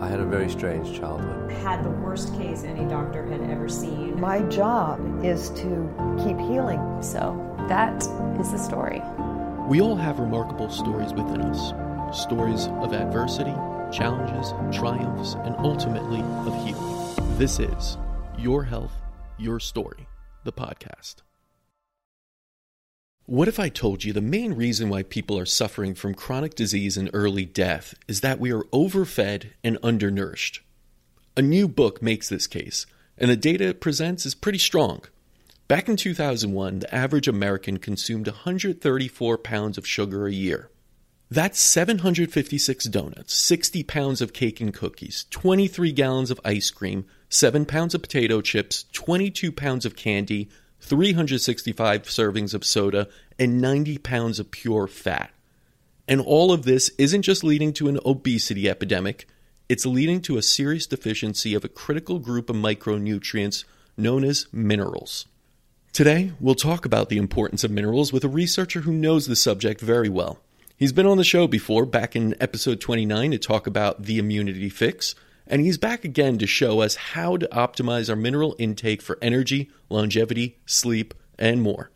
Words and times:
I 0.00 0.08
had 0.08 0.20
a 0.20 0.24
very 0.24 0.48
strange 0.48 0.98
childhood. 0.98 1.52
Had 1.52 1.84
the 1.84 1.90
worst 1.90 2.34
case 2.34 2.64
any 2.64 2.88
doctor 2.88 3.26
had 3.26 3.42
ever 3.50 3.68
seen. 3.68 4.18
My 4.18 4.40
job 4.44 5.22
is 5.22 5.50
to 5.50 6.16
keep 6.24 6.38
healing. 6.38 6.80
So 7.02 7.36
that 7.68 7.96
is 8.40 8.50
the 8.50 8.58
story. 8.58 9.02
We 9.68 9.82
all 9.82 9.96
have 9.96 10.18
remarkable 10.18 10.70
stories 10.70 11.12
within 11.12 11.42
us 11.42 11.74
stories 12.12 12.66
of 12.66 12.92
adversity, 12.92 13.54
challenges, 13.92 14.52
triumphs, 14.76 15.34
and 15.44 15.54
ultimately 15.58 16.20
of 16.20 16.54
healing. 16.64 17.38
This 17.38 17.60
is 17.60 17.98
Your 18.38 18.64
Health, 18.64 18.94
Your 19.38 19.60
Story, 19.60 20.08
the 20.44 20.52
podcast. 20.52 21.16
What 23.30 23.46
if 23.46 23.60
I 23.60 23.68
told 23.68 24.02
you 24.02 24.12
the 24.12 24.20
main 24.20 24.54
reason 24.54 24.88
why 24.88 25.04
people 25.04 25.38
are 25.38 25.46
suffering 25.46 25.94
from 25.94 26.14
chronic 26.14 26.56
disease 26.56 26.96
and 26.96 27.08
early 27.12 27.44
death 27.44 27.94
is 28.08 28.22
that 28.22 28.40
we 28.40 28.52
are 28.52 28.64
overfed 28.72 29.46
and 29.62 29.78
undernourished? 29.84 30.62
A 31.36 31.40
new 31.40 31.68
book 31.68 32.02
makes 32.02 32.28
this 32.28 32.48
case, 32.48 32.86
and 33.16 33.30
the 33.30 33.36
data 33.36 33.68
it 33.68 33.80
presents 33.80 34.26
is 34.26 34.34
pretty 34.34 34.58
strong. 34.58 35.02
Back 35.68 35.88
in 35.88 35.94
2001, 35.94 36.80
the 36.80 36.92
average 36.92 37.28
American 37.28 37.78
consumed 37.78 38.26
134 38.26 39.38
pounds 39.38 39.78
of 39.78 39.86
sugar 39.86 40.26
a 40.26 40.32
year. 40.32 40.68
That's 41.30 41.60
756 41.60 42.86
donuts, 42.86 43.38
60 43.38 43.84
pounds 43.84 44.20
of 44.20 44.32
cake 44.32 44.60
and 44.60 44.74
cookies, 44.74 45.26
23 45.30 45.92
gallons 45.92 46.32
of 46.32 46.40
ice 46.44 46.72
cream, 46.72 47.06
7 47.28 47.64
pounds 47.64 47.94
of 47.94 48.02
potato 48.02 48.40
chips, 48.40 48.86
22 48.92 49.52
pounds 49.52 49.86
of 49.86 49.94
candy, 49.94 50.48
365 50.80 52.02
servings 52.04 52.54
of 52.54 52.64
soda, 52.64 53.08
and 53.40 53.60
90 53.60 53.98
pounds 53.98 54.38
of 54.38 54.50
pure 54.50 54.86
fat. 54.86 55.30
And 56.06 56.20
all 56.20 56.52
of 56.52 56.64
this 56.64 56.90
isn't 56.98 57.22
just 57.22 57.42
leading 57.42 57.72
to 57.74 57.88
an 57.88 57.98
obesity 58.04 58.68
epidemic, 58.68 59.26
it's 59.68 59.86
leading 59.86 60.20
to 60.22 60.36
a 60.36 60.42
serious 60.42 60.86
deficiency 60.86 61.54
of 61.54 61.64
a 61.64 61.68
critical 61.68 62.18
group 62.18 62.50
of 62.50 62.56
micronutrients 62.56 63.64
known 63.96 64.24
as 64.24 64.46
minerals. 64.52 65.26
Today, 65.92 66.32
we'll 66.40 66.54
talk 66.54 66.84
about 66.84 67.08
the 67.08 67.18
importance 67.18 67.64
of 67.64 67.70
minerals 67.70 68.12
with 68.12 68.24
a 68.24 68.28
researcher 68.28 68.80
who 68.80 68.92
knows 68.92 69.26
the 69.26 69.36
subject 69.36 69.80
very 69.80 70.08
well. 70.08 70.38
He's 70.76 70.92
been 70.92 71.06
on 71.06 71.18
the 71.18 71.24
show 71.24 71.46
before, 71.46 71.86
back 71.86 72.16
in 72.16 72.34
episode 72.40 72.80
29, 72.80 73.30
to 73.30 73.38
talk 73.38 73.66
about 73.66 74.02
the 74.02 74.18
immunity 74.18 74.68
fix, 74.68 75.14
and 75.46 75.60
he's 75.60 75.78
back 75.78 76.04
again 76.04 76.38
to 76.38 76.46
show 76.46 76.80
us 76.80 76.94
how 76.96 77.36
to 77.36 77.48
optimize 77.48 78.10
our 78.10 78.16
mineral 78.16 78.56
intake 78.58 79.02
for 79.02 79.18
energy, 79.22 79.70
longevity, 79.88 80.58
sleep, 80.66 81.14
and 81.38 81.62
more. 81.62 81.90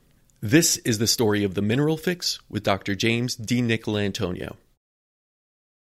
This 0.47 0.77
is 0.77 0.99
the 0.99 1.07
story 1.07 1.43
of 1.43 1.55
the 1.55 1.63
Mineral 1.63 1.97
Fix 1.97 2.39
with 2.51 2.63
Dr. 2.65 2.95
James 2.95 3.35
DiNicolantonio. 3.35 4.57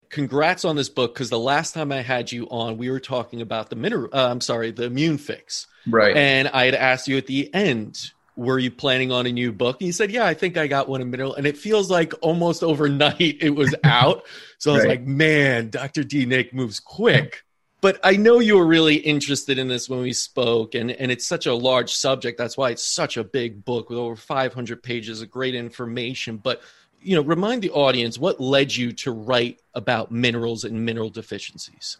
Congrats 0.09 0.63
on 0.63 0.77
this 0.77 0.87
book 0.87 1.13
because 1.13 1.29
the 1.29 1.37
last 1.37 1.73
time 1.73 1.91
I 1.91 2.01
had 2.01 2.31
you 2.31 2.45
on, 2.45 2.77
we 2.77 2.89
were 2.89 3.01
talking 3.01 3.41
about 3.41 3.69
the 3.69 3.75
mineral. 3.75 4.07
Uh, 4.13 4.29
I'm 4.29 4.39
sorry, 4.39 4.71
the 4.71 4.83
immune 4.85 5.17
fix. 5.17 5.67
Right. 5.85 6.15
And 6.15 6.47
I 6.47 6.63
had 6.65 6.73
asked 6.75 7.09
you 7.09 7.17
at 7.17 7.27
the 7.27 7.53
end, 7.53 7.99
were 8.37 8.57
you 8.57 8.71
planning 8.71 9.11
on 9.11 9.25
a 9.25 9.31
new 9.33 9.51
book? 9.51 9.81
And 9.81 9.87
you 9.87 9.91
said, 9.91 10.09
yeah, 10.09 10.25
I 10.25 10.33
think 10.33 10.55
I 10.55 10.67
got 10.67 10.87
one 10.87 11.01
in 11.01 11.09
mineral. 11.11 11.35
And 11.35 11.45
it 11.45 11.57
feels 11.57 11.91
like 11.91 12.13
almost 12.21 12.63
overnight 12.63 13.19
it 13.19 13.49
was 13.55 13.75
out. 13.83 14.23
so 14.57 14.71
I 14.71 14.75
was 14.75 14.83
Right. 14.85 14.89
like, 14.91 15.05
man, 15.05 15.69
Dr. 15.69 16.05
D 16.05 16.25
Nick 16.25 16.53
moves 16.53 16.79
quick. 16.79 17.43
But 17.85 17.99
I 18.03 18.15
know 18.15 18.39
you 18.39 18.57
were 18.57 18.65
really 18.65 18.95
interested 18.95 19.59
in 19.59 19.67
this 19.67 19.87
when 19.87 19.99
we 19.99 20.11
spoke, 20.11 20.73
and, 20.73 20.89
and 20.89 21.11
it's 21.11 21.23
such 21.23 21.45
a 21.45 21.53
large 21.53 21.93
subject. 21.93 22.35
That's 22.35 22.57
why 22.57 22.71
it's 22.71 22.81
such 22.81 23.15
a 23.15 23.23
big 23.23 23.63
book 23.63 23.91
with 23.91 23.99
over 23.99 24.15
500 24.15 24.81
pages 24.81 25.21
of 25.21 25.29
great 25.29 25.53
information. 25.53 26.37
But, 26.37 26.63
you 26.99 27.15
know, 27.15 27.21
remind 27.21 27.61
the 27.61 27.69
audience 27.69 28.17
what 28.17 28.41
led 28.41 28.75
you 28.75 28.91
to 28.93 29.11
write 29.11 29.61
about 29.75 30.11
minerals 30.11 30.63
and 30.63 30.83
mineral 30.83 31.11
deficiencies. 31.11 31.97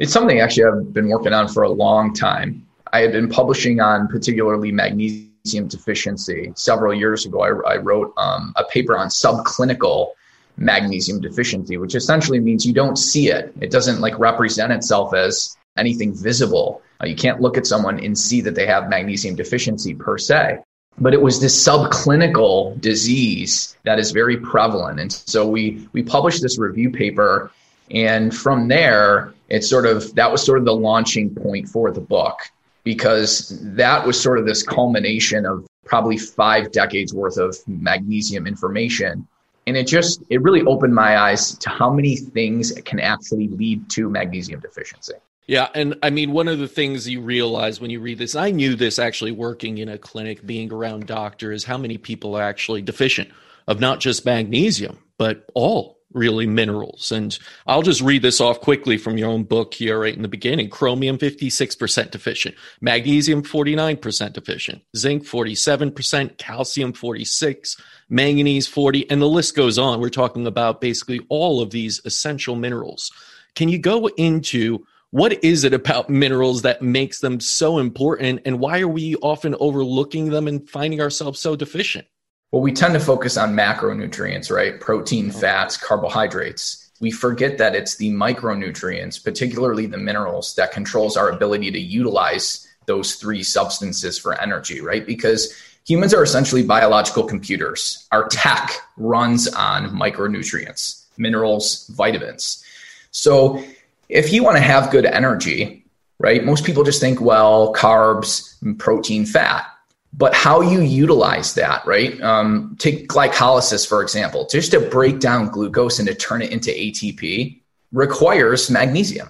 It's 0.00 0.12
something 0.12 0.40
actually 0.40 0.64
I've 0.64 0.92
been 0.92 1.08
working 1.08 1.32
on 1.32 1.46
for 1.46 1.62
a 1.62 1.70
long 1.70 2.12
time. 2.12 2.66
I 2.92 2.98
had 2.98 3.12
been 3.12 3.28
publishing 3.28 3.78
on 3.78 4.08
particularly 4.08 4.72
magnesium 4.72 5.68
deficiency 5.68 6.52
several 6.56 6.92
years 6.92 7.26
ago. 7.26 7.42
I, 7.42 7.74
I 7.74 7.76
wrote 7.76 8.12
um, 8.16 8.52
a 8.56 8.64
paper 8.64 8.98
on 8.98 9.06
subclinical 9.06 10.14
magnesium 10.58 11.20
deficiency, 11.20 11.76
which 11.76 11.94
essentially 11.94 12.40
means 12.40 12.66
you 12.66 12.72
don't 12.72 12.96
see 12.96 13.30
it. 13.30 13.54
It 13.60 13.70
doesn't 13.70 14.00
like 14.00 14.18
represent 14.18 14.72
itself 14.72 15.14
as 15.14 15.56
anything 15.76 16.14
visible. 16.14 16.82
Uh, 17.00 17.06
you 17.06 17.16
can't 17.16 17.40
look 17.40 17.56
at 17.56 17.66
someone 17.66 18.04
and 18.04 18.18
see 18.18 18.40
that 18.42 18.54
they 18.54 18.66
have 18.66 18.88
magnesium 18.88 19.36
deficiency 19.36 19.94
per 19.94 20.18
se. 20.18 20.58
But 21.00 21.14
it 21.14 21.22
was 21.22 21.40
this 21.40 21.56
subclinical 21.66 22.80
disease 22.80 23.76
that 23.84 24.00
is 24.00 24.10
very 24.10 24.36
prevalent. 24.36 24.98
And 24.98 25.12
so 25.12 25.46
we, 25.46 25.88
we 25.92 26.02
published 26.02 26.42
this 26.42 26.58
review 26.58 26.90
paper 26.90 27.52
and 27.90 28.34
from 28.34 28.68
there, 28.68 29.32
it's 29.48 29.68
sort 29.68 29.86
of 29.86 30.14
that 30.14 30.30
was 30.30 30.44
sort 30.44 30.58
of 30.58 30.64
the 30.64 30.74
launching 30.74 31.34
point 31.34 31.68
for 31.68 31.90
the 31.90 32.00
book 32.00 32.38
because 32.84 33.58
that 33.62 34.06
was 34.06 34.20
sort 34.20 34.38
of 34.38 34.46
this 34.46 34.62
culmination 34.62 35.46
of 35.46 35.66
probably 35.84 36.18
five 36.18 36.70
decades 36.70 37.14
worth 37.14 37.38
of 37.38 37.56
magnesium 37.66 38.46
information. 38.46 39.26
And 39.68 39.76
it 39.76 39.86
just, 39.86 40.22
it 40.30 40.42
really 40.42 40.62
opened 40.62 40.94
my 40.94 41.18
eyes 41.18 41.56
to 41.58 41.68
how 41.68 41.90
many 41.90 42.16
things 42.16 42.72
can 42.86 42.98
actually 42.98 43.48
lead 43.48 43.88
to 43.90 44.08
magnesium 44.08 44.60
deficiency. 44.60 45.14
Yeah, 45.46 45.68
and 45.74 45.96
I 46.02 46.10
mean, 46.10 46.32
one 46.32 46.48
of 46.48 46.58
the 46.58 46.68
things 46.68 47.08
you 47.08 47.20
realize 47.20 47.80
when 47.80 47.90
you 47.90 48.00
read 48.00 48.18
this, 48.18 48.34
I 48.34 48.50
knew 48.50 48.74
this 48.74 48.98
actually 48.98 49.32
working 49.32 49.78
in 49.78 49.88
a 49.88 49.96
clinic, 49.96 50.44
being 50.44 50.72
around 50.72 51.06
doctors, 51.06 51.64
how 51.64 51.78
many 51.78 51.96
people 51.96 52.34
are 52.34 52.42
actually 52.42 52.82
deficient 52.82 53.30
of 53.66 53.80
not 53.80 54.00
just 54.00 54.26
magnesium, 54.26 54.98
but 55.16 55.48
all 55.54 55.98
really 56.12 56.46
minerals. 56.46 57.12
And 57.12 57.38
I'll 57.66 57.82
just 57.82 58.00
read 58.00 58.22
this 58.22 58.40
off 58.40 58.60
quickly 58.60 58.96
from 58.96 59.18
your 59.18 59.30
own 59.30 59.44
book 59.44 59.74
here, 59.74 60.00
right 60.00 60.14
in 60.14 60.22
the 60.22 60.28
beginning. 60.28 60.70
Chromium, 60.70 61.18
56% 61.18 62.10
deficient. 62.10 62.54
Magnesium, 62.80 63.42
49% 63.42 64.32
deficient. 64.32 64.82
Zinc, 64.96 65.24
47%. 65.24 66.38
Calcium, 66.38 66.92
46. 66.92 67.76
Manganese, 68.08 68.66
40. 68.66 69.10
And 69.10 69.20
the 69.20 69.28
list 69.28 69.54
goes 69.54 69.78
on. 69.78 70.00
We're 70.00 70.08
talking 70.08 70.46
about 70.46 70.80
basically 70.80 71.20
all 71.28 71.60
of 71.60 71.70
these 71.70 72.00
essential 72.04 72.56
minerals. 72.56 73.12
Can 73.54 73.68
you 73.68 73.78
go 73.78 74.06
into 74.06 74.86
what 75.10 75.42
is 75.42 75.64
it 75.64 75.74
about 75.74 76.10
minerals 76.24 76.62
that 76.62 76.82
makes 76.82 77.20
them 77.20 77.40
so 77.40 77.78
important 77.78 78.42
and 78.44 78.60
why 78.60 78.80
are 78.80 78.88
we 78.88 79.16
often 79.16 79.54
overlooking 79.60 80.30
them 80.30 80.48
and 80.48 80.68
finding 80.68 81.00
ourselves 81.00 81.40
so 81.40 81.56
deficient 81.56 82.06
Well, 82.52 82.62
we 82.62 82.72
tend 82.72 82.94
to 82.94 83.00
focus 83.00 83.36
on 83.36 83.54
macronutrients, 83.54 84.50
right? 84.50 84.78
Protein, 84.80 85.28
mm-hmm. 85.28 85.40
fats, 85.40 85.76
carbohydrates. 85.76 86.90
We 87.00 87.10
forget 87.10 87.58
that 87.58 87.76
it's 87.76 87.96
the 87.96 88.10
micronutrients, 88.10 89.22
particularly 89.22 89.86
the 89.86 89.98
minerals, 89.98 90.54
that 90.56 90.72
controls 90.72 91.16
our 91.16 91.30
ability 91.30 91.70
to 91.70 91.78
utilize 91.78 92.66
those 92.86 93.14
three 93.16 93.42
substances 93.42 94.18
for 94.18 94.40
energy, 94.40 94.80
right? 94.80 95.06
Because 95.06 95.54
humans 95.88 96.12
are 96.12 96.22
essentially 96.22 96.62
biological 96.62 97.24
computers. 97.24 98.06
Our 98.12 98.28
tech 98.28 98.72
runs 98.98 99.48
on 99.48 99.88
micronutrients, 99.90 101.04
minerals, 101.16 101.88
vitamins. 101.88 102.62
So 103.10 103.64
if 104.08 104.32
you 104.32 104.44
want 104.44 104.56
to 104.58 104.62
have 104.62 104.90
good 104.90 105.06
energy, 105.06 105.84
right, 106.18 106.44
most 106.44 106.64
people 106.64 106.84
just 106.84 107.00
think, 107.00 107.20
well, 107.20 107.72
carbs, 107.72 108.54
protein, 108.78 109.24
fat. 109.24 109.66
But 110.12 110.34
how 110.34 110.60
you 110.60 110.80
utilize 110.80 111.54
that, 111.54 111.86
right? 111.86 112.20
Um, 112.22 112.76
take 112.78 113.08
glycolysis, 113.08 113.86
for 113.88 114.02
example, 114.02 114.46
just 114.50 114.72
to 114.72 114.80
break 114.80 115.20
down 115.20 115.48
glucose 115.48 115.98
and 115.98 116.08
to 116.08 116.14
turn 116.14 116.42
it 116.42 116.50
into 116.50 116.70
ATP 116.70 117.60
requires 117.92 118.70
magnesium. 118.70 119.28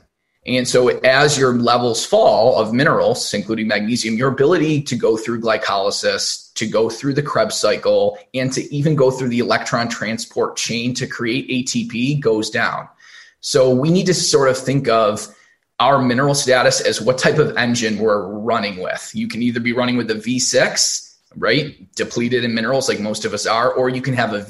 And 0.48 0.66
so, 0.66 0.88
as 0.88 1.36
your 1.36 1.53
levels 1.53 2.06
fall 2.06 2.59
of 2.59 2.72
minerals, 2.72 3.34
including 3.34 3.69
magnesium, 3.69 4.16
your 4.16 4.31
ability 4.31 4.81
to 4.82 4.97
go 4.97 5.14
through 5.19 5.42
glycolysis, 5.42 6.54
to 6.54 6.66
go 6.66 6.88
through 6.88 7.14
the 7.14 7.22
Krebs 7.22 7.54
cycle, 7.54 8.19
and 8.32 8.50
to 8.54 8.75
even 8.75 8.97
go 8.97 9.10
through 9.10 9.28
the 9.28 9.41
electron 9.41 9.91
transport 9.91 10.56
chain 10.56 10.94
to 10.94 11.06
create 11.06 11.50
ATP 11.50 12.20
goes 12.20 12.48
down. 12.48 12.88
So, 13.41 13.75
we 13.75 13.91
need 13.91 14.06
to 14.06 14.14
sort 14.14 14.48
of 14.48 14.56
think 14.56 14.88
of 14.88 15.28
our 15.81 16.00
mineral 16.00 16.34
status 16.34 16.81
as 16.81 16.99
what 16.99 17.19
type 17.19 17.37
of 17.37 17.55
engine 17.58 17.99
we're 17.99 18.26
running 18.26 18.78
with. 18.78 19.11
You 19.14 19.28
can 19.28 19.43
either 19.43 19.61
be 19.61 19.75
running 19.75 19.99
with 19.99 20.11
a 20.11 20.14
V6, 20.14 21.14
right? 21.37 21.94
Depleted 21.94 22.43
in 22.43 22.55
minerals, 22.55 22.88
like 22.88 23.00
most 23.00 23.26
of 23.26 23.34
us 23.34 23.46
are, 23.46 23.70
or 23.70 23.90
you 23.90 24.00
can 24.00 24.14
have 24.14 24.32
a 24.32 24.40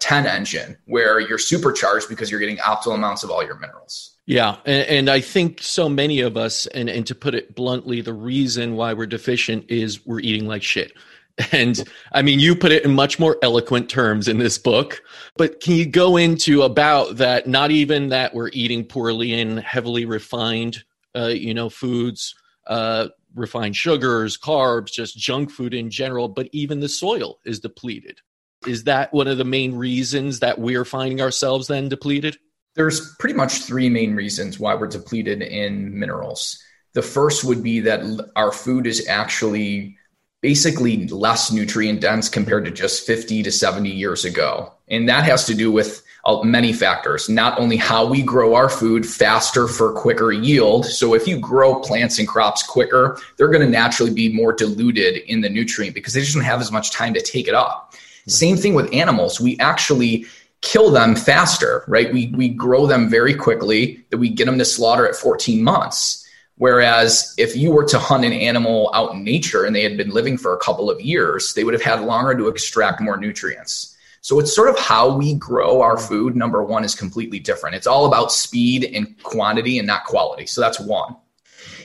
V10 0.00 0.26
engine 0.26 0.76
where 0.86 1.20
you're 1.20 1.38
supercharged 1.38 2.08
because 2.08 2.30
you're 2.30 2.40
getting 2.40 2.56
optimal 2.58 2.94
amounts 2.94 3.22
of 3.22 3.30
all 3.30 3.44
your 3.44 3.58
minerals. 3.58 4.16
yeah 4.26 4.56
and, 4.64 4.86
and 4.88 5.10
i 5.10 5.20
think 5.20 5.60
so 5.62 5.88
many 5.88 6.20
of 6.20 6.36
us 6.36 6.66
and, 6.68 6.88
and 6.88 7.06
to 7.06 7.14
put 7.14 7.34
it 7.34 7.54
bluntly 7.54 8.00
the 8.00 8.12
reason 8.12 8.74
why 8.74 8.92
we're 8.92 9.06
deficient 9.06 9.64
is 9.68 10.04
we're 10.06 10.20
eating 10.20 10.46
like 10.46 10.62
shit 10.62 10.92
and 11.52 11.84
i 12.12 12.22
mean 12.22 12.38
you 12.38 12.54
put 12.54 12.72
it 12.72 12.84
in 12.84 12.94
much 12.94 13.18
more 13.18 13.36
eloquent 13.42 13.88
terms 13.88 14.28
in 14.28 14.38
this 14.38 14.58
book 14.58 15.02
but 15.36 15.60
can 15.60 15.74
you 15.74 15.86
go 15.86 16.16
into 16.16 16.62
about 16.62 17.16
that 17.16 17.46
not 17.46 17.70
even 17.70 18.08
that 18.08 18.34
we're 18.34 18.50
eating 18.52 18.84
poorly 18.84 19.40
and 19.40 19.60
heavily 19.60 20.04
refined 20.04 20.84
uh, 21.16 21.26
you 21.28 21.54
know 21.54 21.68
foods 21.68 22.34
uh, 22.66 23.08
refined 23.34 23.74
sugars 23.74 24.36
carbs 24.36 24.92
just 24.92 25.16
junk 25.16 25.50
food 25.50 25.72
in 25.72 25.90
general 25.90 26.28
but 26.28 26.48
even 26.52 26.80
the 26.80 26.88
soil 26.88 27.38
is 27.44 27.60
depleted 27.60 28.20
is 28.66 28.84
that 28.84 29.12
one 29.12 29.28
of 29.28 29.38
the 29.38 29.44
main 29.44 29.74
reasons 29.74 30.40
that 30.40 30.58
we're 30.58 30.84
finding 30.84 31.20
ourselves 31.20 31.68
then 31.68 31.88
depleted 31.88 32.36
There's 32.74 33.14
pretty 33.16 33.34
much 33.34 33.62
three 33.62 33.88
main 33.88 34.14
reasons 34.14 34.58
why 34.58 34.74
we're 34.74 34.88
depleted 34.88 35.42
in 35.42 35.98
minerals. 35.98 36.62
The 36.94 37.02
first 37.02 37.44
would 37.44 37.62
be 37.62 37.80
that 37.80 38.30
our 38.36 38.52
food 38.52 38.86
is 38.86 39.06
actually 39.08 39.96
basically 40.40 41.06
less 41.08 41.50
nutrient 41.50 42.00
dense 42.00 42.28
compared 42.28 42.64
to 42.64 42.70
just 42.70 43.04
50 43.06 43.42
to 43.42 43.52
70 43.52 43.90
years 43.90 44.24
ago. 44.24 44.72
And 44.88 45.08
that 45.08 45.24
has 45.24 45.44
to 45.46 45.54
do 45.54 45.72
with 45.72 46.02
uh, 46.24 46.42
many 46.42 46.72
factors, 46.72 47.28
not 47.28 47.58
only 47.58 47.76
how 47.76 48.06
we 48.06 48.22
grow 48.22 48.54
our 48.54 48.68
food 48.68 49.06
faster 49.06 49.66
for 49.66 49.92
quicker 49.92 50.30
yield. 50.30 50.86
So 50.86 51.14
if 51.14 51.26
you 51.26 51.38
grow 51.40 51.80
plants 51.80 52.18
and 52.18 52.28
crops 52.28 52.62
quicker, 52.62 53.18
they're 53.36 53.48
going 53.48 53.64
to 53.64 53.70
naturally 53.70 54.12
be 54.12 54.32
more 54.32 54.52
diluted 54.52 55.18
in 55.26 55.40
the 55.40 55.48
nutrient 55.48 55.94
because 55.94 56.14
they 56.14 56.20
just 56.20 56.34
don't 56.34 56.44
have 56.44 56.60
as 56.60 56.70
much 56.70 56.92
time 56.92 57.14
to 57.14 57.20
take 57.20 57.48
it 57.48 57.54
up. 57.54 57.94
Same 58.28 58.56
thing 58.56 58.74
with 58.74 58.92
animals. 58.92 59.40
We 59.40 59.58
actually 59.58 60.26
kill 60.60 60.90
them 60.90 61.14
faster, 61.14 61.84
right? 61.86 62.12
We, 62.12 62.28
we 62.28 62.48
grow 62.48 62.86
them 62.86 63.08
very 63.08 63.34
quickly 63.34 64.04
that 64.10 64.18
we 64.18 64.28
get 64.28 64.46
them 64.46 64.58
to 64.58 64.64
slaughter 64.64 65.06
at 65.06 65.14
14 65.14 65.62
months. 65.62 66.24
Whereas 66.56 67.34
if 67.38 67.56
you 67.56 67.70
were 67.70 67.84
to 67.84 67.98
hunt 67.98 68.24
an 68.24 68.32
animal 68.32 68.90
out 68.92 69.12
in 69.12 69.22
nature 69.22 69.64
and 69.64 69.74
they 69.74 69.84
had 69.84 69.96
been 69.96 70.10
living 70.10 70.36
for 70.36 70.52
a 70.52 70.58
couple 70.58 70.90
of 70.90 71.00
years, 71.00 71.54
they 71.54 71.62
would 71.62 71.74
have 71.74 71.82
had 71.82 72.00
longer 72.00 72.36
to 72.36 72.48
extract 72.48 73.00
more 73.00 73.16
nutrients. 73.16 73.96
So 74.22 74.40
it's 74.40 74.54
sort 74.54 74.68
of 74.68 74.76
how 74.76 75.16
we 75.16 75.34
grow 75.34 75.80
our 75.80 75.96
food. 75.96 76.34
Number 76.34 76.64
one 76.64 76.82
is 76.82 76.96
completely 76.96 77.38
different. 77.38 77.76
It's 77.76 77.86
all 77.86 78.06
about 78.06 78.32
speed 78.32 78.90
and 78.92 79.20
quantity 79.22 79.78
and 79.78 79.86
not 79.86 80.04
quality. 80.04 80.46
So 80.46 80.60
that's 80.60 80.80
one. 80.80 81.16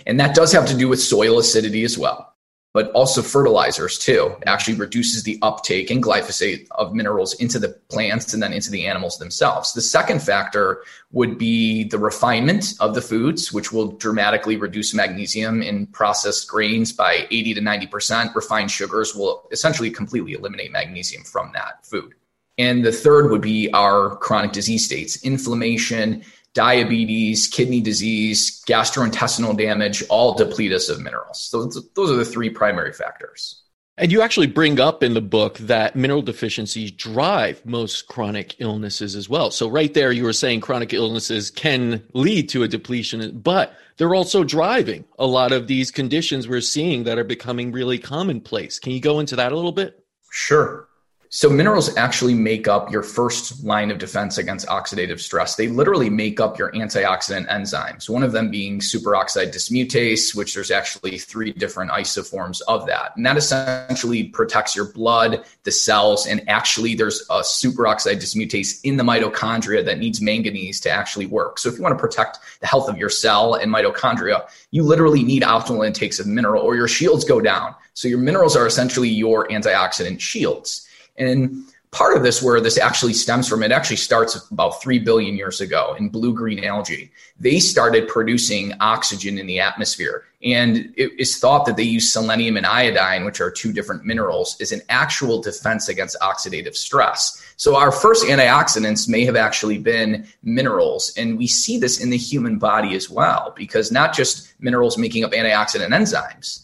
And 0.07 0.19
that 0.19 0.35
does 0.35 0.51
have 0.51 0.65
to 0.67 0.75
do 0.75 0.89
with 0.89 0.99
soil 0.99 1.37
acidity 1.37 1.83
as 1.83 1.97
well 1.97 2.32
but 2.73 2.89
also 2.91 3.21
fertilizers 3.21 3.99
too. 3.99 4.35
It 4.41 4.47
actually 4.47 4.75
reduces 4.75 5.23
the 5.23 5.37
uptake 5.43 5.91
in 5.91 6.01
glyphosate 6.01 6.67
of 6.71 6.93
minerals 6.93 7.35
into 7.35 7.59
the 7.59 7.69
plants 7.89 8.33
and 8.33 8.41
then 8.41 8.51
into 8.51 8.71
the 8.71 8.87
animals 8.87 9.19
themselves. 9.19 9.73
The 9.73 9.81
second 9.81 10.23
factor 10.23 10.83
would 11.11 11.37
be 11.37 11.83
the 11.83 11.99
refinement 11.99 12.73
of 12.79 12.95
the 12.95 13.01
foods, 13.01 13.53
which 13.53 13.71
will 13.71 13.91
dramatically 13.91 14.57
reduce 14.57 14.93
magnesium 14.93 15.61
in 15.61 15.85
processed 15.87 16.47
grains 16.47 16.91
by 16.91 17.27
80 17.29 17.53
to 17.53 17.61
90%. 17.61 18.33
Refined 18.33 18.71
sugars 18.71 19.15
will 19.15 19.47
essentially 19.51 19.91
completely 19.91 20.33
eliminate 20.33 20.71
magnesium 20.71 21.23
from 21.23 21.51
that 21.53 21.85
food. 21.85 22.15
And 22.57 22.83
the 22.83 22.91
third 22.91 23.31
would 23.31 23.41
be 23.41 23.71
our 23.73 24.15
chronic 24.17 24.51
disease 24.51 24.85
states, 24.85 25.23
inflammation, 25.23 26.23
diabetes, 26.53 27.47
kidney 27.47 27.81
disease, 27.81 28.63
gastrointestinal 28.67 29.57
damage 29.57 30.03
all 30.09 30.33
deplete 30.35 30.71
us 30.71 30.89
of 30.89 31.01
minerals. 31.01 31.41
So 31.43 31.69
those 31.95 32.11
are 32.11 32.15
the 32.15 32.25
three 32.25 32.49
primary 32.49 32.93
factors. 32.93 33.63
And 33.95 34.11
you 34.11 34.23
actually 34.23 34.47
bring 34.47 34.79
up 34.79 35.03
in 35.03 35.13
the 35.13 35.21
book 35.21 35.59
that 35.59 35.95
mineral 35.95 36.23
deficiencies 36.23 36.91
drive 36.91 37.63
most 37.63 38.07
chronic 38.07 38.55
illnesses 38.59 39.15
as 39.15 39.29
well. 39.29 39.51
So, 39.51 39.67
right 39.69 39.93
there, 39.93 40.11
you 40.11 40.23
were 40.23 40.33
saying 40.33 40.61
chronic 40.61 40.93
illnesses 40.93 41.51
can 41.51 42.03
lead 42.13 42.49
to 42.49 42.63
a 42.63 42.67
depletion, 42.67 43.37
but 43.39 43.75
they're 43.97 44.15
also 44.15 44.43
driving 44.43 45.05
a 45.19 45.27
lot 45.27 45.51
of 45.51 45.67
these 45.67 45.91
conditions 45.91 46.47
we're 46.47 46.61
seeing 46.61 47.03
that 47.03 47.19
are 47.19 47.23
becoming 47.23 47.71
really 47.71 47.99
commonplace. 47.99 48.79
Can 48.79 48.93
you 48.93 48.99
go 48.99 49.19
into 49.19 49.35
that 49.35 49.51
a 49.51 49.55
little 49.55 49.71
bit? 49.71 50.03
Sure. 50.31 50.87
So 51.35 51.49
minerals 51.49 51.97
actually 51.97 52.35
make 52.35 52.67
up 52.67 52.91
your 52.91 53.01
first 53.01 53.63
line 53.63 53.89
of 53.89 53.97
defense 53.97 54.37
against 54.37 54.67
oxidative 54.67 55.19
stress. 55.19 55.55
They 55.55 55.67
literally 55.67 56.11
make 56.11 56.39
up 56.39 56.59
your 56.59 56.71
antioxidant 56.73 57.49
enzymes. 57.49 58.07
One 58.07 58.21
of 58.21 58.33
them 58.33 58.51
being 58.51 58.79
superoxide 58.79 59.51
dismutase, 59.51 60.35
which 60.35 60.53
there's 60.53 60.69
actually 60.69 61.17
three 61.17 61.51
different 61.51 61.89
isoforms 61.89 62.61
of 62.67 62.85
that. 62.85 63.13
And 63.15 63.25
that 63.25 63.35
essentially 63.35 64.25
protects 64.25 64.75
your 64.75 64.93
blood, 64.93 65.43
the 65.63 65.71
cells, 65.71 66.27
and 66.27 66.47
actually 66.47 66.93
there's 66.93 67.21
a 67.31 67.39
superoxide 67.39 68.17
dismutase 68.17 68.79
in 68.83 68.97
the 68.97 69.03
mitochondria 69.03 69.83
that 69.85 69.97
needs 69.97 70.21
manganese 70.21 70.79
to 70.81 70.91
actually 70.91 71.25
work. 71.25 71.57
So 71.57 71.67
if 71.67 71.77
you 71.77 71.81
want 71.81 71.97
to 71.97 71.99
protect 71.99 72.37
the 72.59 72.67
health 72.67 72.87
of 72.87 72.99
your 72.99 73.09
cell 73.09 73.55
and 73.55 73.73
mitochondria, 73.73 74.47
you 74.69 74.83
literally 74.83 75.23
need 75.23 75.41
optimal 75.41 75.83
intakes 75.83 76.19
of 76.19 76.27
mineral 76.27 76.61
or 76.61 76.75
your 76.75 76.87
shields 76.87 77.25
go 77.25 77.41
down. 77.41 77.73
So 77.95 78.07
your 78.07 78.19
minerals 78.19 78.55
are 78.55 78.67
essentially 78.67 79.09
your 79.09 79.47
antioxidant 79.47 80.19
shields. 80.19 80.87
And 81.17 81.65
part 81.93 82.17
of 82.17 82.23
this 82.23 82.41
where 82.41 82.59
this 82.59 82.77
actually 82.77 83.13
stems 83.13 83.47
from 83.47 83.61
it 83.61 83.71
actually 83.71 83.97
starts 83.97 84.49
about 84.49 84.81
3 84.81 84.99
billion 84.99 85.35
years 85.35 85.61
ago 85.61 85.95
in 85.97 86.09
blue 86.09 86.33
green 86.33 86.63
algae. 86.63 87.11
They 87.39 87.59
started 87.59 88.07
producing 88.07 88.73
oxygen 88.79 89.37
in 89.37 89.45
the 89.45 89.59
atmosphere. 89.59 90.25
And 90.43 90.91
it 90.97 91.11
is 91.19 91.37
thought 91.37 91.65
that 91.67 91.77
they 91.77 91.83
use 91.83 92.11
selenium 92.11 92.57
and 92.57 92.65
iodine 92.65 93.23
which 93.23 93.39
are 93.39 93.51
two 93.51 93.71
different 93.71 94.03
minerals 94.03 94.59
as 94.59 94.71
an 94.71 94.81
actual 94.89 95.41
defense 95.41 95.87
against 95.87 96.19
oxidative 96.19 96.75
stress. 96.75 97.41
So 97.57 97.75
our 97.77 97.91
first 97.91 98.25
antioxidants 98.25 99.07
may 99.07 99.23
have 99.23 99.35
actually 99.35 99.77
been 99.77 100.27
minerals. 100.41 101.13
And 101.15 101.37
we 101.37 101.47
see 101.47 101.77
this 101.77 102.03
in 102.03 102.09
the 102.09 102.17
human 102.17 102.57
body 102.57 102.95
as 102.95 103.09
well 103.09 103.53
because 103.55 103.91
not 103.91 104.13
just 104.13 104.51
minerals 104.59 104.97
making 104.97 105.23
up 105.23 105.31
antioxidant 105.31 105.89
enzymes 105.89 106.63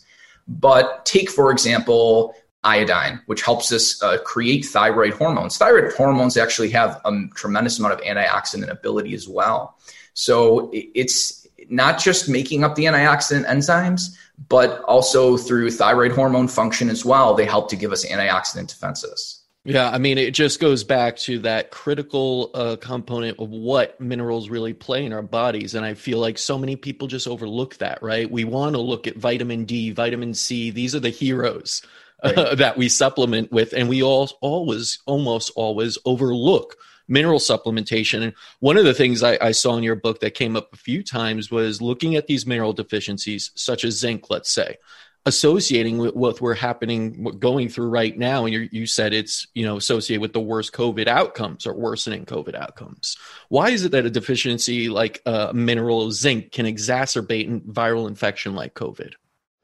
but 0.49 1.05
take 1.05 1.29
for 1.29 1.51
example 1.51 2.33
iodine, 2.63 3.21
which 3.25 3.41
helps 3.41 3.71
us 3.71 4.01
uh, 4.03 4.17
create 4.19 4.65
thyroid 4.65 5.13
hormones. 5.13 5.57
Thyroid 5.57 5.93
hormones 5.93 6.37
actually 6.37 6.69
have 6.71 7.01
a 7.05 7.27
tremendous 7.35 7.79
amount 7.79 7.93
of 7.93 8.01
antioxidant 8.01 8.69
ability 8.69 9.13
as 9.13 9.27
well. 9.27 9.77
So 10.13 10.69
it's 10.73 11.47
not 11.69 11.99
just 11.99 12.27
making 12.27 12.63
up 12.63 12.75
the 12.75 12.85
antioxidant 12.85 13.45
enzymes, 13.47 14.15
but 14.49 14.81
also 14.81 15.37
through 15.37 15.71
thyroid 15.71 16.11
hormone 16.11 16.47
function 16.47 16.89
as 16.89 17.05
well. 17.05 17.33
They 17.33 17.45
help 17.45 17.69
to 17.69 17.75
give 17.75 17.91
us 17.91 18.05
antioxidant 18.05 18.67
defenses. 18.67 19.35
Yeah, 19.65 19.89
I 19.89 19.97
mean, 19.97 20.17
it 20.17 20.33
just 20.33 20.59
goes 20.59 20.83
back 20.83 21.17
to 21.17 21.39
that 21.39 21.69
critical 21.69 22.49
uh, 22.53 22.77
component 22.77 23.39
of 23.39 23.49
what 23.49 23.99
minerals 23.99 24.49
really 24.49 24.73
play 24.73 25.05
in 25.05 25.13
our 25.13 25.21
bodies. 25.21 25.75
And 25.75 25.85
I 25.85 25.93
feel 25.93 26.17
like 26.17 26.37
so 26.37 26.57
many 26.57 26.75
people 26.75 27.07
just 27.07 27.27
overlook 27.27 27.77
that, 27.77 28.01
right? 28.01 28.29
We 28.29 28.45
want 28.45 28.73
to 28.75 28.81
look 28.81 29.05
at 29.05 29.17
vitamin 29.17 29.65
D, 29.65 29.91
vitamin 29.91 30.33
C. 30.33 30.71
These 30.71 30.95
are 30.95 31.01
the 31.01 31.09
heroes 31.09 31.81
right. 32.23 32.35
that 32.57 32.77
we 32.77 32.89
supplement 32.89 33.51
with, 33.51 33.73
and 33.73 33.89
we 33.89 34.03
all 34.03 34.29
always, 34.41 34.99
almost 35.05 35.51
always 35.55 35.97
overlook 36.05 36.75
mineral 37.09 37.39
supplementation. 37.39 38.21
And 38.21 38.33
one 38.59 38.77
of 38.77 38.85
the 38.85 38.93
things 38.93 39.23
I, 39.23 39.37
I, 39.41 39.51
saw 39.51 39.75
in 39.75 39.83
your 39.83 39.95
book 39.95 40.19
that 40.21 40.35
came 40.35 40.55
up 40.55 40.71
a 40.71 40.77
few 40.77 41.03
times 41.03 41.51
was 41.51 41.81
looking 41.81 42.15
at 42.15 42.27
these 42.27 42.45
mineral 42.45 42.71
deficiencies, 42.71 43.51
such 43.55 43.83
as 43.83 43.97
zinc, 43.97 44.29
let's 44.29 44.51
say, 44.51 44.77
associating 45.25 45.97
with 45.97 46.15
what 46.15 46.39
we're 46.39 46.53
happening, 46.53 47.23
going 47.39 47.67
through 47.67 47.89
right 47.89 48.17
now. 48.17 48.45
And 48.45 48.69
you 48.71 48.85
said 48.85 49.13
it's 49.13 49.47
you 49.53 49.65
know 49.65 49.77
associated 49.77 50.21
with 50.21 50.33
the 50.33 50.39
worst 50.39 50.71
COVID 50.71 51.07
outcomes 51.07 51.65
or 51.65 51.73
worsening 51.73 52.25
COVID 52.25 52.55
outcomes. 52.55 53.17
Why 53.49 53.71
is 53.71 53.83
it 53.83 53.91
that 53.91 54.05
a 54.05 54.09
deficiency 54.09 54.87
like 54.87 55.21
uh, 55.25 55.51
mineral 55.53 56.11
zinc 56.11 56.51
can 56.51 56.65
exacerbate 56.65 57.65
viral 57.65 58.07
infection 58.07 58.55
like 58.55 58.75
COVID? 58.75 59.13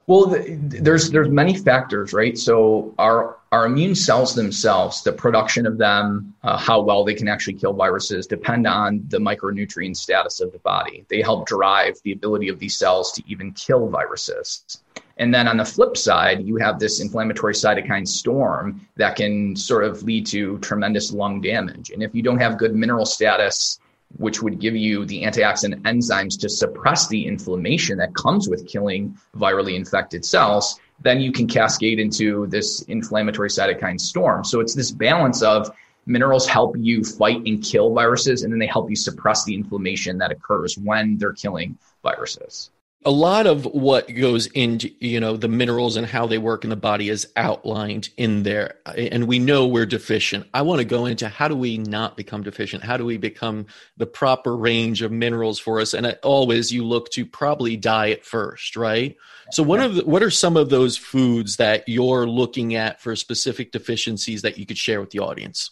Well, 0.07 0.37
there's 0.47 1.09
there's 1.09 1.29
many 1.29 1.57
factors, 1.57 2.13
right? 2.13 2.37
So 2.37 2.93
our 2.99 3.37
our 3.51 3.65
immune 3.65 3.95
cells 3.95 4.35
themselves, 4.35 5.01
the 5.01 5.11
production 5.11 5.65
of 5.65 5.79
them, 5.79 6.35
uh, 6.43 6.57
how 6.57 6.81
well 6.81 7.03
they 7.03 7.15
can 7.15 7.27
actually 7.27 7.53
kill 7.53 7.73
viruses, 7.73 8.27
depend 8.27 8.67
on 8.67 9.03
the 9.07 9.17
micronutrient 9.17 9.95
status 9.95 10.41
of 10.41 10.51
the 10.51 10.59
body. 10.59 11.05
They 11.09 11.21
help 11.21 11.47
drive 11.47 11.99
the 12.03 12.11
ability 12.11 12.49
of 12.49 12.59
these 12.59 12.77
cells 12.77 13.13
to 13.13 13.23
even 13.27 13.51
kill 13.53 13.87
viruses. 13.87 14.83
And 15.17 15.33
then 15.33 15.47
on 15.47 15.57
the 15.57 15.65
flip 15.65 15.97
side, 15.97 16.45
you 16.45 16.57
have 16.57 16.77
this 16.77 16.99
inflammatory 16.99 17.53
cytokine 17.53 18.07
storm 18.07 18.85
that 18.97 19.15
can 19.15 19.55
sort 19.55 19.85
of 19.85 20.03
lead 20.03 20.27
to 20.27 20.59
tremendous 20.59 21.11
lung 21.13 21.41
damage. 21.41 21.89
And 21.89 22.03
if 22.03 22.13
you 22.13 22.21
don't 22.21 22.39
have 22.39 22.57
good 22.57 22.75
mineral 22.75 23.05
status 23.05 23.79
which 24.17 24.41
would 24.41 24.59
give 24.59 24.75
you 24.75 25.05
the 25.05 25.23
antioxidant 25.23 25.81
enzymes 25.81 26.39
to 26.39 26.49
suppress 26.49 27.07
the 27.07 27.25
inflammation 27.25 27.97
that 27.97 28.13
comes 28.15 28.47
with 28.47 28.67
killing 28.67 29.17
virally 29.35 29.75
infected 29.75 30.23
cells, 30.23 30.79
then 31.01 31.19
you 31.19 31.31
can 31.31 31.47
cascade 31.47 31.99
into 31.99 32.47
this 32.47 32.81
inflammatory 32.83 33.49
cytokine 33.49 33.99
storm. 33.99 34.43
So 34.43 34.59
it's 34.59 34.73
this 34.73 34.91
balance 34.91 35.41
of 35.41 35.69
minerals 36.05 36.47
help 36.47 36.75
you 36.77 37.03
fight 37.03 37.41
and 37.45 37.63
kill 37.63 37.93
viruses, 37.93 38.43
and 38.43 38.53
then 38.53 38.59
they 38.59 38.67
help 38.67 38.89
you 38.89 38.95
suppress 38.95 39.43
the 39.43 39.55
inflammation 39.55 40.17
that 40.19 40.31
occurs 40.31 40.77
when 40.77 41.17
they're 41.17 41.33
killing 41.33 41.77
viruses 42.03 42.69
a 43.05 43.11
lot 43.11 43.45
of 43.45 43.65
what 43.65 44.13
goes 44.13 44.47
into 44.47 44.89
you 44.99 45.19
know 45.19 45.37
the 45.37 45.47
minerals 45.47 45.95
and 45.95 46.07
how 46.07 46.25
they 46.25 46.39
work 46.39 46.63
in 46.63 46.71
the 46.71 46.75
body 46.75 47.09
is 47.09 47.27
outlined 47.35 48.09
in 48.17 48.43
there 48.43 48.79
and 48.97 49.27
we 49.27 49.39
know 49.39 49.67
we're 49.67 49.85
deficient. 49.85 50.47
I 50.53 50.63
want 50.63 50.79
to 50.79 50.85
go 50.85 51.05
into 51.05 51.29
how 51.29 51.47
do 51.47 51.55
we 51.55 51.77
not 51.77 52.17
become 52.17 52.43
deficient? 52.43 52.83
How 52.83 52.97
do 52.97 53.05
we 53.05 53.17
become 53.17 53.67
the 53.97 54.07
proper 54.07 54.57
range 54.57 55.01
of 55.01 55.11
minerals 55.11 55.59
for 55.59 55.79
us? 55.79 55.93
And 55.93 56.07
always 56.23 56.71
you 56.71 56.83
look 56.83 57.09
to 57.11 57.25
probably 57.25 57.77
diet 57.77 58.25
first 58.25 58.75
right? 58.75 59.15
So 59.51 59.61
what 59.61 59.79
are 59.79 59.89
the, 59.89 60.05
what 60.05 60.23
are 60.23 60.31
some 60.31 60.57
of 60.57 60.69
those 60.69 60.97
foods 60.97 61.57
that 61.57 61.87
you're 61.87 62.27
looking 62.27 62.75
at 62.75 62.99
for 62.99 63.15
specific 63.15 63.71
deficiencies 63.71 64.41
that 64.41 64.57
you 64.57 64.65
could 64.65 64.77
share 64.77 64.99
with 64.99 65.11
the 65.11 65.19
audience? 65.19 65.71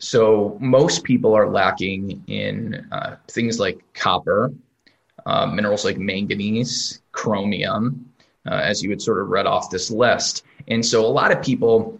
So 0.00 0.58
most 0.60 1.04
people 1.04 1.34
are 1.34 1.48
lacking 1.48 2.24
in 2.26 2.86
uh, 2.92 3.16
things 3.28 3.58
like 3.58 3.80
copper 3.94 4.52
uh, 5.26 5.46
minerals 5.46 5.84
like 5.84 5.98
manganese, 5.98 7.00
chromium, 7.12 8.12
uh, 8.46 8.54
as 8.54 8.82
you 8.82 8.90
had 8.90 9.00
sort 9.00 9.20
of 9.20 9.28
read 9.28 9.46
off 9.46 9.70
this 9.70 9.90
list. 9.90 10.44
And 10.68 10.84
so 10.84 11.04
a 11.04 11.08
lot 11.08 11.32
of 11.32 11.42
people, 11.42 11.98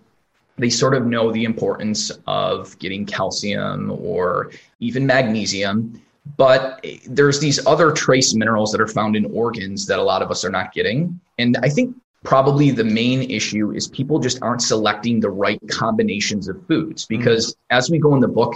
they 0.59 0.71
sort 0.71 0.95
of 0.95 1.07
know 1.07 1.33
the 1.33 1.45
importance 1.45 2.11
of 2.27 2.79
getting 2.79 3.07
calcium 3.07 3.91
or 3.91 4.51
even 4.81 5.07
magnesium, 5.07 6.01
but 6.37 6.85
there's 7.07 7.41
these 7.41 7.65
other 7.67 7.93
trace 7.93 8.35
minerals 8.35 8.73
that 8.73 8.81
are 8.81 8.89
found 8.89 9.17
in 9.17 9.27
organs 9.27 9.87
that 9.87 9.99
a 9.99 10.03
lot 10.03 10.23
of 10.23 10.31
us 10.31 10.45
are 10.45 10.51
not 10.51 10.73
getting. 10.73 11.21
And 11.39 11.57
I 11.63 11.69
think 11.69 11.95
probably 12.23 12.71
the 12.71 12.85
main 12.85 13.31
issue 13.31 13.73
is 13.73 13.87
people 13.87 14.19
just 14.19 14.43
aren't 14.43 14.63
selecting 14.63 15.21
the 15.21 15.31
right 15.31 15.61
combinations 15.71 16.49
of 16.49 16.67
foods 16.67 17.05
because 17.07 17.53
mm-hmm. 17.53 17.77
as 17.77 17.91
we 17.91 17.99
go 17.99 18.15
in 18.15 18.21
the 18.21 18.29
book, 18.29 18.55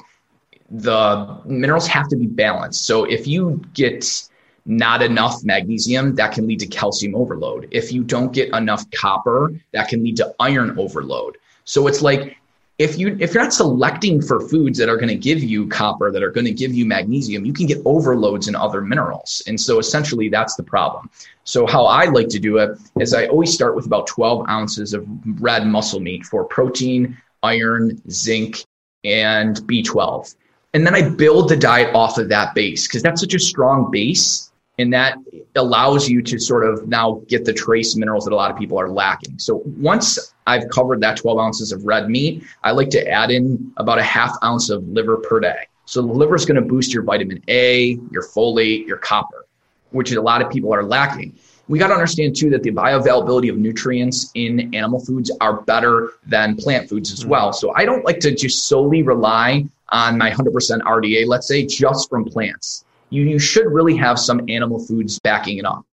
the 0.71 1.41
minerals 1.45 1.87
have 1.87 2.09
to 2.09 2.17
be 2.17 2.27
balanced. 2.27 2.85
So 2.85 3.05
if 3.05 3.27
you 3.27 3.63
get 3.75 4.28
not 4.69 5.03
enough 5.03 5.43
magnesium, 5.45 6.15
that 6.17 6.33
can 6.33 6.47
lead 6.47 6.61
to 6.61 6.67
calcium 6.67 7.15
overload. 7.15 7.69
If 7.71 7.93
you 7.93 8.05
don't 8.05 8.33
get 8.33 8.55
enough 8.55 8.89
copper, 8.91 9.53
that 9.73 9.89
can 9.89 10.05
lead 10.05 10.19
to 10.19 10.35
iron 10.39 10.79
overload. 10.79 11.39
So 11.65 11.87
it's 11.87 12.03
like 12.03 12.39
if 12.79 12.97
you 12.97 13.17
if 13.19 13.35
you're 13.35 13.43
not 13.43 13.53
selecting 13.53 14.23
for 14.23 14.41
foods 14.41 14.79
that 14.79 14.89
are 14.89 14.97
going 14.97 15.09
to 15.09 15.17
give 15.17 15.43
you 15.43 15.67
copper 15.67 16.13
that 16.13 16.23
are 16.23 16.31
going 16.31 16.45
to 16.45 16.53
give 16.53 16.73
you 16.73 16.87
magnesium 16.87 17.45
you 17.45 17.53
can 17.53 17.67
get 17.67 17.79
overloads 17.85 18.47
in 18.47 18.55
other 18.55 18.81
minerals 18.81 19.43
and 19.49 19.61
so 19.61 19.79
essentially 19.79 20.29
that's 20.29 20.55
the 20.55 20.63
problem 20.63 21.11
so 21.45 21.67
how 21.67 21.85
i 21.87 22.05
like 22.05 22.29
to 22.29 22.39
do 22.39 22.59
it 22.59 22.79
is 23.01 23.13
i 23.13 23.27
always 23.27 23.53
start 23.53 23.75
with 23.75 23.87
about 23.87 24.07
12 24.07 24.49
ounces 24.49 24.95
of 24.95 25.05
red 25.41 25.67
muscle 25.67 26.01
meat 26.01 26.25
for 26.25 26.45
protein 26.45 27.17
iron 27.43 28.01
zinc 28.11 28.65
and 29.05 29.57
b12 29.63 30.37
and 30.75 30.87
then 30.87 30.95
i 30.95 31.03
build 31.03 31.49
the 31.49 31.57
diet 31.57 31.93
off 31.95 32.17
of 32.17 32.29
that 32.29 32.55
base 32.55 32.87
because 32.87 33.03
that's 33.03 33.21
such 33.21 33.35
a 33.35 33.41
strong 33.41 33.91
base 33.91 34.53
and 34.79 34.93
that 34.93 35.19
allows 35.57 36.09
you 36.09 36.23
to 36.23 36.39
sort 36.39 36.65
of 36.65 36.87
now 36.87 37.21
get 37.27 37.45
the 37.45 37.53
trace 37.53 37.97
minerals 37.97 38.25
that 38.25 38.33
a 38.33 38.37
lot 38.37 38.51
of 38.51 38.57
people 38.57 38.79
are 38.79 38.89
lacking. 38.89 39.39
So 39.39 39.63
once 39.67 40.35
I've 40.47 40.69
covered 40.71 41.01
that 41.01 41.17
12 41.17 41.39
ounces 41.39 41.73
of 41.73 41.85
red 41.85 42.09
meat, 42.09 42.45
I 42.63 42.71
like 42.71 42.91
to 42.91 43.09
add 43.09 43.31
in 43.31 43.73
about 43.77 43.99
a 43.99 44.03
half 44.03 44.37
ounce 44.43 44.71
of 44.71 44.87
liver 44.89 45.17
per 45.17 45.41
day. 45.41 45.67
So 45.85 46.03
the 46.03 46.13
liver 46.13 46.37
is 46.37 46.47
going 46.47 46.63
to 46.63 46.67
boost 46.67 46.93
your 46.93 47.03
vitamin 47.03 47.43
A, 47.49 47.99
your 48.13 48.23
folate, 48.23 48.87
your 48.87 48.99
copper, 48.99 49.47
which 49.91 50.13
a 50.13 50.21
lot 50.21 50.43
of 50.43 50.51
people 50.51 50.73
are 50.73 50.85
lacking. 50.85 51.37
We 51.67 51.79
got 51.79 51.89
to 51.89 51.95
understand 51.95 52.37
too 52.37 52.49
that 52.51 52.63
the 52.63 52.71
bioavailability 52.71 53.51
of 53.51 53.59
nutrients 53.59 54.31
in 54.35 54.75
animal 54.75 55.05
foods 55.05 55.31
are 55.41 55.61
better 55.63 56.13
than 56.27 56.57
plant 56.57 56.89
foods 56.89 57.13
as 57.13 57.23
hmm. 57.23 57.31
well. 57.31 57.53
So 57.53 57.75
I 57.75 57.85
don't 57.85 58.05
like 58.05 58.21
to 58.21 58.35
just 58.35 58.69
solely 58.69 59.03
rely 59.03 59.65
on 59.91 60.19
my 60.19 60.31
100% 60.31 60.53
RDA, 60.81 61.27
let's 61.27 61.49
say, 61.49 61.67
just 61.67 62.09
from 62.09 62.25
plants 62.25 62.85
you, 63.11 63.25
you 63.25 63.39
should 63.39 63.67
really 63.67 63.97
have 63.97 64.19
some 64.19 64.45
animal 64.49 64.79
foods 64.85 65.19
backing 65.21 65.59
it 65.59 65.65
up. 65.65 65.85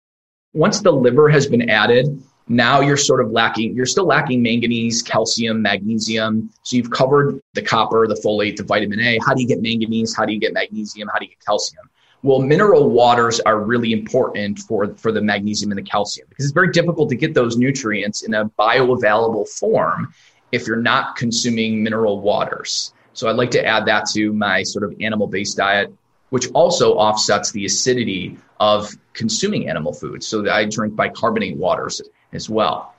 Once 0.53 0.81
the 0.81 0.91
liver 0.91 1.29
has 1.29 1.47
been 1.47 1.69
added, 1.69 2.21
now 2.47 2.79
you're 2.79 2.97
sort 2.97 3.21
of 3.21 3.31
lacking, 3.31 3.75
you're 3.75 3.85
still 3.85 4.05
lacking 4.05 4.41
manganese, 4.41 5.01
calcium, 5.01 5.61
magnesium. 5.61 6.49
So 6.63 6.77
you've 6.77 6.91
covered 6.91 7.41
the 7.53 7.61
copper, 7.61 8.07
the 8.07 8.15
folate, 8.15 8.57
the 8.57 8.63
vitamin 8.63 8.99
A. 8.99 9.19
How 9.25 9.33
do 9.33 9.41
you 9.41 9.47
get 9.47 9.61
manganese? 9.61 10.15
How 10.15 10.25
do 10.25 10.33
you 10.33 10.39
get 10.39 10.53
magnesium? 10.53 11.09
How 11.11 11.19
do 11.19 11.25
you 11.25 11.31
get 11.31 11.43
calcium? 11.43 11.89
Well, 12.21 12.39
mineral 12.39 12.89
waters 12.89 13.39
are 13.41 13.59
really 13.59 13.93
important 13.93 14.59
for, 14.59 14.95
for 14.95 15.11
the 15.11 15.21
magnesium 15.21 15.71
and 15.71 15.77
the 15.77 15.83
calcium 15.83 16.27
because 16.29 16.45
it's 16.45 16.53
very 16.53 16.71
difficult 16.71 17.09
to 17.09 17.15
get 17.15 17.33
those 17.33 17.57
nutrients 17.57 18.23
in 18.23 18.33
a 18.33 18.49
bioavailable 18.59 19.47
form 19.47 20.13
if 20.51 20.65
you're 20.67 20.77
not 20.77 21.15
consuming 21.15 21.83
mineral 21.83 22.21
waters. 22.21 22.93
So 23.13 23.27
I'd 23.27 23.35
like 23.35 23.51
to 23.51 23.65
add 23.65 23.85
that 23.85 24.07
to 24.13 24.33
my 24.33 24.63
sort 24.63 24.83
of 24.83 24.95
animal 24.99 25.27
based 25.27 25.57
diet 25.57 25.93
which 26.35 26.51
also 26.51 26.95
offsets 26.95 27.53
the 27.53 27.63
acidity 27.63 28.37
of 28.59 28.93
consuming 29.13 29.69
animal 29.69 29.93
foods. 29.93 30.27
So 30.27 30.51
I 30.51 30.65
drink 30.65 30.93
bicarbonate 30.93 31.55
waters 31.55 32.01
as 32.33 32.49
well. 32.49 32.93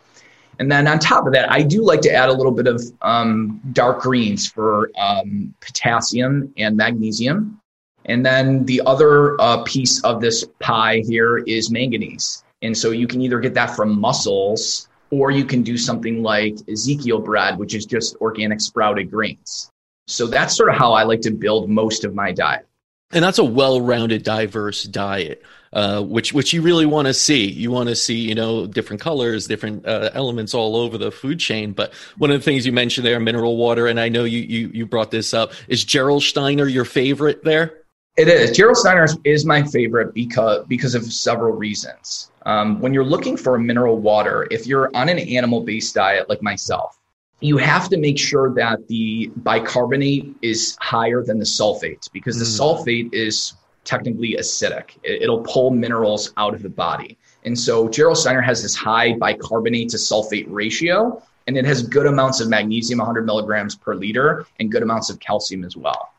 And 0.58 0.72
then 0.72 0.86
on 0.86 0.98
top 0.98 1.26
of 1.26 1.34
that, 1.34 1.52
I 1.52 1.60
do 1.60 1.84
like 1.84 2.00
to 2.00 2.10
add 2.10 2.30
a 2.30 2.32
little 2.32 2.50
bit 2.50 2.66
of 2.66 2.82
um, 3.02 3.60
dark 3.74 4.00
greens 4.00 4.48
for 4.48 4.90
um, 4.96 5.54
potassium 5.60 6.50
and 6.56 6.78
magnesium. 6.78 7.60
And 8.06 8.24
then 8.24 8.64
the 8.64 8.80
other 8.86 9.38
uh, 9.38 9.62
piece 9.64 10.02
of 10.02 10.22
this 10.22 10.46
pie 10.60 11.02
here 11.06 11.36
is 11.36 11.70
manganese. 11.70 12.42
And 12.62 12.74
so 12.74 12.90
you 12.90 13.06
can 13.06 13.20
either 13.20 13.38
get 13.38 13.52
that 13.52 13.76
from 13.76 14.00
mussels 14.00 14.88
or 15.10 15.30
you 15.30 15.44
can 15.44 15.62
do 15.62 15.76
something 15.76 16.22
like 16.22 16.56
Ezekiel 16.72 17.18
bread, 17.18 17.58
which 17.58 17.74
is 17.74 17.84
just 17.84 18.16
organic 18.22 18.62
sprouted 18.62 19.10
grains. 19.10 19.70
So 20.06 20.26
that's 20.26 20.56
sort 20.56 20.70
of 20.70 20.76
how 20.76 20.94
I 20.94 21.02
like 21.02 21.20
to 21.20 21.30
build 21.30 21.68
most 21.68 22.02
of 22.02 22.14
my 22.14 22.32
diet 22.32 22.66
and 23.12 23.24
that's 23.24 23.38
a 23.38 23.44
well-rounded 23.44 24.22
diverse 24.22 24.84
diet 24.84 25.42
uh, 25.76 26.00
which 26.00 26.32
which 26.32 26.54
you 26.54 26.62
really 26.62 26.86
want 26.86 27.06
to 27.06 27.12
see. 27.12 27.46
You 27.46 27.70
want 27.70 27.90
to 27.90 27.94
see 27.94 28.14
you 28.14 28.34
know 28.34 28.66
different 28.66 29.02
colors 29.02 29.46
different 29.46 29.86
uh, 29.86 30.10
elements 30.14 30.54
all 30.54 30.74
over 30.74 30.96
the 30.96 31.12
food 31.12 31.38
chain. 31.38 31.72
But 31.72 31.92
one 32.16 32.30
of 32.30 32.40
the 32.40 32.42
things 32.42 32.64
you 32.64 32.72
mentioned 32.72 33.06
there 33.06 33.20
mineral 33.20 33.58
water 33.58 33.86
and 33.86 34.00
i 34.00 34.08
know 34.08 34.24
you 34.24 34.40
you, 34.40 34.70
you 34.72 34.86
brought 34.86 35.10
this 35.10 35.34
up. 35.34 35.52
Is 35.68 35.84
gerolsteiner 35.84 36.72
your 36.72 36.86
favorite 36.86 37.44
there? 37.44 37.82
It 38.16 38.28
is. 38.28 38.56
Gerolsteiner 38.56 39.14
is 39.24 39.44
my 39.44 39.62
favorite 39.62 40.14
because 40.14 40.64
because 40.66 40.94
of 40.94 41.04
several 41.04 41.52
reasons. 41.52 42.30
Um, 42.46 42.80
when 42.80 42.94
you're 42.94 43.04
looking 43.04 43.36
for 43.36 43.56
a 43.56 43.60
mineral 43.60 43.98
water 43.98 44.46
if 44.50 44.66
you're 44.66 44.90
on 44.96 45.08
an 45.08 45.18
animal 45.18 45.62
based 45.62 45.94
diet 45.94 46.28
like 46.28 46.40
myself 46.42 46.95
you 47.40 47.56
have 47.58 47.88
to 47.90 47.96
make 47.98 48.18
sure 48.18 48.52
that 48.54 48.86
the 48.88 49.30
bicarbonate 49.36 50.34
is 50.42 50.76
higher 50.80 51.22
than 51.22 51.38
the 51.38 51.44
sulfate 51.44 52.10
because 52.12 52.38
the 52.38 52.44
mm. 52.44 52.58
sulfate 52.58 53.12
is 53.12 53.54
technically 53.84 54.36
acidic. 54.38 54.90
It'll 55.04 55.42
pull 55.42 55.70
minerals 55.70 56.32
out 56.36 56.54
of 56.54 56.62
the 56.62 56.68
body. 56.68 57.18
And 57.44 57.58
so 57.58 57.88
Gerolsteiner 57.88 58.42
has 58.42 58.62
this 58.62 58.74
high 58.74 59.12
bicarbonate 59.14 59.90
to 59.90 59.96
sulfate 59.96 60.46
ratio, 60.48 61.22
and 61.46 61.56
it 61.56 61.64
has 61.64 61.86
good 61.86 62.06
amounts 62.06 62.40
of 62.40 62.48
magnesium, 62.48 62.98
100 62.98 63.24
milligrams 63.24 63.76
per 63.76 63.94
liter, 63.94 64.46
and 64.58 64.72
good 64.72 64.82
amounts 64.82 65.10
of 65.10 65.20
calcium 65.20 65.62
as 65.62 65.76
well. 65.76 66.12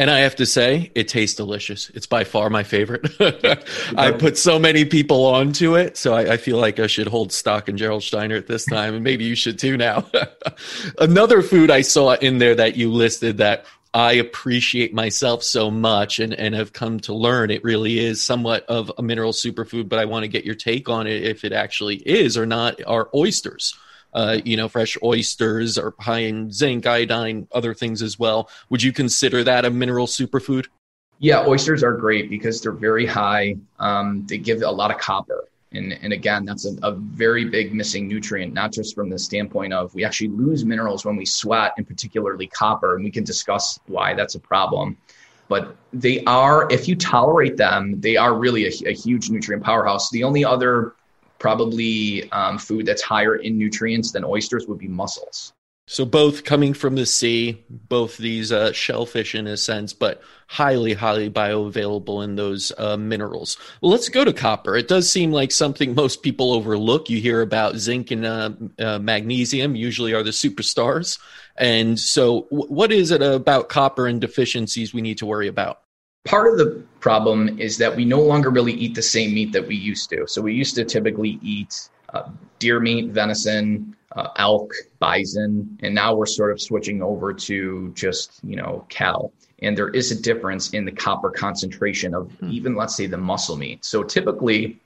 And 0.00 0.10
I 0.10 0.20
have 0.20 0.36
to 0.36 0.46
say, 0.46 0.90
it 0.94 1.08
tastes 1.08 1.36
delicious. 1.36 1.90
It's 1.90 2.06
by 2.06 2.24
far 2.24 2.48
my 2.48 2.62
favorite. 2.62 3.06
I 3.98 4.12
put 4.12 4.38
so 4.38 4.58
many 4.58 4.86
people 4.86 5.26
onto 5.26 5.76
it, 5.76 5.98
so 5.98 6.14
I, 6.14 6.32
I, 6.32 6.36
feel 6.38 6.56
like 6.56 6.80
I 6.80 6.86
should 6.86 7.06
hold 7.06 7.32
stock 7.32 7.68
in 7.68 7.76
Gerolsteiner 7.76 8.38
at 8.38 8.46
this 8.46 8.64
time, 8.64 8.94
and 8.94 9.04
maybe 9.04 9.26
you 9.26 9.34
should 9.34 9.58
too 9.58 9.76
now. 9.76 10.10
Another 10.98 11.42
food 11.42 11.70
I 11.70 11.82
saw 11.82 12.14
in 12.14 12.38
there 12.38 12.54
that 12.54 12.76
you 12.76 12.90
listed 12.90 13.36
that 13.38 13.66
I 13.92 14.14
appreciate 14.14 14.94
myself 14.94 15.42
so 15.42 15.70
much 15.70 16.18
and, 16.18 16.32
and 16.32 16.54
have 16.54 16.72
come 16.72 17.00
to 17.00 17.12
learn 17.12 17.50
it 17.50 17.62
really 17.62 17.98
is 17.98 18.22
somewhat 18.22 18.64
of 18.70 18.90
a 18.96 19.02
mineral 19.02 19.34
superfood, 19.34 19.90
but 19.90 19.98
I 19.98 20.06
want 20.06 20.22
to 20.22 20.28
get 20.28 20.46
your 20.46 20.54
take 20.54 20.88
on 20.88 21.08
it 21.08 21.24
if 21.24 21.44
it 21.44 21.52
actually 21.52 21.96
is 21.96 22.38
or 22.38 22.46
not, 22.46 22.80
are 22.86 23.10
oysters 23.14 23.76
uh, 24.12 24.38
you 24.44 24.56
know, 24.56 24.68
fresh 24.68 24.96
oysters 25.02 25.78
are 25.78 25.94
high 26.00 26.20
in 26.20 26.50
zinc, 26.50 26.86
iodine, 26.86 27.46
other 27.52 27.74
things 27.74 28.02
as 28.02 28.18
well. 28.18 28.50
Would 28.68 28.82
you 28.82 28.92
consider 28.92 29.44
that 29.44 29.64
a 29.64 29.70
mineral 29.70 30.06
superfood? 30.06 30.66
Yeah, 31.18 31.44
oysters 31.46 31.82
are 31.82 31.92
great 31.92 32.30
because 32.30 32.60
they're 32.60 32.72
very 32.72 33.06
high. 33.06 33.56
Um, 33.78 34.24
they 34.26 34.38
give 34.38 34.62
a 34.62 34.70
lot 34.70 34.90
of 34.90 34.98
copper. 34.98 35.44
And, 35.72 35.92
and 36.02 36.12
again, 36.12 36.44
that's 36.44 36.64
a, 36.64 36.74
a, 36.82 36.92
very 36.92 37.44
big 37.44 37.72
missing 37.72 38.08
nutrient, 38.08 38.52
not 38.52 38.72
just 38.72 38.94
from 38.94 39.08
the 39.08 39.18
standpoint 39.18 39.72
of 39.72 39.94
we 39.94 40.04
actually 40.04 40.28
lose 40.28 40.64
minerals 40.64 41.04
when 41.04 41.14
we 41.14 41.24
sweat, 41.24 41.74
and 41.76 41.86
particularly 41.86 42.48
copper. 42.48 42.96
And 42.96 43.04
we 43.04 43.10
can 43.10 43.22
discuss 43.22 43.78
why 43.86 44.14
that's 44.14 44.34
a 44.34 44.40
problem. 44.40 44.96
But 45.46 45.76
they 45.92 46.24
are, 46.24 46.68
if 46.72 46.88
you 46.88 46.96
tolerate 46.96 47.56
them, 47.56 48.00
they 48.00 48.16
are 48.16 48.34
really 48.34 48.66
a, 48.66 48.72
a 48.86 48.92
huge 48.92 49.30
nutrient 49.30 49.62
powerhouse. 49.62 50.10
The 50.10 50.24
only 50.24 50.44
other 50.44 50.94
probably 51.40 52.30
um, 52.30 52.58
food 52.58 52.86
that's 52.86 53.02
higher 53.02 53.36
in 53.36 53.58
nutrients 53.58 54.12
than 54.12 54.24
oysters 54.24 54.68
would 54.68 54.78
be 54.78 54.86
mussels. 54.86 55.52
So 55.90 56.04
both 56.04 56.44
coming 56.44 56.72
from 56.72 56.94
the 56.94 57.04
sea, 57.04 57.64
both 57.68 58.16
these 58.16 58.52
uh, 58.52 58.70
shellfish 58.70 59.34
in 59.34 59.48
a 59.48 59.56
sense, 59.56 59.92
but 59.92 60.22
highly, 60.46 60.92
highly 60.92 61.28
bioavailable 61.28 62.22
in 62.22 62.36
those 62.36 62.70
uh, 62.78 62.96
minerals. 62.96 63.56
Well, 63.80 63.90
let's 63.90 64.08
go 64.08 64.24
to 64.24 64.32
copper. 64.32 64.76
It 64.76 64.86
does 64.86 65.10
seem 65.10 65.32
like 65.32 65.50
something 65.50 65.96
most 65.96 66.22
people 66.22 66.52
overlook. 66.52 67.10
You 67.10 67.20
hear 67.20 67.40
about 67.42 67.74
zinc 67.74 68.12
and 68.12 68.24
uh, 68.24 68.50
uh 68.78 68.98
magnesium, 69.00 69.74
usually 69.74 70.14
are 70.14 70.22
the 70.22 70.30
superstars. 70.30 71.18
And 71.56 71.98
so, 71.98 72.42
w- 72.52 72.72
what 72.72 72.92
is 72.92 73.10
it 73.10 73.20
about 73.20 73.68
copper 73.68 74.06
and 74.06 74.20
deficiencies 74.20 74.94
we 74.94 75.02
need 75.02 75.18
to 75.18 75.26
worry 75.26 75.48
about? 75.48 75.80
Part 76.24 76.48
of 76.48 76.58
the 76.58 76.82
problem 77.00 77.58
is 77.58 77.78
that 77.78 77.94
we 77.94 78.04
no 78.04 78.20
longer 78.20 78.50
really 78.50 78.72
eat 78.72 78.94
the 78.94 79.02
same 79.02 79.34
meat 79.34 79.52
that 79.52 79.66
we 79.66 79.76
used 79.76 80.10
to. 80.10 80.26
So 80.26 80.42
we 80.42 80.52
used 80.52 80.74
to 80.76 80.84
typically 80.84 81.38
eat 81.42 81.88
uh, 82.12 82.28
deer 82.58 82.80
meat, 82.80 83.10
venison, 83.10 83.96
uh, 84.16 84.28
elk, 84.36 84.72
bison, 84.98 85.78
and 85.82 85.94
now 85.94 86.14
we're 86.14 86.26
sort 86.26 86.50
of 86.50 86.60
switching 86.60 87.02
over 87.02 87.32
to 87.32 87.92
just 87.94 88.40
you 88.42 88.56
know 88.56 88.84
cattle. 88.88 89.32
And 89.62 89.76
there 89.76 89.90
is 89.90 90.10
a 90.10 90.20
difference 90.20 90.70
in 90.70 90.84
the 90.84 90.92
copper 90.92 91.30
concentration 91.30 92.14
of 92.14 92.32
hmm. 92.32 92.50
even 92.50 92.74
let's 92.74 92.96
say 92.96 93.06
the 93.06 93.18
muscle 93.18 93.56
meat. 93.56 93.84
So 93.84 94.02
typically, 94.02 94.78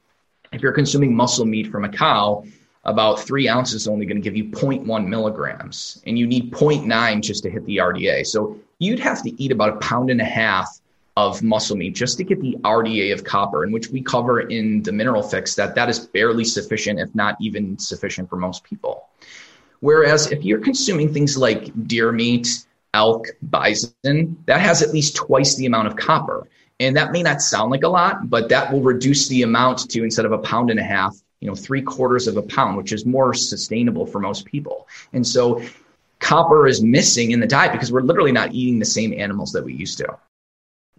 if 0.53 0.63
you're 0.63 0.73
consuming 0.73 1.15
muscle 1.15 1.47
meat 1.47 1.71
from 1.71 1.85
a 1.85 1.89
cow, 1.89 2.45
about 2.85 3.19
three 3.21 3.49
ounces 3.49 3.83
is 3.83 3.89
only 3.89 4.05
going 4.05 4.19
to 4.19 4.23
give 4.23 4.37
you 4.37 4.45
0.1 4.45 5.07
milligrams, 5.07 6.03
and 6.07 6.19
you 6.19 6.27
need 6.27 6.53
0.9 6.53 7.23
just 7.23 7.43
to 7.45 7.51
hit 7.51 7.65
the 7.65 7.79
RDA. 7.79 8.27
So 8.27 8.59
you'd 8.79 9.01
have 9.01 9.23
to 9.23 9.43
eat 9.43 9.53
about 9.53 9.71
a 9.71 9.77
pound 9.77 10.11
and 10.11 10.21
a 10.21 10.25
half 10.25 10.81
of 11.17 11.43
muscle 11.43 11.77
meat 11.77 11.95
just 11.95 12.19
to 12.19 12.25
get 12.25 12.41
the 12.41 12.57
RDA 12.63 13.13
of 13.13 13.23
copper, 13.23 13.65
in 13.65 13.71
which 13.71 13.89
we 13.89 14.03
cover 14.03 14.41
in 14.41 14.83
the 14.83 14.93
mineral 14.93 15.23
fix 15.23 15.55
that 15.55 15.75
that 15.75 15.89
is 15.89 16.01
barely 16.01 16.45
sufficient, 16.45 16.99
if 16.99 17.15
not 17.15 17.37
even 17.41 17.79
sufficient 17.79 18.29
for 18.29 18.37
most 18.37 18.65
people. 18.65 19.09
Whereas 19.81 20.33
if 20.33 20.45
you're 20.45 20.61
consuming 20.61 21.13
things 21.13 21.37
like 21.37 21.87
deer 21.87 22.11
meat, 22.11 22.49
elk, 22.95 23.27
bison, 23.43 24.37
that 24.47 24.61
has 24.61 24.83
at 24.83 24.93
least 24.93 25.17
twice 25.17 25.57
the 25.57 25.67
amount 25.67 25.89
of 25.89 25.97
copper. 25.97 26.49
And 26.81 26.97
that 26.97 27.13
may 27.13 27.23
not 27.23 27.41
sound 27.41 27.71
like 27.71 27.85
a 27.85 27.89
lot, 27.89 28.29
but 28.29 28.49
that 28.49 28.73
will 28.73 28.81
reduce 28.81 29.29
the 29.29 29.43
amount 29.43 29.91
to 29.91 30.03
instead 30.03 30.25
of 30.25 30.33
a 30.33 30.39
pound 30.39 30.71
and 30.71 30.81
a 30.81 30.83
half, 30.83 31.17
you 31.41 31.49
know, 31.49 31.55
three 31.55 31.83
quarters 31.83 32.27
of 32.27 32.37
a 32.37 32.43
pound, 32.43 32.77
which 32.77 32.93
is 32.93 33.07
more 33.07 33.35
sustainable 33.35 34.07
for 34.07 34.19
most 34.19 34.45
people. 34.45 34.89
And 35.13 35.25
so 35.25 35.63
copper 36.19 36.67
is 36.67 36.83
missing 36.83 37.31
in 37.31 37.39
the 37.39 37.47
diet 37.47 37.73
because 37.73 37.93
we're 37.93 38.01
literally 38.01 38.33
not 38.33 38.53
eating 38.53 38.79
the 38.81 38.85
same 38.85 39.13
animals 39.13 39.53
that 39.53 39.65
we 39.65 39.75
used 39.75 39.99
to. 39.99 40.17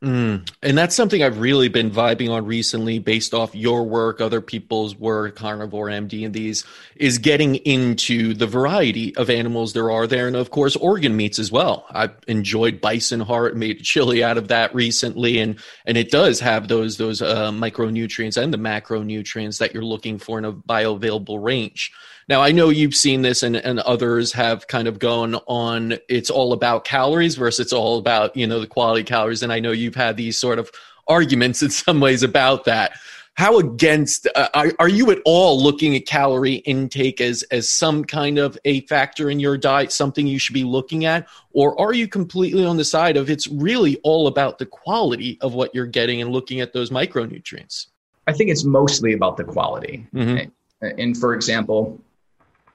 Mm. 0.03 0.51
And 0.61 0.77
that's 0.77 0.93
something 0.93 1.23
I've 1.23 1.39
really 1.39 1.69
been 1.69 1.89
vibing 1.89 2.29
on 2.29 2.45
recently 2.45 2.99
based 2.99 3.33
off 3.33 3.55
your 3.55 3.83
work, 3.83 4.19
other 4.19 4.41
people's 4.41 4.95
work, 4.95 5.37
Carnivore 5.37 5.87
MD 5.87 6.25
and 6.25 6.33
these, 6.33 6.65
is 6.97 7.17
getting 7.17 7.55
into 7.55 8.33
the 8.33 8.45
variety 8.45 9.15
of 9.15 9.29
animals 9.29 9.71
there 9.71 9.89
are 9.89 10.05
there. 10.05 10.27
And 10.27 10.35
of 10.35 10.51
course, 10.51 10.75
organ 10.75 11.15
meats 11.15 11.39
as 11.39 11.49
well. 11.49 11.85
I've 11.91 12.15
enjoyed 12.27 12.81
bison 12.81 13.21
heart, 13.21 13.55
made 13.55 13.83
chili 13.83 14.21
out 14.21 14.37
of 14.37 14.49
that 14.49 14.75
recently. 14.75 15.39
And, 15.39 15.57
and 15.85 15.97
it 15.97 16.11
does 16.11 16.41
have 16.41 16.67
those, 16.67 16.97
those 16.97 17.21
uh, 17.21 17.51
micronutrients 17.51 18.41
and 18.41 18.53
the 18.53 18.57
macronutrients 18.57 19.59
that 19.59 19.73
you're 19.73 19.83
looking 19.83 20.19
for 20.19 20.37
in 20.37 20.45
a 20.45 20.51
bioavailable 20.51 21.41
range. 21.41 21.91
Now, 22.27 22.41
I 22.41 22.51
know 22.51 22.70
you've 22.70 22.96
seen 22.96 23.22
this 23.22 23.44
and, 23.44 23.55
and 23.55 23.79
others 23.82 24.32
have 24.34 24.67
kind 24.67 24.88
of 24.88 24.98
gone 24.98 25.36
on 25.46 25.98
it's 26.10 26.32
all 26.32 26.53
about 26.53 26.84
calories 26.84 27.36
versus 27.36 27.60
it's 27.60 27.74
all 27.74 28.00
about, 28.00 28.36
you 28.36 28.48
know, 28.48 28.60
the 28.60 28.67
quality 28.67 29.03
calories. 29.03 29.44
And 29.44 29.53
I 29.53 29.60
know 29.60 29.72
you've 29.72 29.96
had 29.96 30.17
these 30.17 30.38
sort 30.38 30.58
of 30.58 30.72
arguments 31.08 31.62
in 31.62 31.70
some 31.72 32.00
ways 32.00 32.24
about 32.24 32.65
that. 32.65 32.94
How 33.36 33.60
against 33.60 34.27
uh, 34.34 34.48
are, 34.53 34.72
are 34.79 34.88
you 34.88 35.12
at 35.12 35.20
all 35.25 35.62
looking 35.62 35.94
at 35.94 36.05
calorie 36.05 36.55
intake 36.55 37.20
as 37.20 37.44
as 37.51 37.70
some 37.70 38.05
kind 38.05 38.38
of 38.38 38.58
a 38.63 38.79
factor 38.82 39.29
in 39.29 39.41
your 39.41 39.58
diet, 39.58 39.91
something 39.91 40.25
you 40.25 40.39
should 40.39 40.53
be 40.53 40.63
looking 40.63 41.03
at, 41.03 41.27
or 41.51 41.77
are 41.77 41.94
you 41.94 42.08
completely 42.08 42.65
on 42.65 42.77
the 42.77 42.86
side 42.86 43.17
of 43.17 43.29
it's 43.29 43.50
really 43.50 43.98
all 44.03 44.27
about 44.27 44.58
the 44.58 44.65
quality 44.65 45.38
of 45.41 45.53
what 45.53 45.75
you're 45.75 45.86
getting 45.86 46.22
and 46.22 46.32
looking 46.32 46.62
at 46.62 46.72
those 46.72 46.91
micronutrients? 46.91 47.88
I 48.25 48.32
think 48.32 48.51
it's 48.51 48.63
mostly 48.63 49.12
about 49.12 49.36
the 49.36 49.44
quality. 49.44 50.08
Mm-hmm. 50.13 50.50
And 50.98 51.17
for 51.17 51.34
example, 51.34 52.01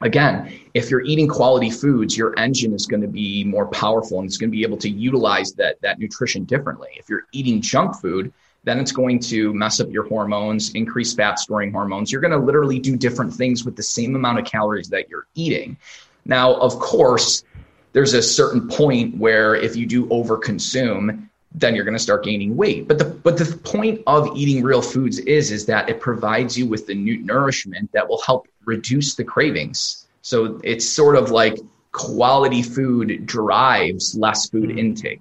again, 0.00 0.52
if 0.74 0.90
you're 0.90 1.02
eating 1.02 1.28
quality 1.28 1.70
foods, 1.70 2.16
your 2.16 2.38
engine 2.38 2.72
is 2.72 2.86
going 2.86 3.02
to 3.02 3.08
be 3.08 3.44
more 3.44 3.66
powerful 3.66 4.18
and 4.18 4.26
it's 4.26 4.36
going 4.36 4.50
to 4.50 4.56
be 4.56 4.62
able 4.62 4.78
to 4.78 4.88
utilize 4.88 5.52
that, 5.54 5.80
that 5.82 5.98
nutrition 5.98 6.44
differently. 6.44 6.90
If 6.96 7.08
you're 7.08 7.26
eating 7.32 7.60
junk 7.60 7.96
food, 8.00 8.32
then 8.64 8.78
it's 8.78 8.92
going 8.92 9.20
to 9.20 9.54
mess 9.54 9.80
up 9.80 9.88
your 9.90 10.06
hormones, 10.06 10.74
increase 10.74 11.14
fat 11.14 11.38
storing 11.38 11.72
hormones. 11.72 12.12
You're 12.12 12.20
going 12.20 12.32
to 12.32 12.38
literally 12.38 12.78
do 12.78 12.96
different 12.96 13.32
things 13.32 13.64
with 13.64 13.76
the 13.76 13.82
same 13.82 14.14
amount 14.14 14.38
of 14.38 14.44
calories 14.44 14.88
that 14.88 15.08
you're 15.08 15.26
eating. 15.34 15.78
Now, 16.26 16.54
of 16.54 16.78
course, 16.78 17.44
there's 17.92 18.12
a 18.12 18.22
certain 18.22 18.68
point 18.68 19.16
where 19.16 19.54
if 19.54 19.76
you 19.76 19.86
do 19.86 20.06
overconsume, 20.06 21.26
then 21.52 21.74
you're 21.74 21.84
going 21.84 21.96
to 21.96 22.02
start 22.02 22.22
gaining 22.22 22.56
weight. 22.56 22.86
But 22.86 22.98
the 22.98 23.06
but 23.06 23.36
the 23.36 23.56
point 23.64 24.02
of 24.06 24.36
eating 24.36 24.62
real 24.62 24.82
foods 24.82 25.18
is 25.18 25.50
is 25.50 25.66
that 25.66 25.88
it 25.88 26.00
provides 26.00 26.56
you 26.56 26.66
with 26.66 26.86
the 26.86 26.94
new 26.94 27.18
nourishment 27.18 27.90
that 27.92 28.08
will 28.08 28.20
help 28.22 28.46
reduce 28.64 29.14
the 29.14 29.24
cravings. 29.24 30.06
So 30.22 30.60
it's 30.62 30.88
sort 30.88 31.16
of 31.16 31.30
like 31.30 31.58
quality 31.92 32.62
food 32.62 33.26
drives 33.26 34.14
less 34.14 34.48
food 34.48 34.70
mm-hmm. 34.70 34.78
intake. 34.78 35.20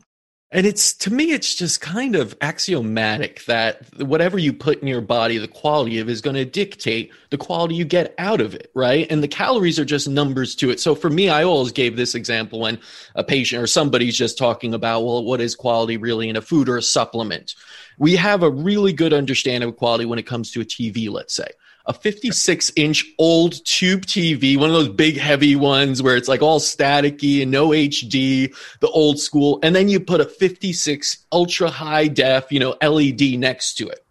And 0.51 0.65
it's 0.65 0.95
to 0.95 1.13
me, 1.13 1.31
it's 1.31 1.53
just 1.53 1.79
kind 1.79 2.15
of 2.15 2.35
axiomatic 2.41 3.45
that 3.45 3.85
whatever 3.99 4.39
you 4.39 4.51
put 4.51 4.81
in 4.81 4.87
your 4.87 4.99
body, 4.99 5.37
the 5.37 5.47
quality 5.47 5.99
of 5.99 6.09
is 6.09 6.21
going 6.21 6.37
to 6.37 6.45
dictate 6.45 7.11
the 7.29 7.37
quality 7.37 7.75
you 7.75 7.85
get 7.85 8.15
out 8.17 8.41
of 8.41 8.55
it, 8.55 8.71
right? 8.73 9.05
And 9.11 9.21
the 9.21 9.27
calories 9.27 9.77
are 9.77 9.85
just 9.85 10.07
numbers 10.07 10.55
to 10.55 10.71
it. 10.71 10.79
So 10.79 10.95
for 10.95 11.11
me, 11.11 11.29
I 11.29 11.43
always 11.43 11.71
gave 11.71 11.95
this 11.95 12.15
example 12.15 12.61
when 12.61 12.79
a 13.13 13.23
patient 13.23 13.61
or 13.61 13.67
somebody's 13.67 14.17
just 14.17 14.39
talking 14.39 14.73
about, 14.73 15.01
well, 15.01 15.23
what 15.23 15.39
is 15.39 15.53
quality 15.53 15.97
really 15.97 16.29
in 16.29 16.35
a 16.35 16.41
food 16.41 16.67
or 16.67 16.77
a 16.77 16.81
supplement? 16.81 17.53
We 17.99 18.15
have 18.15 18.41
a 18.41 18.49
really 18.49 18.91
good 18.91 19.13
understanding 19.13 19.69
of 19.69 19.77
quality 19.77 20.05
when 20.05 20.17
it 20.17 20.25
comes 20.25 20.49
to 20.53 20.61
a 20.61 20.65
TV, 20.65 21.11
let's 21.11 21.35
say 21.35 21.49
a 21.89 21.93
56 21.93 22.71
inch 22.75 23.03
old 23.17 23.65
tube 23.65 24.05
TV, 24.05 24.55
one 24.55 24.69
of 24.69 24.75
those 24.75 24.89
big 24.89 25.17
heavy 25.17 25.55
ones 25.55 26.03
where 26.03 26.15
it's 26.15 26.29
like 26.29 26.43
all 26.43 26.59
staticky 26.59 27.41
and 27.41 27.49
no 27.49 27.69
HD, 27.69 28.55
the 28.79 28.87
old 28.89 29.19
school. 29.19 29.59
And 29.63 29.75
then 29.75 29.89
you 29.89 29.99
put 29.99 30.21
a 30.21 30.25
56 30.25 31.25
ultra 31.31 31.69
high 31.69 32.07
def, 32.07 32.51
you 32.51 32.59
know, 32.59 32.75
LED 32.83 33.39
next 33.39 33.73
to 33.77 33.89
it. 33.89 34.05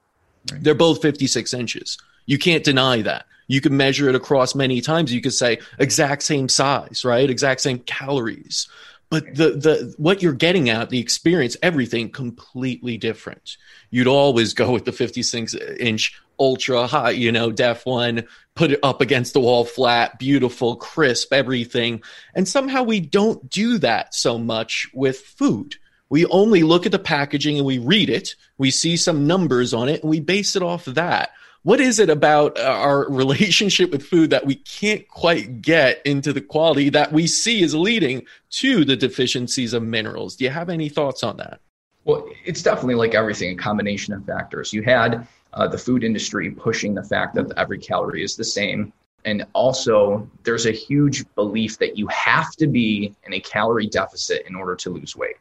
Right. 0.51 0.63
They're 0.63 0.75
both 0.75 1.01
56 1.01 1.55
inches. 1.55 1.99
You 2.27 2.37
can't 2.37 2.65
deny 2.65 3.01
that. 3.03 3.27
You 3.47 3.61
can 3.61 3.77
measure 3.77 4.09
it 4.09 4.17
across 4.17 4.57
many 4.57 4.81
times. 4.81 5.13
You 5.13 5.21
could 5.21 5.33
say 5.33 5.61
exact 5.79 6.25
same 6.25 6.49
size, 6.49 7.05
right? 7.05 7.31
Exact 7.31 7.61
same 7.61 7.79
calories. 7.79 8.69
But 9.09 9.37
the, 9.37 9.51
the, 9.51 9.95
what 9.99 10.21
you're 10.21 10.33
getting 10.35 10.69
at, 10.69 10.91
the 10.91 10.99
experience, 10.99 11.57
everything 11.63 12.11
completely 12.11 12.99
different. 12.99 13.57
You'd 13.91 14.09
always 14.09 14.53
go 14.53 14.73
with 14.73 14.85
the 14.85 14.93
56 14.93 15.55
inch 15.79 16.21
ultra 16.39 16.87
high, 16.87 17.11
you 17.11 17.33
know, 17.33 17.51
def 17.51 17.85
one, 17.87 18.27
put 18.55 18.73
it 18.73 18.81
up 18.83 19.01
against 19.01 19.33
the 19.33 19.41
wall 19.41 19.65
flat, 19.65 20.19
beautiful, 20.19 20.77
crisp, 20.77 21.33
everything. 21.33 22.03
And 22.35 22.49
somehow 22.49 22.83
we 22.83 23.01
don't 23.01 23.49
do 23.49 23.79
that 23.79 24.15
so 24.15 24.39
much 24.39 24.89
with 24.93 25.19
food. 25.19 25.77
We 26.11 26.27
only 26.27 26.63
look 26.63 26.87
at 26.87 26.93
the 26.93 26.99
packaging 26.99 27.59
and 27.59 27.67
we 27.67 27.79
read 27.79 28.09
it, 28.09 28.35
we 28.57 28.71
see 28.71 28.97
some 28.97 29.27
numbers 29.27 29.75
on 29.75 29.89
it, 29.89 30.03
and 30.03 30.11
we 30.11 30.21
base 30.21 30.57
it 30.57 30.63
off 30.63 30.87
of 30.87 30.95
that. 30.95 31.31
What 31.63 31.81
is 31.81 31.99
it 31.99 32.09
about 32.09 32.59
uh, 32.59 32.63
our 32.63 33.07
relationship 33.11 33.91
with 33.91 34.03
food 34.03 34.31
that 34.31 34.47
we 34.47 34.55
can't 34.55 35.07
quite 35.09 35.61
get 35.61 36.01
into 36.05 36.33
the 36.33 36.41
quality 36.41 36.89
that 36.91 37.13
we 37.13 37.27
see 37.27 37.63
is 37.63 37.75
leading 37.75 38.25
to 38.51 38.85
the 38.85 38.97
deficiencies 38.97 39.73
of 39.73 39.83
minerals? 39.83 40.37
Do 40.37 40.45
you 40.45 40.51
have 40.51 40.71
any 40.71 40.89
thoughts 40.89 41.23
on 41.23 41.37
that? 41.39 41.61
Well, 42.05 42.27
it's 42.47 42.63
definitely 42.63 42.95
like 42.95 43.15
everything, 43.15 43.53
a 43.53 43.63
combination 43.63 44.15
of 44.15 44.25
factors. 44.25 44.73
You 44.73 44.83
had 44.83 45.27
uh, 45.59 45.67
the 45.67 45.77
food 45.77 46.05
industry 46.05 46.51
pushing 46.51 46.95
the 46.95 47.03
fact 47.03 47.35
that 47.35 47.53
every 47.57 47.79
calorie 47.79 48.23
is 48.23 48.37
the 48.37 48.45
same. 48.45 48.93
And 49.25 49.45
also, 49.53 50.31
there's 50.45 50.67
a 50.67 50.71
huge 50.71 51.25
belief 51.35 51.79
that 51.79 51.99
you 51.99 52.07
have 52.07 52.53
to 52.53 52.69
be 52.69 53.15
in 53.27 53.35
a 53.35 53.41
calorie 53.41 53.89
deficit 53.89 54.47
in 54.47 54.55
order 54.55 54.77
to 54.77 54.91
lose 54.91 55.17
weight. 55.17 55.37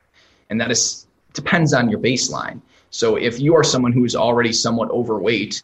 And 0.49 0.59
that 0.59 0.71
is 0.71 1.07
depends 1.33 1.71
on 1.71 1.87
your 1.87 1.99
baseline. 1.99 2.59
So 2.89 3.15
if 3.15 3.39
you 3.39 3.55
are 3.55 3.63
someone 3.63 3.93
who 3.93 4.03
is 4.05 4.15
already 4.15 4.51
somewhat 4.51 4.89
overweight, 4.89 5.61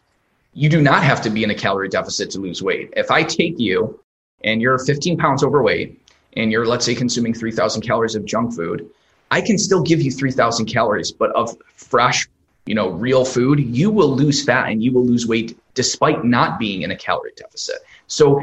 you 0.52 0.68
do 0.68 0.80
not 0.80 1.02
have 1.02 1.20
to 1.22 1.30
be 1.30 1.42
in 1.42 1.50
a 1.50 1.54
calorie 1.54 1.88
deficit 1.88 2.30
to 2.30 2.38
lose 2.38 2.62
weight. 2.62 2.92
If 2.96 3.10
I 3.10 3.24
take 3.24 3.58
you 3.58 3.98
and 4.44 4.62
you're 4.62 4.78
15 4.78 5.18
pounds 5.18 5.42
overweight 5.42 6.00
and 6.36 6.52
you're, 6.52 6.64
let's 6.64 6.84
say, 6.84 6.94
consuming 6.94 7.34
3,000 7.34 7.82
calories 7.82 8.14
of 8.14 8.24
junk 8.24 8.54
food, 8.54 8.88
I 9.32 9.40
can 9.40 9.58
still 9.58 9.82
give 9.82 10.00
you 10.00 10.12
3,000 10.12 10.66
calories, 10.66 11.10
but 11.10 11.30
of 11.30 11.56
fresh 11.74 12.28
you 12.66 12.74
know, 12.74 12.90
real 12.90 13.24
food, 13.24 13.60
you 13.60 13.90
will 13.90 14.14
lose 14.14 14.44
fat 14.44 14.70
and 14.70 14.82
you 14.82 14.92
will 14.92 15.04
lose 15.04 15.26
weight 15.26 15.58
despite 15.74 16.24
not 16.24 16.58
being 16.58 16.82
in 16.82 16.90
a 16.90 16.96
calorie 16.96 17.32
deficit. 17.36 17.76
So 18.06 18.40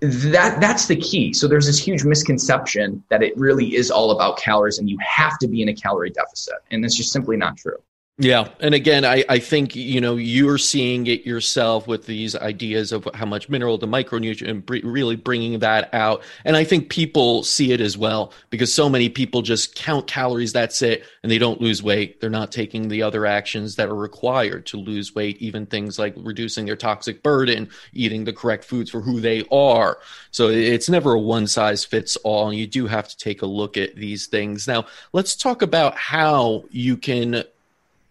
that 0.00 0.60
that's 0.60 0.86
the 0.86 0.96
key. 0.96 1.32
So 1.32 1.46
there's 1.46 1.66
this 1.66 1.78
huge 1.78 2.04
misconception 2.04 3.02
that 3.08 3.22
it 3.22 3.36
really 3.36 3.76
is 3.76 3.90
all 3.90 4.10
about 4.10 4.36
calories 4.36 4.78
and 4.78 4.90
you 4.90 4.98
have 4.98 5.38
to 5.38 5.46
be 5.46 5.62
in 5.62 5.68
a 5.68 5.74
calorie 5.74 6.10
deficit. 6.10 6.56
And 6.70 6.82
that's 6.82 6.96
just 6.96 7.12
simply 7.12 7.36
not 7.36 7.56
true. 7.56 7.78
Yeah. 8.18 8.50
And 8.60 8.74
again, 8.74 9.06
I, 9.06 9.24
I 9.28 9.38
think, 9.38 9.74
you 9.74 9.98
know, 9.98 10.16
you're 10.16 10.58
seeing 10.58 11.06
it 11.06 11.24
yourself 11.24 11.88
with 11.88 12.04
these 12.04 12.36
ideas 12.36 12.92
of 12.92 13.08
how 13.14 13.24
much 13.24 13.48
mineral, 13.48 13.78
the 13.78 13.88
micronutrient, 13.88 14.82
really 14.84 15.16
bringing 15.16 15.58
that 15.60 15.92
out. 15.94 16.22
And 16.44 16.54
I 16.54 16.62
think 16.62 16.90
people 16.90 17.42
see 17.42 17.72
it 17.72 17.80
as 17.80 17.96
well 17.96 18.34
because 18.50 18.72
so 18.72 18.90
many 18.90 19.08
people 19.08 19.40
just 19.40 19.74
count 19.74 20.06
calories, 20.06 20.52
that's 20.52 20.82
it, 20.82 21.04
and 21.22 21.32
they 21.32 21.38
don't 21.38 21.62
lose 21.62 21.82
weight. 21.82 22.20
They're 22.20 22.28
not 22.28 22.52
taking 22.52 22.86
the 22.88 23.02
other 23.02 23.24
actions 23.24 23.76
that 23.76 23.88
are 23.88 23.96
required 23.96 24.66
to 24.66 24.76
lose 24.76 25.14
weight, 25.14 25.38
even 25.38 25.64
things 25.64 25.98
like 25.98 26.12
reducing 26.18 26.66
their 26.66 26.76
toxic 26.76 27.22
burden, 27.22 27.70
eating 27.94 28.24
the 28.24 28.32
correct 28.32 28.64
foods 28.64 28.90
for 28.90 29.00
who 29.00 29.20
they 29.20 29.42
are. 29.50 29.98
So 30.32 30.48
it's 30.48 30.90
never 30.90 31.14
a 31.14 31.18
one 31.18 31.46
size 31.46 31.82
fits 31.82 32.16
all. 32.16 32.50
And 32.50 32.58
you 32.58 32.66
do 32.66 32.86
have 32.86 33.08
to 33.08 33.16
take 33.16 33.40
a 33.40 33.46
look 33.46 33.78
at 33.78 33.96
these 33.96 34.26
things. 34.26 34.68
Now, 34.68 34.84
let's 35.14 35.34
talk 35.34 35.62
about 35.62 35.96
how 35.96 36.64
you 36.70 36.98
can 36.98 37.44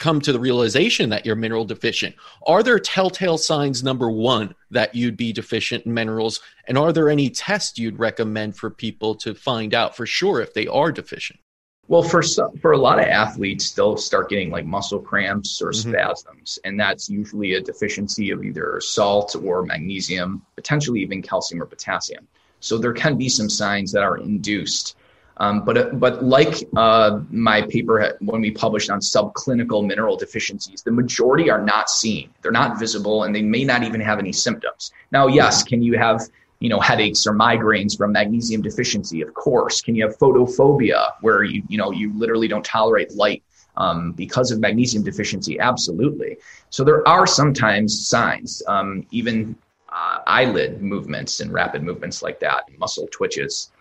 come 0.01 0.19
to 0.19 0.33
the 0.33 0.39
realization 0.39 1.09
that 1.11 1.25
you're 1.25 1.35
mineral 1.35 1.63
deficient? 1.63 2.15
Are 2.47 2.63
there 2.63 2.79
telltale 2.79 3.37
signs, 3.37 3.83
number 3.83 4.09
one, 4.09 4.55
that 4.71 4.95
you'd 4.95 5.15
be 5.15 5.31
deficient 5.31 5.85
in 5.85 5.93
minerals? 5.93 6.41
And 6.67 6.77
are 6.77 6.91
there 6.91 7.07
any 7.07 7.29
tests 7.29 7.77
you'd 7.77 7.99
recommend 7.99 8.57
for 8.57 8.69
people 8.69 9.15
to 9.15 9.35
find 9.35 9.73
out 9.73 9.95
for 9.95 10.05
sure 10.05 10.41
if 10.41 10.53
they 10.53 10.67
are 10.67 10.91
deficient? 10.91 11.39
Well, 11.87 12.03
for 12.03 12.23
some, 12.23 12.57
for 12.57 12.71
a 12.71 12.77
lot 12.77 12.99
of 12.99 13.05
athletes, 13.05 13.73
they'll 13.73 13.97
start 13.97 14.29
getting 14.29 14.49
like 14.49 14.65
muscle 14.65 14.99
cramps 14.99 15.61
or 15.61 15.69
mm-hmm. 15.69 15.91
spasms, 15.91 16.57
and 16.63 16.79
that's 16.79 17.09
usually 17.09 17.53
a 17.53 17.61
deficiency 17.61 18.31
of 18.31 18.43
either 18.43 18.79
salt 18.81 19.35
or 19.35 19.63
magnesium, 19.63 20.41
potentially 20.55 21.01
even 21.01 21.21
calcium 21.21 21.61
or 21.61 21.65
potassium. 21.65 22.27
So 22.59 22.77
there 22.77 22.93
can 22.93 23.17
be 23.17 23.29
some 23.29 23.49
signs 23.49 23.91
that 23.91 24.03
are 24.03 24.17
induced. 24.17 24.95
Um, 25.38 25.63
but 25.65 26.00
but 26.00 26.24
like 26.24 26.67
uh, 26.76 27.22
my 27.30 27.62
paper 27.63 28.17
when 28.22 28.41
we 28.41 28.52
published 28.52 28.89
on 28.89 29.00
subclinical 29.00 29.86
mineral 29.86 30.17
deficiencies, 30.17 30.82
the 30.82 30.91
majority 30.91 31.50
are 31.50 31.62
not 31.62 31.89
seen. 31.89 32.30
They're 32.41 32.52
not 32.52 32.78
visible, 32.78 33.24
and 33.24 33.36
they 33.36 33.41
may 33.41 33.63
not 33.63 33.84
even 33.84 34.02
have 34.02 34.20
any 34.20 34.34
symptoms. 34.34 34.91
Now, 35.12 35.28
yes, 35.28 35.63
can 35.63 35.82
you 35.82 35.98
have 35.98 36.22
you 36.60 36.70
know 36.70 36.80
headaches 36.80 37.26
or 37.26 37.34
migraines 37.34 37.98
from 37.98 38.12
magnesium 38.12 38.62
deficiency? 38.62 39.22
Of 39.22 39.34
course. 39.34 39.82
Can 39.82 39.96
you 39.96 40.06
have 40.06 40.17
photophobia, 40.17 41.13
where 41.22 41.44
you 41.44 41.63
you 41.70 41.78
know 41.78 41.91
you 41.91 42.13
literally 42.17 42.48
don't 42.48 42.65
tolerate 42.65 43.12
light? 43.15 43.44
um, 43.78 44.12
because 44.13 44.52
of 44.52 44.60
magnesium 44.60 45.04
deficiency? 45.04 45.60
Absolutely. 45.60 46.38
So 46.70 46.84
there 46.84 47.08
are 47.08 47.26
sometimes 47.26 48.08
signs, 48.08 48.62
um, 48.67 49.06
even 49.12 49.56
uh, 49.89 50.20
eyelid 50.28 50.82
movements 50.82 51.39
and 51.39 51.52
rapid 51.52 51.84
movements 51.84 52.22
like 52.22 52.39
that, 52.39 52.65
muscle 52.78 53.08
twitches. 53.12 53.72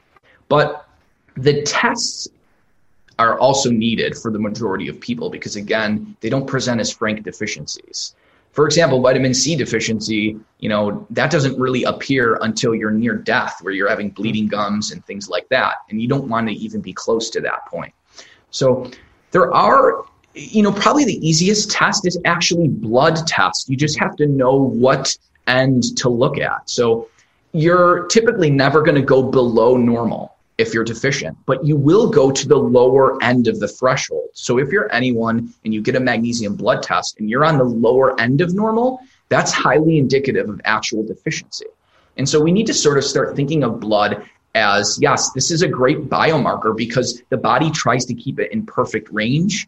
But 0.48 0.86
the 1.36 1.62
tests 1.62 2.28
are 3.18 3.38
also 3.38 3.70
needed 3.70 4.16
for 4.16 4.30
the 4.30 4.38
majority 4.38 4.88
of 4.88 4.98
people 4.98 5.28
because, 5.28 5.56
again, 5.56 6.16
they 6.20 6.30
don't 6.30 6.46
present 6.46 6.80
as 6.80 6.90
frank 6.90 7.22
deficiencies. 7.22 8.14
For 8.52 8.64
example, 8.64 9.00
vitamin 9.00 9.34
C 9.34 9.54
deficiency, 9.54 10.38
you 10.58 10.68
know, 10.68 11.06
that 11.10 11.30
doesn't 11.30 11.58
really 11.58 11.84
appear 11.84 12.38
until 12.42 12.74
you're 12.74 12.90
near 12.90 13.14
death, 13.14 13.58
where 13.60 13.72
you're 13.72 13.88
having 13.88 14.10
bleeding 14.10 14.48
gums 14.48 14.90
and 14.90 15.04
things 15.04 15.28
like 15.28 15.48
that. 15.50 15.74
And 15.88 16.02
you 16.02 16.08
don't 16.08 16.28
want 16.28 16.48
to 16.48 16.54
even 16.54 16.80
be 16.80 16.92
close 16.92 17.30
to 17.30 17.40
that 17.42 17.66
point. 17.66 17.92
So 18.50 18.90
there 19.30 19.52
are, 19.54 20.04
you 20.34 20.62
know, 20.62 20.72
probably 20.72 21.04
the 21.04 21.24
easiest 21.26 21.70
test 21.70 22.06
is 22.06 22.18
actually 22.24 22.68
blood 22.68 23.26
test. 23.26 23.68
You 23.68 23.76
just 23.76 23.98
have 23.98 24.16
to 24.16 24.26
know 24.26 24.56
what 24.56 25.16
end 25.46 25.96
to 25.98 26.08
look 26.08 26.38
at. 26.38 26.68
So 26.68 27.08
you're 27.52 28.06
typically 28.06 28.50
never 28.50 28.82
going 28.82 28.96
to 28.96 29.02
go 29.02 29.22
below 29.22 29.76
normal 29.76 30.36
if 30.60 30.74
you're 30.74 30.84
deficient, 30.84 31.36
but 31.46 31.64
you 31.64 31.74
will 31.74 32.10
go 32.10 32.30
to 32.30 32.46
the 32.46 32.56
lower 32.56 33.20
end 33.22 33.48
of 33.48 33.58
the 33.58 33.66
threshold. 33.66 34.28
So 34.34 34.58
if 34.58 34.70
you're 34.70 34.92
anyone 34.92 35.54
and 35.64 35.72
you 35.72 35.80
get 35.80 35.96
a 35.96 36.00
magnesium 36.00 36.54
blood 36.54 36.82
test 36.82 37.18
and 37.18 37.30
you're 37.30 37.46
on 37.46 37.56
the 37.56 37.64
lower 37.64 38.20
end 38.20 38.42
of 38.42 38.54
normal, 38.54 39.00
that's 39.30 39.52
highly 39.52 39.96
indicative 39.96 40.50
of 40.50 40.60
actual 40.64 41.02
deficiency. 41.02 41.64
And 42.18 42.28
so 42.28 42.40
we 42.40 42.52
need 42.52 42.66
to 42.66 42.74
sort 42.74 42.98
of 42.98 43.04
start 43.04 43.34
thinking 43.34 43.64
of 43.64 43.80
blood 43.80 44.22
as 44.54 44.98
yes, 45.00 45.30
this 45.30 45.50
is 45.50 45.62
a 45.62 45.68
great 45.68 46.10
biomarker 46.10 46.76
because 46.76 47.22
the 47.30 47.38
body 47.38 47.70
tries 47.70 48.04
to 48.06 48.14
keep 48.14 48.38
it 48.38 48.52
in 48.52 48.66
perfect 48.66 49.08
range. 49.10 49.66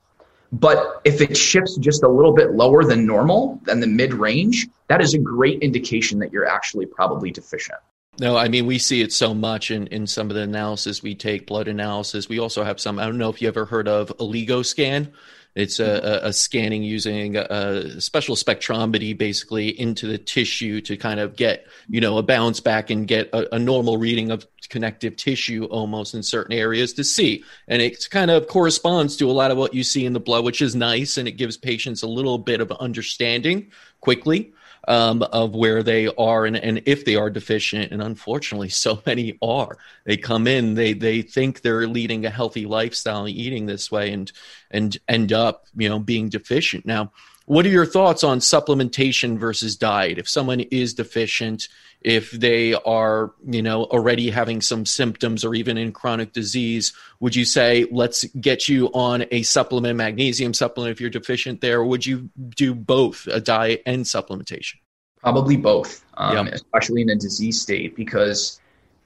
But 0.53 1.01
if 1.05 1.23
it 1.23 1.35
shifts 1.35 1.79
just 1.79 2.03
a 2.03 2.09
little 2.09 2.35
bit 2.35 2.51
lower 2.51 2.85
than 2.85 3.07
normal, 3.07 3.59
than 3.65 3.81
the 3.81 3.87
mid 3.87 4.13
range, 4.13 4.67
that 4.89 5.01
is 5.01 5.15
a 5.15 5.19
great 5.19 5.63
indication 5.63 6.19
that 6.19 6.33
you're 6.33 6.47
actually 6.47 6.85
probably 6.85 7.31
deficient. 7.31 7.79
No, 8.19 8.37
I 8.37 8.49
mean 8.49 8.67
we 8.67 8.79
see 8.79 9.01
it 9.01 9.13
so 9.13 9.33
much 9.33 9.71
in, 9.71 9.87
in 9.87 10.07
some 10.07 10.29
of 10.29 10.37
the 10.37 10.43
analysis 10.43 11.03
we 11.03 11.15
take, 11.15 11.47
blood 11.47 11.67
analysis. 11.67 12.29
We 12.29 12.39
also 12.39 12.63
have 12.63 12.79
some. 12.79 12.99
I 12.99 13.07
don't 13.07 13.19
know 13.19 13.31
if 13.31 13.41
you 13.41 13.49
ever 13.49 13.65
heard 13.65 13.89
of 13.89 14.09
OligoScan. 14.19 15.13
It's 15.55 15.79
mm-hmm. 15.79 16.07
a, 16.07 16.29
a, 16.29 16.33
scanning 16.33 16.83
using 16.83 17.37
a 17.37 18.01
special 18.01 18.37
spectrometry 18.37 19.17
basically 19.17 19.69
into 19.79 20.07
the 20.07 20.17
tissue 20.17 20.81
to 20.83 20.97
kind 20.97 21.21
of 21.21 21.37
get, 21.37 21.67
you 21.89 22.01
know, 22.01 22.17
a 22.17 22.23
bounce 22.23 22.61
back 22.61 22.89
and 22.89 23.07
get 23.07 23.29
a, 23.35 23.57
a, 23.57 23.59
normal 23.59 23.99
reading 23.99 24.31
of 24.31 24.47
connective 24.71 25.15
tissue 25.17 25.65
almost 25.65 26.15
in 26.15 26.23
certain 26.23 26.55
areas 26.55 26.95
to 26.95 27.05
see. 27.05 27.45
And 27.69 27.83
it 27.83 28.09
kind 28.11 28.31
of 28.31 28.49
corresponds 28.49 29.15
to 29.19 29.31
a 29.31 29.33
lot 29.33 29.51
of 29.51 29.59
what 29.59 29.75
you 29.75 29.85
see 29.85 30.07
in 30.07 30.15
the 30.15 30.21
blood, 30.21 30.43
which 30.43 30.63
is 30.63 30.75
nice. 30.75 31.19
And 31.19 31.29
it 31.29 31.33
gives 31.33 31.59
patients 31.59 32.03
a 32.03 32.09
little 32.09 32.39
bit 32.39 32.63
of 32.63 32.73
understanding 32.73 33.71
quickly 34.01 34.55
um, 34.89 35.23
of 35.23 35.55
where 35.55 35.83
they 35.83 36.09
are 36.09 36.47
and, 36.47 36.57
and 36.57 36.83
if 36.87 37.05
they 37.05 37.17
are 37.17 37.31
deficient. 37.31 37.93
And 37.93 38.03
unfortunately, 38.03 38.69
so 38.69 39.03
many 39.07 39.39
are. 39.43 39.77
They 40.05 40.17
come 40.17 40.47
in, 40.47 40.75
they 40.75 40.93
they 40.93 41.23
think 41.23 41.61
they're 41.61 41.87
leading 41.87 42.27
a 42.27 42.31
healthy 42.31 42.67
lifestyle, 42.67 43.29
eating 43.29 43.67
this 43.67 43.91
way, 43.91 44.13
and 44.13 44.31
and 44.71 44.97
end 45.09 45.33
up 45.33 45.67
you 45.77 45.89
know 45.89 45.99
being 45.99 46.29
deficient. 46.29 46.87
Now, 46.87 47.13
what 47.47 47.67
are 47.67 47.71
your 47.71 47.87
thoughts 47.87 48.25
on 48.25 48.39
supplementation 48.39 49.39
versus 49.39 49.77
diet? 49.77 50.19
If 50.19 50.29
someone 50.29 50.61
is 50.61 50.95
deficient, 50.95 51.69
if 52.01 52.31
they 52.33 52.75
are, 52.75 53.33
you 53.45 53.63
know, 53.63 53.85
already 53.85 54.31
having 54.31 54.61
some 54.61 54.87
symptoms 54.87 55.45
or 55.45 55.55
even 55.55 55.77
in 55.77 55.93
chronic 55.93 56.33
disease, 56.33 56.93
would 57.21 57.37
you 57.37 57.45
say, 57.45 57.87
let's 57.91 58.25
get 58.25 58.69
you 58.69 58.89
on 58.89 59.25
a 59.31 59.43
supplement, 59.43 59.97
magnesium 59.97 60.55
supplement 60.55 60.93
if 60.93 61.01
you're 61.01 61.11
deficient 61.11 61.61
there? 61.61 61.81
Or 61.81 61.87
would 61.87 62.05
you 62.07 62.31
do 62.57 62.75
both 62.75 63.27
a 63.27 63.41
diet 63.41 63.83
and 63.87 64.05
supplementation? 64.05 64.77
Probably 65.21 65.57
both, 65.57 66.05
um, 66.15 66.49
especially 66.49 67.03
in 67.03 67.11
a 67.11 67.17
disease 67.17 67.61
state, 67.61 67.95
because 67.95 68.61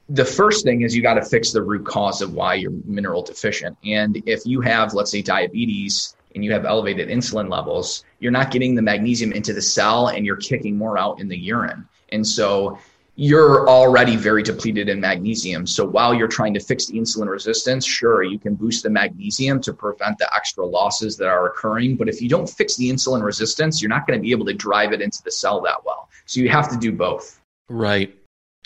the 0.09 0.25
first 0.25 0.65
thing 0.65 0.81
is 0.81 0.97
you 0.97 1.03
got 1.03 1.15
to 1.15 1.25
fix 1.25 1.53
the 1.53 1.63
root 1.63 1.85
cause 1.85 2.23
of 2.23 2.33
why 2.33 2.55
you're 2.55 2.73
mineral 2.87 3.23
deficient. 3.23 3.77
And 3.85 4.23
if 4.27 4.47
you 4.47 4.63
have, 4.63 4.95
let's 4.95 5.11
say, 5.11 5.21
diabetes 5.21 6.16
and 6.37 6.45
you 6.45 6.53
have 6.53 6.67
elevated 6.67 7.09
insulin 7.09 7.51
levels, 7.51 8.05
you're 8.21 8.31
not 8.31 8.51
getting 8.51 8.75
the 8.75 8.83
magnesium 8.83 9.33
into 9.33 9.55
the 9.55 9.63
cell 9.63 10.09
and 10.09 10.25
you're 10.25 10.37
kicking 10.37 10.77
more 10.77 10.99
out 10.99 11.19
in 11.19 11.29
the 11.29 11.37
urine. 11.37 11.89
And 12.11 12.25
so 12.25 12.79
you're 13.17 13.67
already 13.67 14.17
very 14.17 14.43
depleted 14.43 14.91
in 14.91 15.01
magnesium. 15.01 15.67
So 15.67 15.87
while 15.87 16.13
you're 16.13 16.29
trying 16.29 16.53
to 16.53 16.61
fix 16.61 16.87
the 16.87 16.99
insulin 16.99 17.29
resistance, 17.29 17.87
sure, 17.87 18.23
you 18.23 18.39
can 18.39 18.55
boost 18.55 18.83
the 18.83 18.91
magnesium 18.91 19.63
to 19.63 19.73
prevent 19.73 20.19
the 20.19 20.29
extra 20.37 20.67
losses 20.67 21.17
that 21.17 21.27
are 21.27 21.47
occurring. 21.47 21.97
But 21.97 22.11
if 22.11 22.21
you 22.21 22.29
don't 22.29 22.49
fix 22.49 22.77
the 22.77 22.91
insulin 22.91 23.23
resistance, 23.23 23.81
you're 23.81 23.89
not 23.89 24.07
going 24.07 24.19
to 24.19 24.23
be 24.23 24.31
able 24.31 24.45
to 24.45 24.55
drive 24.55 24.93
it 24.93 25.01
into 25.01 25.23
the 25.23 25.33
cell 25.33 25.63
that 25.63 25.87
well. 25.87 26.11
So 26.27 26.41
you 26.41 26.51
have 26.51 26.71
to 26.71 26.77
do 26.77 26.93
both. 26.93 27.41
Right. 27.71 28.15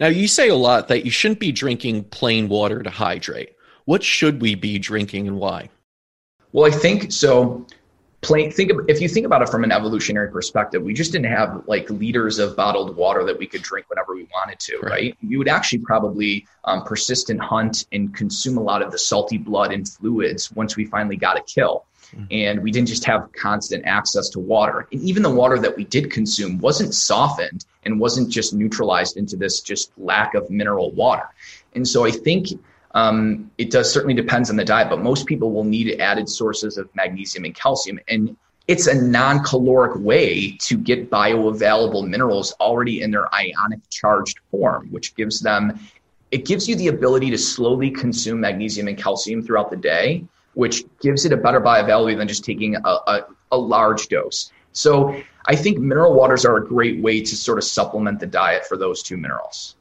Now, 0.01 0.09
you 0.09 0.27
say 0.27 0.49
a 0.49 0.57
lot 0.57 0.89
that 0.89 1.05
you 1.05 1.13
shouldn't 1.13 1.39
be 1.39 1.53
drinking 1.53 2.05
plain 2.05 2.49
water 2.49 2.83
to 2.83 2.91
hydrate. 2.91 3.55
What 3.85 4.03
should 4.03 4.41
we 4.41 4.57
be 4.57 4.81
drinking 4.81 5.29
and 5.29 5.37
why? 5.39 5.71
Well, 6.53 6.67
I 6.67 6.77
think 6.77 7.13
so. 7.13 7.67
Plain 8.23 8.53
think 8.53 8.71
of 8.71 8.81
if 8.87 9.01
you 9.01 9.09
think 9.09 9.25
about 9.25 9.41
it 9.41 9.49
from 9.49 9.65
an 9.65 9.73
evolutionary 9.73 10.31
perspective 10.31 10.83
we 10.83 10.93
just 10.93 11.11
didn't 11.11 11.33
have 11.33 11.63
like 11.67 11.89
liters 11.89 12.39
of 12.39 12.55
bottled 12.55 12.95
water 12.95 13.25
that 13.25 13.39
we 13.39 13.47
could 13.47 13.63
drink 13.63 13.89
whenever 13.89 14.15
we 14.15 14.29
wanted 14.35 14.61
to 14.61 14.79
right, 14.81 14.91
right? 14.91 15.17
we 15.27 15.39
would 15.39 15.49
actually 15.49 15.79
probably 15.79 16.47
um, 16.65 16.85
persist 16.85 17.31
and 17.31 17.41
hunt 17.41 17.87
and 17.93 18.15
consume 18.15 18.59
a 18.59 18.63
lot 18.63 18.83
of 18.83 18.93
the 18.93 18.99
salty 18.99 19.39
blood 19.39 19.73
and 19.73 19.89
fluids 19.89 20.53
once 20.53 20.77
we 20.77 20.85
finally 20.85 21.17
got 21.17 21.39
a 21.39 21.43
kill. 21.43 21.87
Mm-hmm. 22.15 22.25
and 22.33 22.61
we 22.61 22.73
didn't 22.73 22.89
just 22.89 23.05
have 23.05 23.31
constant 23.35 23.85
access 23.87 24.31
to 24.31 24.41
water. 24.41 24.89
And 24.91 25.01
even 25.03 25.23
the 25.23 25.31
water 25.31 25.61
that 25.61 25.77
we 25.77 25.85
did 25.85 26.11
consume 26.11 26.59
wasn't 26.59 26.93
softened 26.93 27.67
and 27.85 28.01
wasn't 28.01 28.31
just 28.31 28.53
neutralized 28.53 29.17
into 29.17 29.37
this 29.37 29.61
just 29.61 29.93
lack 29.97 30.35
of 30.35 30.51
mineral 30.51 30.91
water. 30.91 31.29
And 31.77 31.87
so 31.87 32.05
i 32.05 32.11
think 32.11 32.49
um, 32.93 33.51
it 33.59 33.71
does 33.71 33.93
certainly 33.93 34.15
depends 34.15 34.51
on 34.51 34.57
the 34.57 34.65
diet, 34.65 34.89
but 34.91 35.01
most 35.01 35.27
people 35.27 35.53
will 35.53 35.65
need 35.65 36.01
added 36.01 36.29
sources 36.29 36.77
of 36.77 36.89
magnesium 36.95 37.45
and 37.45 37.55
calcium. 37.55 38.01
And 38.09 38.37
it's 38.67 38.87
a 38.87 38.95
non 38.95 39.43
caloric 39.45 39.97
way 39.97 40.57
to 40.63 40.77
get 40.77 41.11
bioavailable 41.11 42.09
minerals 42.09 42.53
already 42.61 43.03
in 43.03 43.11
their 43.11 43.33
ionic 43.35 43.81
charged 43.91 44.41
form, 44.51 44.89
which 44.91 45.15
gives 45.15 45.41
them, 45.41 45.79
it 46.31 46.45
gives 46.45 46.69
you 46.69 46.77
the 46.77 46.89
ability 46.89 47.31
to 47.31 47.39
slowly 47.39 47.91
consume 47.91 48.41
magnesium 48.41 48.89
and 48.89 48.99
calcium 48.99 49.43
throughout 49.43 49.71
the 49.71 49.77
day, 49.77 50.25
which 50.55 50.85
gives 51.01 51.25
it 51.25 51.33
a 51.33 51.37
better 51.37 51.61
bioavailability 51.61 52.17
than 52.17 52.29
just 52.29 52.45
taking 52.45 52.77
a, 52.77 52.81
a, 52.89 53.27
a 53.53 53.57
large 53.57 54.09
dose. 54.09 54.53
So 54.73 55.21
I 55.47 55.57
think 55.57 55.79
mineral 55.79 56.15
waters 56.15 56.45
are 56.45 56.57
a 56.57 56.67
great 56.67 57.01
way 57.01 57.21
to 57.21 57.37
sort 57.37 57.59
of 57.59 57.65
supplement 57.65 58.21
the 58.21 58.27
diet 58.27 58.67
for 58.67 58.77
those 58.77 59.03
two 59.03 59.17
minerals. 59.17 59.77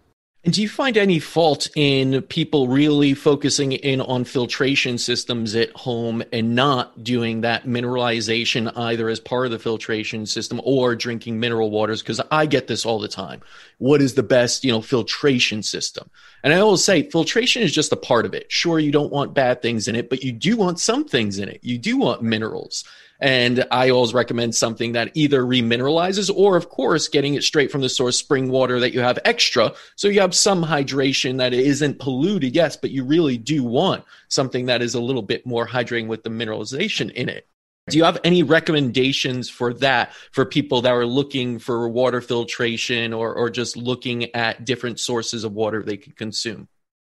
And 0.46 0.54
do 0.54 0.62
you 0.62 0.70
find 0.70 0.96
any 0.96 1.20
fault 1.20 1.70
in 1.76 2.22
people 2.24 2.70
really 2.70 3.14
focusing 3.14 3.74
in 3.74 4.00
on 4.00 4.24
filtration 4.24 4.98
systems 4.98 5.54
at 5.54 5.70
home 5.72 6.24
and 6.32 6.56
not 6.56 7.04
doing 7.04 7.42
that 7.42 7.66
mineralization 7.66 8.72
either 8.78 9.10
as 9.10 9.20
part 9.20 9.48
of 9.48 9.52
the 9.52 9.60
filtration 9.60 10.26
system 10.26 10.62
or 10.64 10.96
drinking 10.96 11.42
mineral 11.42 11.72
waters? 11.72 12.02
Because 12.02 12.22
I 12.32 12.46
get 12.46 12.68
this 12.68 12.86
all 12.86 13.00
the 13.00 13.10
time. 13.10 13.42
What 13.80 14.02
is 14.02 14.14
the 14.14 14.24
best, 14.24 14.64
you 14.64 14.72
know, 14.72 14.82
filtration 14.82 15.62
system? 15.62 16.10
And 16.42 16.54
I 16.54 16.60
always 16.60 16.86
say 16.86 17.10
filtration 17.10 17.62
is 17.62 17.74
just 17.74 17.92
a 17.92 17.98
part 17.98 18.26
of 18.26 18.34
it. 18.34 18.50
Sure, 18.50 18.80
you 18.80 18.94
don't 18.94 19.12
want 19.12 19.34
bad 19.34 19.62
things 19.62 19.90
in 19.90 19.96
it, 19.98 20.10
but 20.10 20.24
you 20.24 20.32
do 20.32 20.56
want 20.56 20.80
some 20.80 21.04
things 21.04 21.38
in 21.38 21.50
it. 21.50 21.60
You 21.64 21.78
do 21.78 21.98
want 21.98 22.22
minerals. 22.22 22.86
And 23.22 23.66
I 23.70 23.90
always 23.90 24.14
recommend 24.14 24.56
something 24.56 24.94
that 24.94 25.12
either 25.14 25.44
remineralizes 25.44 26.34
or, 26.34 26.56
of 26.56 26.70
course, 26.70 27.10
getting 27.10 27.34
it 27.34 27.44
straight 27.44 27.72
from 27.72 27.82
the 27.82 27.90
source 27.90 28.18
spring 28.18 28.50
water 28.50 28.80
that 28.80 28.94
you 28.94 29.02
have 29.02 29.20
extra. 29.26 29.74
So 29.96 30.08
you 30.08 30.22
have 30.22 30.34
some 30.34 30.64
hydration 30.64 31.38
that 31.40 31.54
isn't 31.54 32.00
polluted, 32.00 32.56
yes, 32.56 32.78
but 32.78 32.92
you 32.92 33.04
really 33.04 33.38
do 33.38 33.64
want 33.64 34.06
something 34.30 34.68
that 34.68 34.82
is 34.82 34.96
a 34.96 35.02
little 35.02 35.22
bit 35.22 35.46
more 35.46 35.68
hydrating 35.68 36.08
with 36.08 36.24
the 36.24 36.30
mineralization 36.30 37.12
in 37.12 37.28
it. 37.28 37.46
Do 37.90 37.98
you 37.98 38.04
have 38.04 38.20
any 38.24 38.44
recommendations 38.44 39.50
for 39.50 39.74
that 39.76 40.14
for 40.32 40.46
people 40.46 40.82
that 40.84 40.92
are 40.92 41.06
looking 41.06 41.60
for 41.60 41.90
water 41.90 42.22
filtration 42.22 43.14
or, 43.14 43.34
or 43.34 43.50
just 43.50 43.76
looking 43.76 44.34
at 44.36 44.64
different 44.64 45.00
sources 45.00 45.44
of 45.44 45.54
water 45.54 45.82
they 45.84 45.98
can 45.98 46.14
consume? 46.14 46.68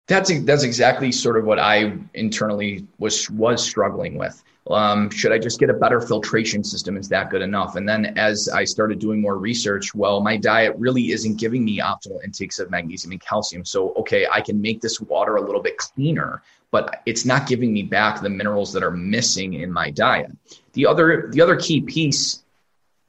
That's 0.08 0.32
that's 0.44 0.64
exactly 0.64 1.12
sort 1.12 1.38
of 1.38 1.46
what 1.46 1.60
I 1.60 1.98
internally 2.14 2.88
was 2.98 3.30
was 3.30 3.64
struggling 3.64 4.18
with. 4.18 4.42
Um, 4.70 5.10
should 5.10 5.32
I 5.32 5.38
just 5.38 5.60
get 5.60 5.70
a 5.70 5.74
better 5.74 6.02
filtration 6.02 6.64
system? 6.64 6.98
Is 6.98 7.08
that 7.10 7.30
good 7.30 7.42
enough? 7.42 7.76
And 7.76 7.88
then 7.88 8.18
as 8.18 8.50
I 8.50 8.66
started 8.66 9.00
doing 9.00 9.22
more 9.22 9.38
research, 9.38 9.96
well, 9.96 10.20
my 10.22 10.36
diet 10.38 10.76
really 10.78 11.12
isn't 11.12 11.40
giving 11.40 11.64
me 11.64 11.80
optimal 11.80 12.24
intakes 12.24 12.60
of 12.60 12.70
magnesium 12.70 13.12
and 13.12 13.22
calcium. 13.22 13.64
So, 13.64 13.94
okay, 13.94 14.28
I 14.32 14.42
can 14.42 14.62
make 14.62 14.82
this 14.82 15.00
water 15.00 15.38
a 15.38 15.42
little 15.42 15.62
bit 15.62 15.78
cleaner, 15.78 16.42
but 16.72 17.02
it's 17.06 17.26
not 17.26 17.48
giving 17.48 17.72
me 17.72 17.84
back 17.84 18.22
the 18.22 18.30
minerals 18.30 18.74
that 18.74 18.84
are 18.84 18.92
missing 18.92 19.54
in 19.54 19.72
my 19.72 19.90
diet. 19.90 20.32
The 20.74 20.86
other, 20.86 21.30
the 21.32 21.42
other 21.42 21.56
key 21.56 21.82
piece 21.82 22.44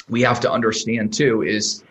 we 0.08 0.22
have 0.22 0.40
to 0.40 0.50
understand 0.50 1.12
too 1.12 1.42
is 1.42 1.82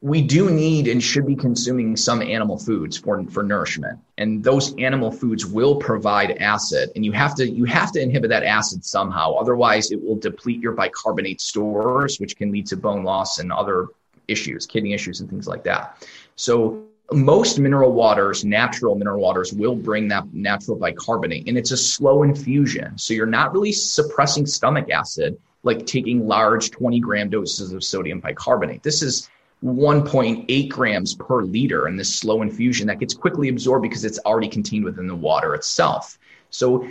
we 0.00 0.22
do 0.22 0.48
need 0.50 0.86
and 0.86 1.02
should 1.02 1.26
be 1.26 1.34
consuming 1.34 1.96
some 1.96 2.22
animal 2.22 2.56
foods 2.56 2.96
for, 2.96 3.24
for 3.24 3.42
nourishment. 3.42 3.98
And 4.16 4.44
those 4.44 4.74
animal 4.76 5.10
foods 5.10 5.44
will 5.44 5.76
provide 5.76 6.38
acid 6.38 6.90
and 6.94 7.04
you 7.04 7.10
have 7.12 7.34
to 7.36 7.48
you 7.48 7.64
have 7.64 7.90
to 7.92 8.00
inhibit 8.00 8.30
that 8.30 8.44
acid 8.44 8.84
somehow. 8.84 9.34
Otherwise 9.34 9.90
it 9.90 10.00
will 10.00 10.14
deplete 10.14 10.60
your 10.60 10.72
bicarbonate 10.72 11.40
stores 11.40 12.20
which 12.20 12.36
can 12.36 12.52
lead 12.52 12.66
to 12.68 12.76
bone 12.76 13.02
loss 13.02 13.38
and 13.38 13.52
other 13.52 13.88
issues 14.28 14.66
kidney 14.66 14.92
issues 14.92 15.20
and 15.20 15.28
things 15.28 15.48
like 15.48 15.64
that. 15.64 16.06
So 16.36 16.84
most 17.10 17.58
mineral 17.58 17.92
waters 17.92 18.44
natural 18.44 18.94
mineral 18.94 19.20
waters 19.20 19.52
will 19.52 19.74
bring 19.74 20.06
that 20.08 20.32
natural 20.32 20.76
bicarbonate 20.76 21.48
and 21.48 21.58
it's 21.58 21.72
a 21.72 21.76
slow 21.76 22.22
infusion. 22.22 22.96
So 22.98 23.14
you're 23.14 23.26
not 23.26 23.52
really 23.52 23.72
suppressing 23.72 24.46
stomach 24.46 24.90
acid 24.90 25.36
like 25.64 25.86
taking 25.86 26.28
large 26.28 26.70
20 26.70 27.00
gram 27.00 27.30
doses 27.30 27.72
of 27.72 27.82
sodium 27.82 28.20
bicarbonate. 28.20 28.84
This 28.84 29.02
is 29.02 29.28
1.8 29.64 30.68
grams 30.68 31.14
per 31.14 31.42
liter 31.42 31.88
in 31.88 31.96
this 31.96 32.14
slow 32.14 32.42
infusion 32.42 32.86
that 32.86 33.00
gets 33.00 33.14
quickly 33.14 33.48
absorbed 33.48 33.82
because 33.82 34.04
it's 34.04 34.18
already 34.20 34.48
contained 34.48 34.84
within 34.84 35.06
the 35.06 35.16
water 35.16 35.54
itself. 35.54 36.18
So 36.50 36.88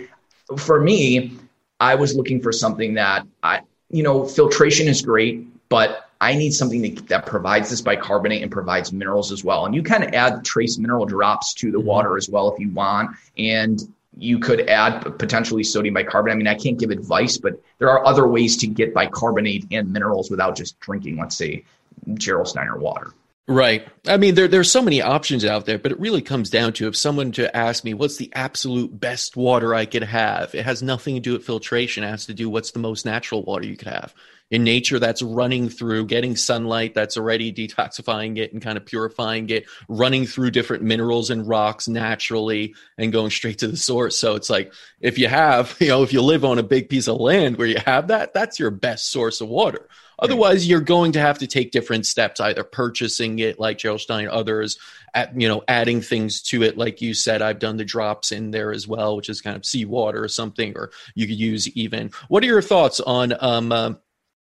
for 0.56 0.80
me, 0.80 1.32
I 1.80 1.94
was 1.94 2.14
looking 2.14 2.40
for 2.42 2.52
something 2.52 2.94
that 2.94 3.26
I, 3.42 3.60
you 3.90 4.02
know, 4.02 4.26
filtration 4.26 4.88
is 4.88 5.00
great, 5.00 5.46
but 5.68 6.10
I 6.20 6.34
need 6.34 6.52
something 6.52 6.82
that, 6.82 7.08
that 7.08 7.26
provides 7.26 7.70
this 7.70 7.80
bicarbonate 7.80 8.42
and 8.42 8.50
provides 8.50 8.92
minerals 8.92 9.30
as 9.30 9.44
well. 9.44 9.66
And 9.66 9.74
you 9.74 9.82
kind 9.82 10.02
of 10.02 10.12
add 10.12 10.44
trace 10.44 10.76
mineral 10.78 11.06
drops 11.06 11.54
to 11.54 11.70
the 11.70 11.78
mm-hmm. 11.78 11.86
water 11.86 12.16
as 12.16 12.28
well 12.28 12.52
if 12.52 12.58
you 12.58 12.70
want. 12.70 13.16
And 13.38 13.80
you 14.16 14.40
could 14.40 14.68
add 14.68 15.16
potentially 15.18 15.62
sodium 15.62 15.94
bicarbonate. 15.94 16.34
I 16.34 16.38
mean, 16.38 16.48
I 16.48 16.56
can't 16.56 16.78
give 16.78 16.90
advice, 16.90 17.38
but 17.38 17.62
there 17.78 17.88
are 17.88 18.04
other 18.04 18.26
ways 18.26 18.56
to 18.58 18.66
get 18.66 18.92
bicarbonate 18.92 19.66
and 19.70 19.92
minerals 19.92 20.28
without 20.28 20.56
just 20.56 20.78
drinking, 20.80 21.18
let's 21.18 21.36
say, 21.36 21.64
Gerolsteiner 22.06 22.78
water. 22.78 23.12
Right. 23.48 23.88
I 24.06 24.18
mean, 24.18 24.34
there 24.34 24.46
there's 24.46 24.70
so 24.70 24.82
many 24.82 25.00
options 25.00 25.42
out 25.42 25.64
there, 25.64 25.78
but 25.78 25.90
it 25.90 25.98
really 25.98 26.20
comes 26.20 26.50
down 26.50 26.74
to 26.74 26.86
if 26.86 26.94
someone 26.94 27.32
to 27.32 27.56
ask 27.56 27.82
me 27.82 27.94
what's 27.94 28.18
the 28.18 28.30
absolute 28.34 29.00
best 29.00 29.38
water 29.38 29.74
I 29.74 29.86
could 29.86 30.02
have. 30.02 30.54
It 30.54 30.66
has 30.66 30.82
nothing 30.82 31.14
to 31.14 31.20
do 31.20 31.32
with 31.32 31.46
filtration. 31.46 32.04
It 32.04 32.08
has 32.08 32.26
to 32.26 32.34
do 32.34 32.50
what's 32.50 32.72
the 32.72 32.78
most 32.78 33.06
natural 33.06 33.42
water 33.42 33.64
you 33.64 33.78
could 33.78 33.88
have 33.88 34.14
in 34.50 34.64
nature. 34.64 34.98
That's 34.98 35.22
running 35.22 35.70
through, 35.70 36.06
getting 36.06 36.36
sunlight. 36.36 36.92
That's 36.92 37.16
already 37.16 37.50
detoxifying 37.50 38.36
it 38.36 38.52
and 38.52 38.60
kind 38.60 38.76
of 38.76 38.84
purifying 38.84 39.48
it, 39.48 39.64
running 39.88 40.26
through 40.26 40.50
different 40.50 40.82
minerals 40.82 41.30
and 41.30 41.48
rocks 41.48 41.88
naturally, 41.88 42.74
and 42.98 43.14
going 43.14 43.30
straight 43.30 43.60
to 43.60 43.68
the 43.68 43.78
source. 43.78 44.18
So 44.18 44.34
it's 44.34 44.50
like 44.50 44.74
if 45.00 45.16
you 45.18 45.28
have, 45.28 45.74
you 45.80 45.88
know, 45.88 46.02
if 46.02 46.12
you 46.12 46.20
live 46.20 46.44
on 46.44 46.58
a 46.58 46.62
big 46.62 46.90
piece 46.90 47.08
of 47.08 47.16
land 47.18 47.56
where 47.56 47.66
you 47.66 47.78
have 47.86 48.08
that, 48.08 48.34
that's 48.34 48.58
your 48.58 48.70
best 48.70 49.10
source 49.10 49.40
of 49.40 49.48
water 49.48 49.88
Otherwise, 50.18 50.66
you're 50.66 50.80
going 50.80 51.12
to 51.12 51.20
have 51.20 51.38
to 51.38 51.46
take 51.46 51.70
different 51.70 52.06
steps, 52.06 52.40
either 52.40 52.64
purchasing 52.64 53.38
it 53.38 53.60
like 53.60 53.78
Gerolstein, 53.78 54.28
others, 54.28 54.78
at, 55.14 55.40
you 55.40 55.46
know, 55.46 55.62
adding 55.68 56.00
things 56.00 56.42
to 56.42 56.62
it. 56.62 56.76
Like 56.76 57.00
you 57.00 57.14
said, 57.14 57.40
I've 57.40 57.60
done 57.60 57.76
the 57.76 57.84
drops 57.84 58.32
in 58.32 58.50
there 58.50 58.72
as 58.72 58.88
well, 58.88 59.16
which 59.16 59.28
is 59.28 59.40
kind 59.40 59.56
of 59.56 59.64
seawater 59.64 60.22
or 60.22 60.28
something, 60.28 60.76
or 60.76 60.90
you 61.14 61.26
could 61.26 61.38
use 61.38 61.68
even. 61.76 62.10
What 62.28 62.42
are 62.42 62.46
your 62.46 62.62
thoughts 62.62 63.00
on 63.00 63.32
um, 63.40 63.72
uh, 63.72 63.94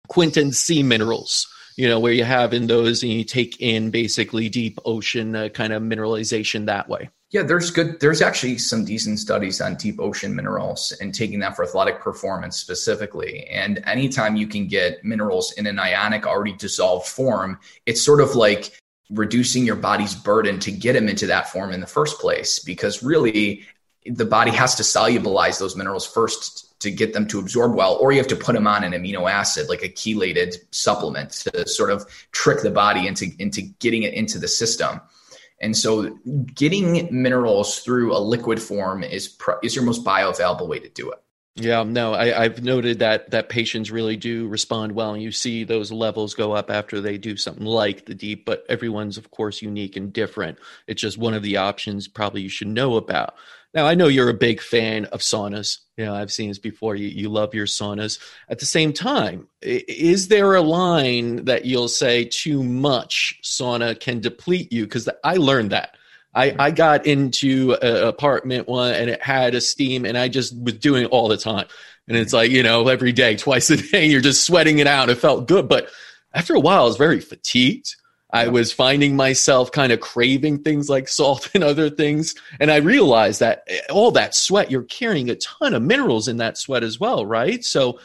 Quinton 0.08 0.52
sea 0.52 0.84
minerals? 0.84 1.48
You 1.78 1.90
know, 1.90 2.00
where 2.00 2.14
you 2.14 2.24
have 2.24 2.54
in 2.54 2.68
those 2.68 3.04
and 3.04 3.12
you 3.12 3.26
take 3.26 3.60
in 3.60 3.90
basically 3.92 4.48
deep 4.48 4.80
ocean 4.86 5.36
uh, 5.36 5.50
kind 5.50 5.74
of 5.74 5.84
mineralization 5.84 6.68
that 6.68 6.88
way. 6.88 7.10
Yeah, 7.36 7.44
there's 7.44 7.70
good. 7.70 8.00
There's 8.00 8.22
actually 8.22 8.58
some 8.60 8.86
decent 8.86 9.20
studies 9.20 9.60
on 9.60 9.76
deep 9.76 10.00
ocean 10.00 10.34
minerals 10.34 10.94
and 11.02 11.14
taking 11.14 11.40
that 11.40 11.54
for 11.54 11.66
athletic 11.66 12.00
performance 12.00 12.56
specifically. 12.56 13.46
And 13.48 13.84
anytime 13.86 14.38
you 14.38 14.48
can 14.48 14.68
get 14.68 15.04
minerals 15.04 15.52
in 15.58 15.68
an 15.68 15.78
ionic, 15.78 16.26
already 16.26 16.54
dissolved 16.54 17.08
form, 17.08 17.60
it's 17.86 18.02
sort 18.02 18.22
of 18.22 18.36
like 18.36 18.80
reducing 19.10 19.66
your 19.66 19.76
body's 19.76 20.16
burden 20.16 20.62
to 20.62 20.72
get 20.72 20.94
them 20.94 21.10
into 21.10 21.28
that 21.28 21.50
form 21.50 21.74
in 21.74 21.82
the 21.82 21.88
first 21.88 22.20
place. 22.20 22.60
Because 22.60 23.04
really, 23.04 23.66
the 24.06 24.24
body 24.24 24.52
has 24.52 24.76
to 24.76 24.84
solubilize 24.84 25.60
those 25.60 25.76
minerals 25.76 26.08
first 26.08 26.80
to 26.80 26.90
get 26.90 27.12
them 27.12 27.28
to 27.28 27.40
absorb 27.40 27.76
well, 27.76 27.98
or 28.00 28.14
you 28.14 28.18
have 28.18 28.30
to 28.30 28.38
put 28.38 28.56
them 28.56 28.66
on 28.66 28.86
an 28.86 28.94
amino 28.94 29.30
acid, 29.30 29.68
like 29.68 29.84
a 29.84 29.90
chelated 29.90 30.56
supplement, 30.72 31.32
to 31.32 31.68
sort 31.68 31.90
of 31.92 32.06
trick 32.32 32.62
the 32.62 32.72
body 32.72 33.08
into 33.08 33.26
into 33.40 33.62
getting 33.80 34.04
it 34.04 34.14
into 34.14 34.40
the 34.40 34.48
system. 34.48 35.02
And 35.62 35.76
so 35.76 36.18
getting 36.54 37.08
minerals 37.12 37.80
through 37.80 38.16
a 38.16 38.20
liquid 38.20 38.62
form 38.62 39.04
is 39.04 39.38
is 39.64 39.76
your 39.76 39.86
most 39.86 40.04
bioavailable 40.04 40.68
way 40.68 40.80
to 40.80 40.90
do 40.90 41.12
it. 41.12 41.22
Yeah, 41.58 41.84
no, 41.84 42.14
I, 42.14 42.44
have 42.44 42.66
noted 42.66 43.00
that 43.00 43.32
that 43.32 43.48
patients 43.48 43.90
really 43.90 44.18
do 44.18 44.50
respond 44.50 44.92
well, 44.92 45.14
and 45.14 45.24
you 45.24 45.32
see 45.32 45.64
those 45.64 45.90
levels 45.90 46.34
go 46.34 46.52
up 46.52 46.70
after 46.70 47.00
they 47.00 47.18
do 47.18 47.38
something 47.38 47.66
like 47.66 48.06
the 48.06 48.14
deep. 48.14 48.46
But 48.46 48.66
everyone's, 48.68 49.18
of 49.18 49.32
course, 49.32 49.62
unique 49.62 49.96
and 49.96 50.12
different. 50.12 50.58
It's 50.86 51.02
just 51.02 51.18
one 51.18 51.34
of 51.34 51.44
the 51.44 51.56
options 51.56 52.10
probably 52.10 52.42
you 52.42 52.50
should 52.50 52.68
know 52.68 52.98
about. 52.98 53.36
Now, 53.76 53.86
I 53.86 53.94
know 53.94 54.08
you're 54.08 54.30
a 54.30 54.34
big 54.34 54.62
fan 54.62 55.04
of 55.06 55.20
saunas. 55.20 55.80
You 55.98 56.06
know, 56.06 56.16
I've 56.16 56.32
seen 56.32 56.48
this 56.48 56.60
before. 56.60 56.96
You, 56.96 57.10
you 57.10 57.28
love 57.28 57.54
your 57.54 57.66
saunas. 57.66 58.20
At 58.48 58.60
the 58.60 58.66
same 58.66 58.94
time, 58.94 59.50
is 59.62 60.30
there 60.30 60.56
a 60.56 60.62
line 60.62 61.44
that 61.46 61.66
you'll 61.66 61.90
say 61.90 62.24
too 62.24 62.64
much 62.64 63.38
sauna 63.44 64.00
can 64.00 64.22
deplete 64.22 64.72
you? 64.72 64.86
Because 64.86 65.10
I 65.26 65.36
learned 65.36 65.72
that. 65.72 65.98
I, 66.34 66.56
I 66.58 66.72
got 66.72 67.06
into 67.06 67.74
an 67.82 68.08
apartment 68.08 68.68
one 68.68 68.94
and 68.94 69.10
it 69.10 69.22
had 69.22 69.56
a 69.56 69.62
steam 69.62 70.06
and 70.06 70.18
I 70.18 70.30
just 70.30 70.58
was 70.58 70.76
doing 70.76 71.04
it 71.04 71.12
all 71.12 71.28
the 71.28 71.38
time. 71.38 71.68
And 72.08 72.18
it's 72.18 72.34
like, 72.34 72.52
you 72.52 72.64
know, 72.64 72.88
every 72.88 73.12
day, 73.12 73.36
twice 73.36 73.70
a 73.70 73.78
day, 73.78 74.06
you're 74.08 74.22
just 74.22 74.46
sweating 74.46 74.80
it 74.80 74.88
out. 74.88 75.10
It 75.10 75.18
felt 75.18 75.48
good. 75.48 75.68
But 75.68 75.90
after 76.34 76.56
a 76.56 76.60
while, 76.60 76.84
I 76.84 76.86
was 76.86 76.98
very 76.98 77.20
fatigued. 77.20 77.96
I 78.32 78.48
was 78.48 78.74
finding 78.74 79.16
myself 79.16 79.72
kind 79.72 79.92
of 79.92 80.00
craving 80.00 80.64
things 80.64 80.90
like 80.90 81.08
salt 81.08 81.50
and 81.54 81.64
other 81.64 81.90
things. 81.90 82.36
And 82.60 82.72
I 82.72 82.78
realized 82.78 83.40
that 83.40 83.64
eh, 83.68 83.80
all 83.90 84.12
that 84.12 84.36
sweat, 84.36 84.72
you're 84.72 84.84
carrying 84.84 85.30
a 85.30 85.36
ton 85.36 85.74
of 85.74 85.84
minerals 85.84 86.28
in 86.28 86.38
that 86.38 86.58
sweat 86.58 86.84
as 86.84 87.00
well, 87.00 87.26
right? 87.26 87.64
So 87.64 88.00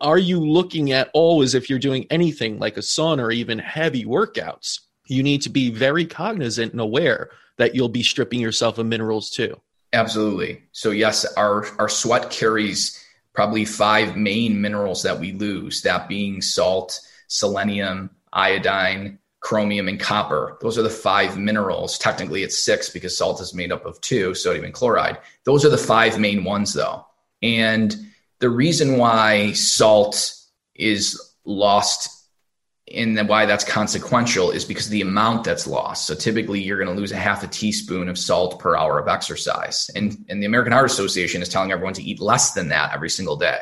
are 0.00 0.18
you 0.18 0.40
looking 0.40 0.92
at 0.92 1.10
always, 1.12 1.54
if 1.54 1.68
you're 1.68 1.78
doing 1.78 2.06
anything 2.10 2.58
like 2.58 2.76
a 2.76 2.80
sauna 2.80 3.22
or 3.22 3.30
even 3.32 3.58
heavy 3.58 4.04
workouts, 4.04 4.80
you 5.08 5.22
need 5.22 5.42
to 5.42 5.50
be 5.50 5.70
very 5.70 6.06
cognizant 6.06 6.72
and 6.72 6.80
aware 6.80 7.30
that 7.58 7.74
you'll 7.74 7.88
be 7.88 8.02
stripping 8.02 8.40
yourself 8.40 8.78
of 8.78 8.86
minerals 8.86 9.30
too. 9.30 9.60
Absolutely. 9.92 10.62
So 10.72 10.90
yes, 10.90 11.24
our, 11.34 11.66
our 11.78 11.88
sweat 11.88 12.30
carries 12.30 13.02
probably 13.32 13.64
five 13.64 14.16
main 14.16 14.60
minerals 14.60 15.02
that 15.02 15.18
we 15.18 15.32
lose, 15.32 15.82
that 15.82 16.08
being 16.08 16.40
salt, 16.40 17.00
selenium, 17.28 18.10
iodine, 18.32 19.18
chromium, 19.46 19.86
and 19.86 20.00
copper. 20.00 20.58
Those 20.60 20.76
are 20.76 20.82
the 20.82 20.90
five 20.90 21.38
minerals. 21.38 21.98
Technically, 21.98 22.42
it's 22.42 22.58
six 22.58 22.90
because 22.90 23.16
salt 23.16 23.40
is 23.40 23.54
made 23.54 23.70
up 23.70 23.86
of 23.86 24.00
two, 24.00 24.34
sodium 24.34 24.64
and 24.64 24.74
chloride. 24.74 25.18
Those 25.44 25.64
are 25.64 25.68
the 25.68 25.78
five 25.78 26.18
main 26.18 26.42
ones, 26.42 26.72
though. 26.72 27.06
And 27.44 27.94
the 28.40 28.50
reason 28.50 28.98
why 28.98 29.52
salt 29.52 30.34
is 30.74 31.32
lost 31.44 32.10
and 32.92 33.16
why 33.28 33.46
that's 33.46 33.62
consequential 33.62 34.50
is 34.50 34.64
because 34.64 34.88
the 34.88 35.02
amount 35.02 35.44
that's 35.44 35.68
lost. 35.68 36.08
So 36.08 36.16
typically 36.16 36.60
you're 36.60 36.82
going 36.82 36.92
to 36.92 37.00
lose 37.00 37.12
a 37.12 37.16
half 37.16 37.44
a 37.44 37.46
teaspoon 37.46 38.08
of 38.08 38.18
salt 38.18 38.58
per 38.58 38.74
hour 38.74 38.98
of 38.98 39.06
exercise. 39.06 39.88
And, 39.94 40.24
and 40.28 40.42
the 40.42 40.46
American 40.46 40.72
Heart 40.72 40.86
Association 40.86 41.40
is 41.40 41.48
telling 41.48 41.70
everyone 41.70 41.94
to 41.94 42.02
eat 42.02 42.20
less 42.20 42.52
than 42.52 42.68
that 42.70 42.92
every 42.92 43.10
single 43.10 43.36
day. 43.36 43.60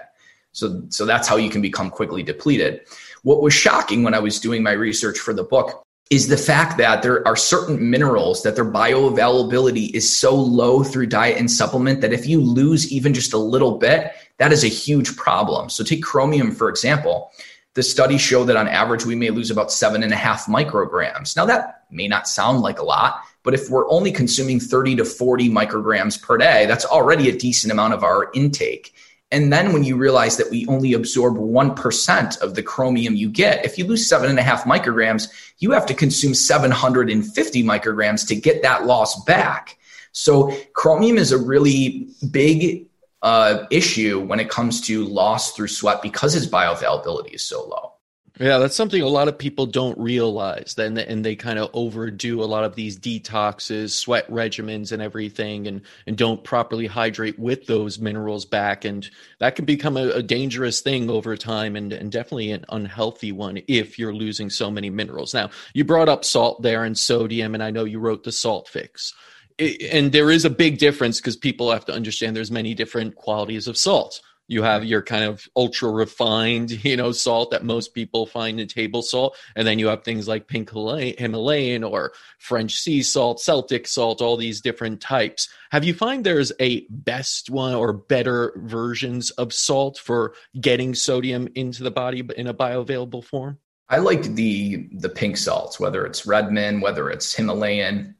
So, 0.52 0.84
so 0.88 1.04
that's 1.04 1.28
how 1.28 1.36
you 1.36 1.50
can 1.50 1.60
become 1.60 1.90
quickly 1.90 2.22
depleted. 2.22 2.82
What 3.24 3.40
was 3.40 3.54
shocking 3.54 4.02
when 4.02 4.12
I 4.12 4.18
was 4.18 4.38
doing 4.38 4.62
my 4.62 4.72
research 4.72 5.18
for 5.18 5.32
the 5.32 5.44
book 5.44 5.82
is 6.10 6.28
the 6.28 6.36
fact 6.36 6.76
that 6.76 7.00
there 7.00 7.26
are 7.26 7.36
certain 7.36 7.88
minerals 7.88 8.42
that 8.42 8.54
their 8.54 8.70
bioavailability 8.70 9.94
is 9.94 10.14
so 10.14 10.34
low 10.34 10.84
through 10.84 11.06
diet 11.06 11.38
and 11.38 11.50
supplement 11.50 12.02
that 12.02 12.12
if 12.12 12.26
you 12.26 12.38
lose 12.38 12.92
even 12.92 13.14
just 13.14 13.32
a 13.32 13.38
little 13.38 13.78
bit, 13.78 14.12
that 14.36 14.52
is 14.52 14.62
a 14.62 14.68
huge 14.68 15.16
problem. 15.16 15.70
So 15.70 15.82
take 15.82 16.02
chromium, 16.02 16.52
for 16.52 16.68
example. 16.68 17.30
The 17.72 17.82
studies 17.82 18.20
show 18.20 18.44
that 18.44 18.58
on 18.58 18.68
average, 18.68 19.06
we 19.06 19.14
may 19.14 19.30
lose 19.30 19.50
about 19.50 19.72
seven 19.72 20.02
and 20.02 20.12
a 20.12 20.16
half 20.16 20.44
micrograms. 20.44 21.34
Now, 21.34 21.46
that 21.46 21.84
may 21.90 22.06
not 22.06 22.28
sound 22.28 22.60
like 22.60 22.78
a 22.78 22.84
lot, 22.84 23.22
but 23.42 23.54
if 23.54 23.70
we're 23.70 23.90
only 23.90 24.12
consuming 24.12 24.60
30 24.60 24.96
to 24.96 25.04
40 25.06 25.48
micrograms 25.48 26.20
per 26.20 26.36
day, 26.36 26.66
that's 26.66 26.84
already 26.84 27.30
a 27.30 27.36
decent 27.36 27.72
amount 27.72 27.94
of 27.94 28.04
our 28.04 28.30
intake. 28.34 28.92
And 29.34 29.52
then 29.52 29.72
when 29.72 29.82
you 29.82 29.96
realize 29.96 30.36
that 30.36 30.48
we 30.48 30.64
only 30.68 30.92
absorb 30.92 31.34
1% 31.34 32.40
of 32.40 32.54
the 32.54 32.62
chromium 32.62 33.16
you 33.16 33.28
get, 33.28 33.64
if 33.64 33.76
you 33.76 33.84
lose 33.84 34.08
seven 34.08 34.30
and 34.30 34.38
a 34.38 34.42
half 34.42 34.62
micrograms, 34.62 35.26
you 35.58 35.72
have 35.72 35.86
to 35.86 35.94
consume 35.94 36.34
750 36.34 37.64
micrograms 37.64 38.28
to 38.28 38.36
get 38.36 38.62
that 38.62 38.86
loss 38.86 39.24
back. 39.24 39.76
So 40.12 40.56
chromium 40.74 41.18
is 41.18 41.32
a 41.32 41.38
really 41.38 42.06
big 42.30 42.86
uh, 43.22 43.64
issue 43.72 44.20
when 44.20 44.38
it 44.38 44.50
comes 44.50 44.80
to 44.82 45.04
loss 45.04 45.50
through 45.50 45.66
sweat 45.66 46.00
because 46.00 46.36
its 46.36 46.46
bioavailability 46.46 47.34
is 47.34 47.42
so 47.42 47.66
low. 47.66 47.93
Yeah, 48.40 48.58
that's 48.58 48.74
something 48.74 49.00
a 49.00 49.06
lot 49.06 49.28
of 49.28 49.38
people 49.38 49.64
don't 49.64 49.96
realize. 49.96 50.74
Then 50.76 50.98
and 50.98 51.24
they 51.24 51.36
kind 51.36 51.56
of 51.56 51.70
overdo 51.72 52.42
a 52.42 52.46
lot 52.46 52.64
of 52.64 52.74
these 52.74 52.98
detoxes, 52.98 53.90
sweat 53.90 54.28
regimens, 54.28 54.90
and 54.90 55.00
everything, 55.00 55.68
and 55.68 55.82
and 56.08 56.16
don't 56.16 56.42
properly 56.42 56.86
hydrate 56.86 57.38
with 57.38 57.66
those 57.66 58.00
minerals 58.00 58.44
back, 58.44 58.84
and 58.84 59.08
that 59.38 59.54
can 59.54 59.64
become 59.64 59.96
a, 59.96 60.08
a 60.08 60.22
dangerous 60.22 60.80
thing 60.80 61.10
over 61.10 61.36
time, 61.36 61.76
and 61.76 61.92
and 61.92 62.10
definitely 62.10 62.50
an 62.50 62.64
unhealthy 62.70 63.30
one 63.30 63.60
if 63.68 64.00
you're 64.00 64.14
losing 64.14 64.50
so 64.50 64.68
many 64.68 64.90
minerals. 64.90 65.32
Now, 65.32 65.50
you 65.72 65.84
brought 65.84 66.08
up 66.08 66.24
salt 66.24 66.60
there 66.60 66.82
and 66.82 66.98
sodium, 66.98 67.54
and 67.54 67.62
I 67.62 67.70
know 67.70 67.84
you 67.84 68.00
wrote 68.00 68.24
the 68.24 68.32
salt 68.32 68.68
fix. 68.68 69.14
and 69.60 70.10
there 70.10 70.32
is 70.32 70.44
a 70.44 70.50
big 70.50 70.78
difference 70.78 71.20
because 71.20 71.36
people 71.36 71.70
have 71.70 71.84
to 71.84 71.92
understand 71.92 72.34
there's 72.34 72.50
many 72.50 72.74
different 72.74 73.14
qualities 73.14 73.68
of 73.68 73.76
salt 73.76 74.20
you 74.46 74.62
have 74.62 74.84
your 74.84 75.02
kind 75.02 75.24
of 75.24 75.46
ultra 75.56 75.90
refined, 75.90 76.70
you 76.84 76.96
know, 76.96 77.12
salt 77.12 77.50
that 77.50 77.64
most 77.64 77.94
people 77.94 78.26
find 78.26 78.60
in 78.60 78.68
table 78.68 79.02
salt. 79.02 79.36
And 79.56 79.66
then 79.66 79.78
you 79.78 79.88
have 79.88 80.04
things 80.04 80.28
like 80.28 80.48
pink 80.48 80.70
Himalayan 80.70 81.84
or 81.84 82.12
French 82.38 82.76
sea 82.76 83.02
salt, 83.02 83.40
Celtic 83.40 83.86
salt, 83.86 84.20
all 84.20 84.36
these 84.36 84.60
different 84.60 85.00
types. 85.00 85.48
Have 85.70 85.84
you 85.84 85.94
find 85.94 86.24
there's 86.24 86.52
a 86.60 86.86
best 86.90 87.50
one 87.50 87.74
or 87.74 87.92
better 87.92 88.52
versions 88.56 89.30
of 89.32 89.52
salt 89.52 89.98
for 89.98 90.34
getting 90.60 90.94
sodium 90.94 91.48
into 91.54 91.82
the 91.82 91.90
body 91.90 92.26
in 92.36 92.46
a 92.46 92.54
bioavailable 92.54 93.24
form? 93.24 93.58
I 93.88 93.98
like 93.98 94.22
the 94.22 94.88
the 94.92 95.10
pink 95.10 95.36
salts, 95.36 95.78
whether 95.78 96.06
it's 96.06 96.26
Redmond, 96.26 96.80
whether 96.80 97.10
it's 97.10 97.34
Himalayan, 97.34 98.16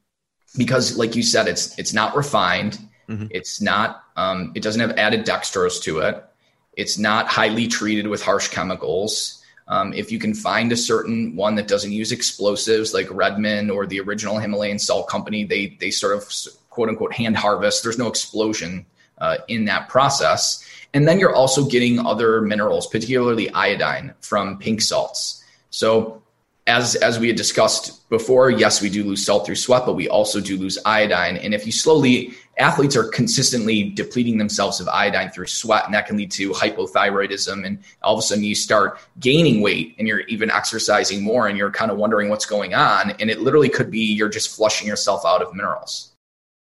because 0.58 0.98
like 0.98 1.16
you 1.16 1.22
said, 1.22 1.48
it's 1.48 1.78
it's 1.78 1.94
not 1.94 2.14
refined 2.14 2.78
Mm-hmm. 3.08 3.26
It's 3.30 3.60
not, 3.60 4.04
um, 4.16 4.52
it 4.54 4.62
doesn't 4.62 4.80
have 4.80 4.92
added 4.98 5.26
dextrose 5.26 5.82
to 5.82 6.00
it. 6.00 6.24
It's 6.76 6.98
not 6.98 7.28
highly 7.28 7.68
treated 7.68 8.06
with 8.08 8.22
harsh 8.22 8.48
chemicals. 8.48 9.42
Um, 9.68 9.92
if 9.94 10.12
you 10.12 10.18
can 10.18 10.34
find 10.34 10.72
a 10.72 10.76
certain 10.76 11.36
one 11.36 11.54
that 11.54 11.68
doesn't 11.68 11.92
use 11.92 12.12
explosives 12.12 12.92
like 12.92 13.06
Redmond 13.10 13.70
or 13.70 13.86
the 13.86 14.00
original 14.00 14.38
Himalayan 14.38 14.78
Salt 14.78 15.08
Company, 15.08 15.44
they 15.44 15.76
they 15.80 15.90
sort 15.90 16.16
of 16.16 16.28
quote 16.68 16.88
unquote 16.88 17.14
hand 17.14 17.36
harvest. 17.36 17.82
There's 17.82 17.98
no 17.98 18.08
explosion 18.08 18.84
uh, 19.18 19.38
in 19.48 19.64
that 19.66 19.88
process, 19.88 20.62
and 20.92 21.08
then 21.08 21.18
you're 21.18 21.34
also 21.34 21.64
getting 21.64 21.98
other 21.98 22.42
minerals, 22.42 22.86
particularly 22.86 23.48
iodine, 23.50 24.12
from 24.20 24.58
pink 24.58 24.82
salts. 24.82 25.42
So 25.70 26.22
as 26.66 26.94
as 26.96 27.18
we 27.18 27.26
had 27.28 27.36
discussed 27.36 28.08
before, 28.08 28.50
yes, 28.50 28.80
we 28.80 28.88
do 28.88 29.04
lose 29.04 29.24
salt 29.24 29.44
through 29.44 29.56
sweat, 29.56 29.84
but 29.84 29.94
we 29.94 30.08
also 30.08 30.40
do 30.40 30.56
lose 30.56 30.78
iodine. 30.86 31.36
And 31.36 31.52
if 31.52 31.66
you 31.66 31.72
slowly, 31.72 32.34
athletes 32.58 32.96
are 32.96 33.04
consistently 33.04 33.90
depleting 33.90 34.38
themselves 34.38 34.80
of 34.80 34.88
iodine 34.88 35.30
through 35.30 35.46
sweat, 35.46 35.84
and 35.84 35.92
that 35.92 36.06
can 36.06 36.16
lead 36.16 36.30
to 36.32 36.52
hypothyroidism. 36.52 37.66
And 37.66 37.80
all 38.02 38.14
of 38.14 38.18
a 38.20 38.22
sudden, 38.22 38.44
you 38.44 38.54
start 38.54 38.98
gaining 39.20 39.60
weight, 39.60 39.94
and 39.98 40.08
you're 40.08 40.20
even 40.20 40.50
exercising 40.50 41.22
more, 41.22 41.48
and 41.48 41.58
you're 41.58 41.70
kind 41.70 41.90
of 41.90 41.98
wondering 41.98 42.30
what's 42.30 42.46
going 42.46 42.74
on. 42.74 43.10
And 43.20 43.30
it 43.30 43.42
literally 43.42 43.68
could 43.68 43.90
be 43.90 44.00
you're 44.00 44.30
just 44.30 44.56
flushing 44.56 44.88
yourself 44.88 45.22
out 45.26 45.42
of 45.42 45.54
minerals. 45.54 46.12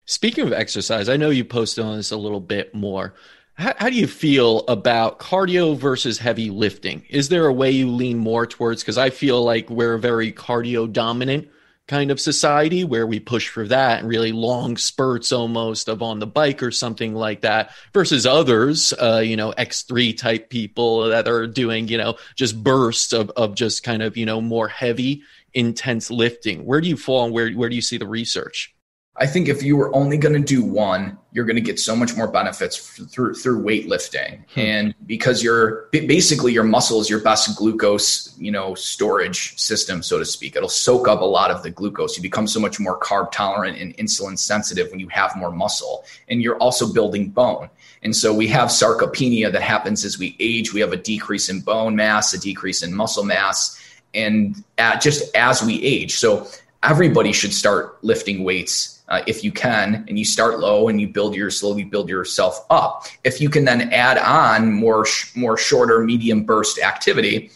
Speaking 0.06 0.46
of 0.46 0.52
exercise, 0.52 1.08
I 1.08 1.16
know 1.18 1.30
you 1.30 1.44
posted 1.44 1.84
on 1.84 1.96
this 1.96 2.10
a 2.10 2.16
little 2.16 2.40
bit 2.40 2.74
more. 2.74 3.14
How, 3.60 3.74
how, 3.76 3.90
do 3.90 3.96
you 3.96 4.06
feel 4.06 4.60
about 4.68 5.18
cardio 5.18 5.76
versus 5.76 6.16
heavy 6.18 6.48
lifting? 6.48 7.04
Is 7.10 7.28
there 7.28 7.44
a 7.44 7.52
way 7.52 7.70
you 7.70 7.90
lean 7.90 8.16
more 8.16 8.46
towards? 8.46 8.82
Because 8.82 8.96
I 8.96 9.10
feel 9.10 9.44
like 9.44 9.68
we're 9.68 9.96
a 9.96 10.00
very 10.00 10.32
cardio 10.32 10.90
dominant 10.90 11.46
kind 11.86 12.10
of 12.10 12.18
society 12.18 12.84
where 12.84 13.06
we 13.06 13.20
push 13.20 13.50
for 13.50 13.68
that 13.68 14.00
and 14.00 14.08
really 14.08 14.32
long 14.32 14.78
spurts 14.78 15.30
almost 15.30 15.90
of 15.90 16.00
on 16.00 16.20
the 16.20 16.26
bike 16.26 16.62
or 16.62 16.70
something 16.70 17.14
like 17.14 17.42
that 17.42 17.72
versus 17.92 18.24
others, 18.24 18.94
uh, 18.94 19.18
you 19.22 19.36
know, 19.36 19.52
X3 19.58 20.16
type 20.16 20.48
people 20.48 21.10
that 21.10 21.28
are 21.28 21.46
doing, 21.46 21.86
you 21.86 21.98
know, 21.98 22.16
just 22.36 22.64
bursts 22.64 23.12
of, 23.12 23.28
of 23.36 23.54
just 23.54 23.82
kind 23.82 24.02
of, 24.02 24.16
you 24.16 24.24
know, 24.24 24.40
more 24.40 24.68
heavy, 24.68 25.22
intense 25.52 26.10
lifting. 26.10 26.64
Where 26.64 26.80
do 26.80 26.88
you 26.88 26.96
fall 26.96 27.26
and 27.26 27.34
where, 27.34 27.52
where 27.52 27.68
do 27.68 27.76
you 27.76 27.82
see 27.82 27.98
the 27.98 28.06
research? 28.06 28.74
I 29.16 29.26
think 29.26 29.48
if 29.48 29.62
you 29.62 29.76
were 29.76 29.94
only 29.94 30.16
going 30.16 30.34
to 30.34 30.40
do 30.40 30.62
one, 30.62 31.18
you're 31.32 31.44
going 31.44 31.56
to 31.56 31.62
get 31.62 31.80
so 31.80 31.96
much 31.96 32.16
more 32.16 32.28
benefits 32.28 32.76
through 33.12 33.34
through 33.34 33.62
weightlifting, 33.62 34.44
hmm. 34.54 34.60
and 34.60 34.94
because 35.06 35.42
you're 35.42 35.88
basically 35.92 36.52
your 36.52 36.64
muscle 36.64 37.00
is 37.00 37.10
your 37.10 37.20
best 37.20 37.56
glucose, 37.56 38.36
you 38.38 38.50
know, 38.50 38.74
storage 38.74 39.58
system, 39.58 40.02
so 40.02 40.18
to 40.18 40.24
speak. 40.24 40.56
It'll 40.56 40.68
soak 40.68 41.08
up 41.08 41.20
a 41.20 41.24
lot 41.24 41.50
of 41.50 41.62
the 41.62 41.70
glucose. 41.70 42.16
You 42.16 42.22
become 42.22 42.46
so 42.46 42.60
much 42.60 42.80
more 42.80 42.98
carb 42.98 43.32
tolerant 43.32 43.78
and 43.78 43.96
insulin 43.96 44.38
sensitive 44.38 44.90
when 44.90 45.00
you 45.00 45.08
have 45.08 45.36
more 45.36 45.50
muscle, 45.50 46.04
and 46.28 46.40
you're 46.40 46.58
also 46.58 46.92
building 46.92 47.30
bone. 47.30 47.68
And 48.02 48.14
so 48.14 48.32
we 48.32 48.46
have 48.48 48.68
sarcopenia 48.68 49.52
that 49.52 49.62
happens 49.62 50.04
as 50.04 50.18
we 50.18 50.36
age. 50.40 50.72
We 50.72 50.80
have 50.80 50.92
a 50.92 50.96
decrease 50.96 51.48
in 51.48 51.60
bone 51.60 51.94
mass, 51.96 52.32
a 52.32 52.40
decrease 52.40 52.82
in 52.82 52.94
muscle 52.94 53.24
mass, 53.24 53.78
and 54.14 54.64
at, 54.78 55.00
just 55.02 55.34
as 55.36 55.62
we 55.62 55.82
age. 55.82 56.16
So 56.16 56.46
everybody 56.82 57.32
should 57.32 57.52
start 57.52 58.02
lifting 58.02 58.42
weights 58.42 58.99
uh, 59.10 59.22
if 59.26 59.42
you 59.42 59.52
can, 59.52 60.04
and 60.08 60.18
you 60.18 60.24
start 60.24 60.60
low 60.60 60.88
and 60.88 61.00
you 61.00 61.08
build 61.08 61.34
your 61.34 61.50
slowly 61.50 61.84
build 61.84 62.08
yourself 62.08 62.64
up. 62.70 63.06
If 63.24 63.40
you 63.40 63.50
can 63.50 63.64
then 63.64 63.92
add 63.92 64.18
on 64.18 64.72
more 64.72 65.04
sh- 65.04 65.34
more 65.36 65.56
shorter 65.58 66.00
medium 66.00 66.44
burst 66.44 66.78
activity 66.78 67.50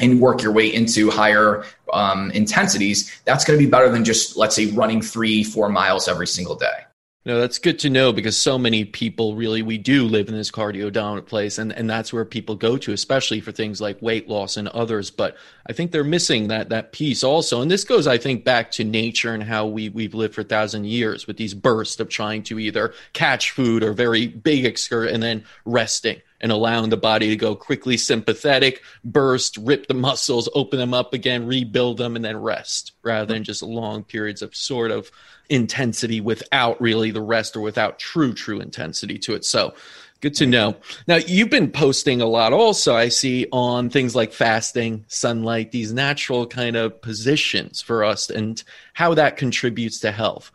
and 0.00 0.20
work 0.20 0.42
your 0.42 0.52
way 0.52 0.72
into 0.72 1.10
higher 1.10 1.64
um, 1.92 2.30
intensities, 2.30 3.20
that's 3.24 3.44
going 3.44 3.58
to 3.58 3.64
be 3.64 3.70
better 3.70 3.88
than 3.88 4.04
just 4.04 4.36
let's 4.36 4.56
say 4.56 4.66
running 4.66 5.02
three 5.02 5.42
four 5.44 5.68
miles 5.68 6.08
every 6.08 6.26
single 6.26 6.54
day. 6.54 6.84
No, 7.26 7.40
that's 7.40 7.58
good 7.58 7.78
to 7.78 7.88
know 7.88 8.12
because 8.12 8.36
so 8.36 8.58
many 8.58 8.84
people 8.84 9.34
really 9.34 9.62
we 9.62 9.78
do 9.78 10.04
live 10.04 10.28
in 10.28 10.34
this 10.34 10.50
cardio 10.50 10.92
dominant 10.92 11.26
place 11.26 11.56
and, 11.56 11.72
and 11.72 11.88
that's 11.88 12.12
where 12.12 12.26
people 12.26 12.54
go 12.54 12.76
to, 12.76 12.92
especially 12.92 13.40
for 13.40 13.50
things 13.50 13.80
like 13.80 14.02
weight 14.02 14.28
loss 14.28 14.58
and 14.58 14.68
others. 14.68 15.10
But 15.10 15.34
I 15.66 15.72
think 15.72 15.90
they're 15.90 16.04
missing 16.04 16.48
that 16.48 16.68
that 16.68 16.92
piece 16.92 17.24
also. 17.24 17.62
And 17.62 17.70
this 17.70 17.84
goes, 17.84 18.06
I 18.06 18.18
think, 18.18 18.44
back 18.44 18.70
to 18.72 18.84
nature 18.84 19.32
and 19.32 19.42
how 19.42 19.64
we 19.64 19.88
we've 19.88 20.12
lived 20.12 20.34
for 20.34 20.42
a 20.42 20.44
thousand 20.44 20.84
years 20.84 21.26
with 21.26 21.38
these 21.38 21.54
bursts 21.54 21.98
of 21.98 22.10
trying 22.10 22.42
to 22.42 22.58
either 22.58 22.92
catch 23.14 23.52
food 23.52 23.82
or 23.82 23.94
very 23.94 24.26
big 24.26 24.66
excursion 24.66 25.14
and 25.14 25.22
then 25.22 25.44
resting 25.64 26.20
and 26.42 26.52
allowing 26.52 26.90
the 26.90 26.96
body 26.98 27.30
to 27.30 27.36
go 27.36 27.54
quickly 27.54 27.96
sympathetic, 27.96 28.82
burst, 29.02 29.56
rip 29.56 29.86
the 29.86 29.94
muscles, 29.94 30.46
open 30.54 30.78
them 30.78 30.92
up 30.92 31.14
again, 31.14 31.46
rebuild 31.46 31.96
them, 31.96 32.16
and 32.16 32.24
then 32.24 32.36
rest 32.36 32.92
rather 33.02 33.32
than 33.32 33.44
just 33.44 33.62
long 33.62 34.04
periods 34.04 34.42
of 34.42 34.54
sort 34.54 34.90
of 34.90 35.10
intensity 35.48 36.20
without 36.20 36.80
really 36.80 37.10
the 37.10 37.20
rest 37.20 37.56
or 37.56 37.60
without 37.60 37.98
true, 37.98 38.32
true 38.32 38.60
intensity 38.60 39.18
to 39.18 39.34
it. 39.34 39.44
So 39.44 39.74
good 40.20 40.34
to 40.36 40.46
know. 40.46 40.76
Now, 41.06 41.16
you've 41.16 41.50
been 41.50 41.70
posting 41.70 42.22
a 42.22 42.26
lot 42.26 42.52
also, 42.54 42.96
I 42.96 43.08
see, 43.08 43.46
on 43.52 43.90
things 43.90 44.16
like 44.16 44.32
fasting, 44.32 45.04
sunlight, 45.08 45.70
these 45.70 45.92
natural 45.92 46.46
kind 46.46 46.76
of 46.76 47.02
positions 47.02 47.82
for 47.82 48.04
us 48.04 48.30
and 48.30 48.62
how 48.94 49.14
that 49.14 49.36
contributes 49.36 50.00
to 50.00 50.12
health. 50.12 50.50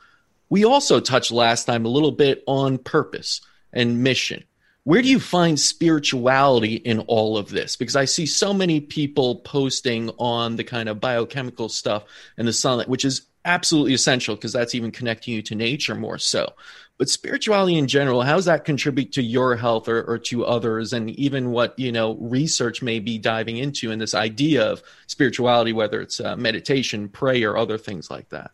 We 0.50 0.66
also 0.66 1.00
touched 1.00 1.32
last 1.32 1.66
time 1.66 1.86
a 1.86 1.90
little 1.90 2.12
bit 2.12 2.44
on 2.48 2.80
purpose 2.80 3.42
and 3.72 4.02
mission. 4.02 4.44
Where 4.86 5.04
do 5.04 5.08
you 5.08 5.20
find 5.20 5.60
spirituality 5.60 6.76
in 6.76 7.02
all 7.02 7.38
of 7.38 7.50
this? 7.50 7.76
Because 7.76 7.96
I 7.96 8.06
see 8.06 8.26
so 8.26 8.56
many 8.56 8.80
people 8.80 9.36
posting 9.36 10.10
on 10.18 10.56
the 10.56 10.64
kind 10.64 10.90
of 10.90 11.00
biochemical 11.00 11.70
stuff 11.70 12.06
and 12.38 12.48
the 12.48 12.54
sunlight, 12.54 12.90
which 12.90 13.06
is 13.06 13.22
absolutely 13.50 13.94
essential 13.94 14.36
because 14.36 14.54
that's 14.54 14.76
even 14.76 14.92
connecting 14.92 15.34
you 15.34 15.42
to 15.42 15.56
nature 15.56 15.96
more 15.96 16.18
so. 16.18 16.54
But 17.00 17.10
spirituality 17.10 17.78
in 17.78 17.88
general, 17.88 18.22
how 18.22 18.36
does 18.36 18.46
that 18.46 18.66
contribute 18.66 19.14
to 19.14 19.24
your 19.24 19.56
health 19.56 19.88
or, 19.88 20.04
or 20.04 20.18
to 20.20 20.46
others, 20.46 20.92
and 20.92 21.10
even 21.12 21.52
what 21.52 21.80
you 21.80 21.94
know 21.94 22.16
research 22.16 22.82
may 22.82 23.00
be 23.00 23.18
diving 23.18 23.56
into 23.58 23.90
in 23.90 24.00
this 24.00 24.14
idea 24.14 24.70
of 24.70 24.84
spirituality, 25.08 25.72
whether 25.72 26.02
it's 26.02 26.20
uh, 26.20 26.36
meditation, 26.36 27.08
prayer, 27.08 27.52
or 27.52 27.58
other 27.58 27.78
things 27.78 28.12
like 28.12 28.28
that? 28.30 28.52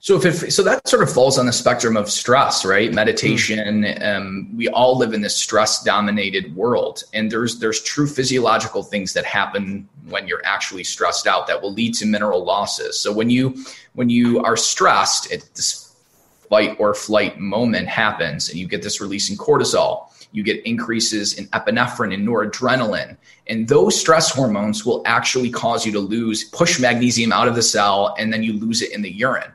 So 0.00 0.14
if, 0.22 0.52
so 0.52 0.62
that 0.62 0.86
sort 0.86 1.02
of 1.02 1.12
falls 1.12 1.38
on 1.38 1.46
the 1.46 1.52
spectrum 1.52 1.96
of 1.96 2.08
stress, 2.08 2.64
right? 2.64 2.92
Meditation. 2.92 3.84
Um, 4.00 4.56
we 4.56 4.68
all 4.68 4.96
live 4.96 5.12
in 5.12 5.22
this 5.22 5.36
stress-dominated 5.36 6.54
world, 6.54 7.02
and 7.12 7.32
there's 7.32 7.58
there's 7.58 7.82
true 7.82 8.06
physiological 8.06 8.84
things 8.84 9.12
that 9.14 9.24
happen 9.24 9.88
when 10.08 10.28
you're 10.28 10.44
actually 10.44 10.84
stressed 10.84 11.26
out 11.26 11.48
that 11.48 11.60
will 11.60 11.72
lead 11.72 11.94
to 11.94 12.06
mineral 12.06 12.44
losses. 12.44 12.98
So 12.98 13.12
when 13.12 13.28
you 13.28 13.56
when 13.94 14.08
you 14.08 14.40
are 14.40 14.56
stressed, 14.56 15.32
it, 15.32 15.44
this 15.56 15.96
fight 16.48 16.76
or 16.78 16.94
flight 16.94 17.40
moment 17.40 17.88
happens, 17.88 18.50
and 18.50 18.58
you 18.58 18.68
get 18.68 18.82
this 18.82 19.00
release 19.00 19.30
in 19.30 19.36
cortisol. 19.36 20.04
You 20.30 20.44
get 20.44 20.64
increases 20.64 21.38
in 21.38 21.46
epinephrine 21.48 22.14
and 22.14 22.26
noradrenaline, 22.26 23.16
and 23.48 23.66
those 23.66 23.98
stress 23.98 24.30
hormones 24.30 24.86
will 24.86 25.02
actually 25.06 25.50
cause 25.50 25.84
you 25.84 25.90
to 25.92 26.00
lose 26.00 26.44
push 26.44 26.78
magnesium 26.78 27.32
out 27.32 27.48
of 27.48 27.56
the 27.56 27.62
cell, 27.62 28.14
and 28.16 28.32
then 28.32 28.44
you 28.44 28.52
lose 28.52 28.80
it 28.80 28.92
in 28.92 29.02
the 29.02 29.10
urine. 29.10 29.50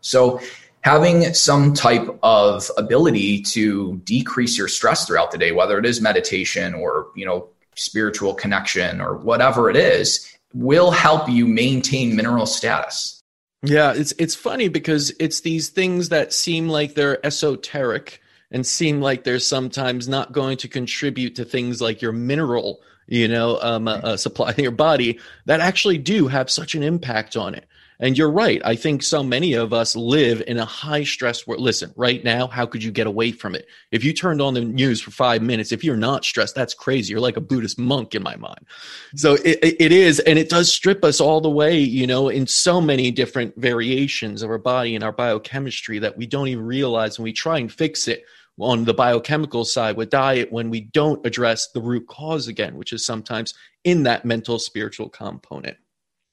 So, 0.00 0.40
having 0.82 1.34
some 1.34 1.74
type 1.74 2.08
of 2.22 2.70
ability 2.76 3.42
to 3.42 3.96
decrease 4.04 4.56
your 4.56 4.68
stress 4.68 5.06
throughout 5.06 5.30
the 5.30 5.38
day, 5.38 5.52
whether 5.52 5.78
it 5.78 5.84
is 5.84 6.00
meditation 6.00 6.72
or, 6.74 7.08
you 7.16 7.26
know, 7.26 7.48
spiritual 7.74 8.32
connection 8.34 9.00
or 9.00 9.16
whatever 9.16 9.68
it 9.68 9.76
is, 9.76 10.34
will 10.54 10.90
help 10.90 11.28
you 11.28 11.46
maintain 11.46 12.16
mineral 12.16 12.46
status. 12.46 13.22
Yeah, 13.62 13.92
it's 13.92 14.12
it's 14.18 14.36
funny 14.36 14.68
because 14.68 15.12
it's 15.18 15.40
these 15.40 15.68
things 15.68 16.10
that 16.10 16.32
seem 16.32 16.68
like 16.68 16.94
they're 16.94 17.24
esoteric 17.26 18.22
and 18.50 18.64
seem 18.64 19.00
like 19.00 19.24
they're 19.24 19.40
sometimes 19.40 20.08
not 20.08 20.32
going 20.32 20.56
to 20.58 20.68
contribute 20.68 21.34
to 21.36 21.44
things 21.44 21.80
like 21.80 22.00
your 22.00 22.12
mineral 22.12 22.80
you 23.08 23.26
know, 23.26 23.58
um, 23.60 23.88
uh, 23.88 24.16
supply 24.16 24.52
in 24.56 24.62
your 24.62 24.70
body 24.70 25.18
that 25.46 25.60
actually 25.60 25.98
do 25.98 26.28
have 26.28 26.50
such 26.50 26.74
an 26.74 26.82
impact 26.82 27.36
on 27.36 27.54
it. 27.54 27.66
And 28.00 28.16
you're 28.16 28.30
right. 28.30 28.62
I 28.64 28.76
think 28.76 29.02
so 29.02 29.24
many 29.24 29.54
of 29.54 29.72
us 29.72 29.96
live 29.96 30.42
in 30.46 30.58
a 30.58 30.64
high 30.64 31.02
stress 31.02 31.46
world. 31.46 31.60
Listen, 31.60 31.92
right 31.96 32.22
now, 32.22 32.46
how 32.46 32.64
could 32.64 32.82
you 32.82 32.92
get 32.92 33.08
away 33.08 33.32
from 33.32 33.56
it? 33.56 33.66
If 33.90 34.04
you 34.04 34.12
turned 34.12 34.40
on 34.40 34.54
the 34.54 34.60
news 34.60 35.00
for 35.00 35.10
five 35.10 35.42
minutes, 35.42 35.72
if 35.72 35.82
you're 35.82 35.96
not 35.96 36.24
stressed, 36.24 36.54
that's 36.54 36.74
crazy. 36.74 37.10
You're 37.10 37.20
like 37.20 37.36
a 37.36 37.40
Buddhist 37.40 37.76
monk 37.76 38.14
in 38.14 38.22
my 38.22 38.36
mind. 38.36 38.66
So 39.16 39.34
it, 39.44 39.58
it 39.62 39.90
is, 39.90 40.20
and 40.20 40.38
it 40.38 40.48
does 40.48 40.72
strip 40.72 41.02
us 41.02 41.20
all 41.20 41.40
the 41.40 41.50
way, 41.50 41.76
you 41.76 42.06
know, 42.06 42.28
in 42.28 42.46
so 42.46 42.80
many 42.80 43.10
different 43.10 43.56
variations 43.56 44.42
of 44.42 44.50
our 44.50 44.58
body 44.58 44.94
and 44.94 45.02
our 45.02 45.12
biochemistry 45.12 45.98
that 45.98 46.16
we 46.16 46.26
don't 46.26 46.48
even 46.48 46.64
realize 46.64 47.18
when 47.18 47.24
we 47.24 47.32
try 47.32 47.58
and 47.58 47.72
fix 47.72 48.06
it 48.06 48.24
on 48.60 48.84
the 48.84 48.94
biochemical 48.94 49.64
side 49.64 49.96
with 49.96 50.10
diet 50.10 50.52
when 50.52 50.70
we 50.70 50.80
don't 50.80 51.24
address 51.26 51.68
the 51.68 51.80
root 51.80 52.06
cause 52.06 52.48
again, 52.48 52.76
which 52.76 52.92
is 52.92 53.04
sometimes 53.04 53.54
in 53.84 54.04
that 54.04 54.24
mental 54.24 54.58
spiritual 54.58 55.08
component. 55.08 55.76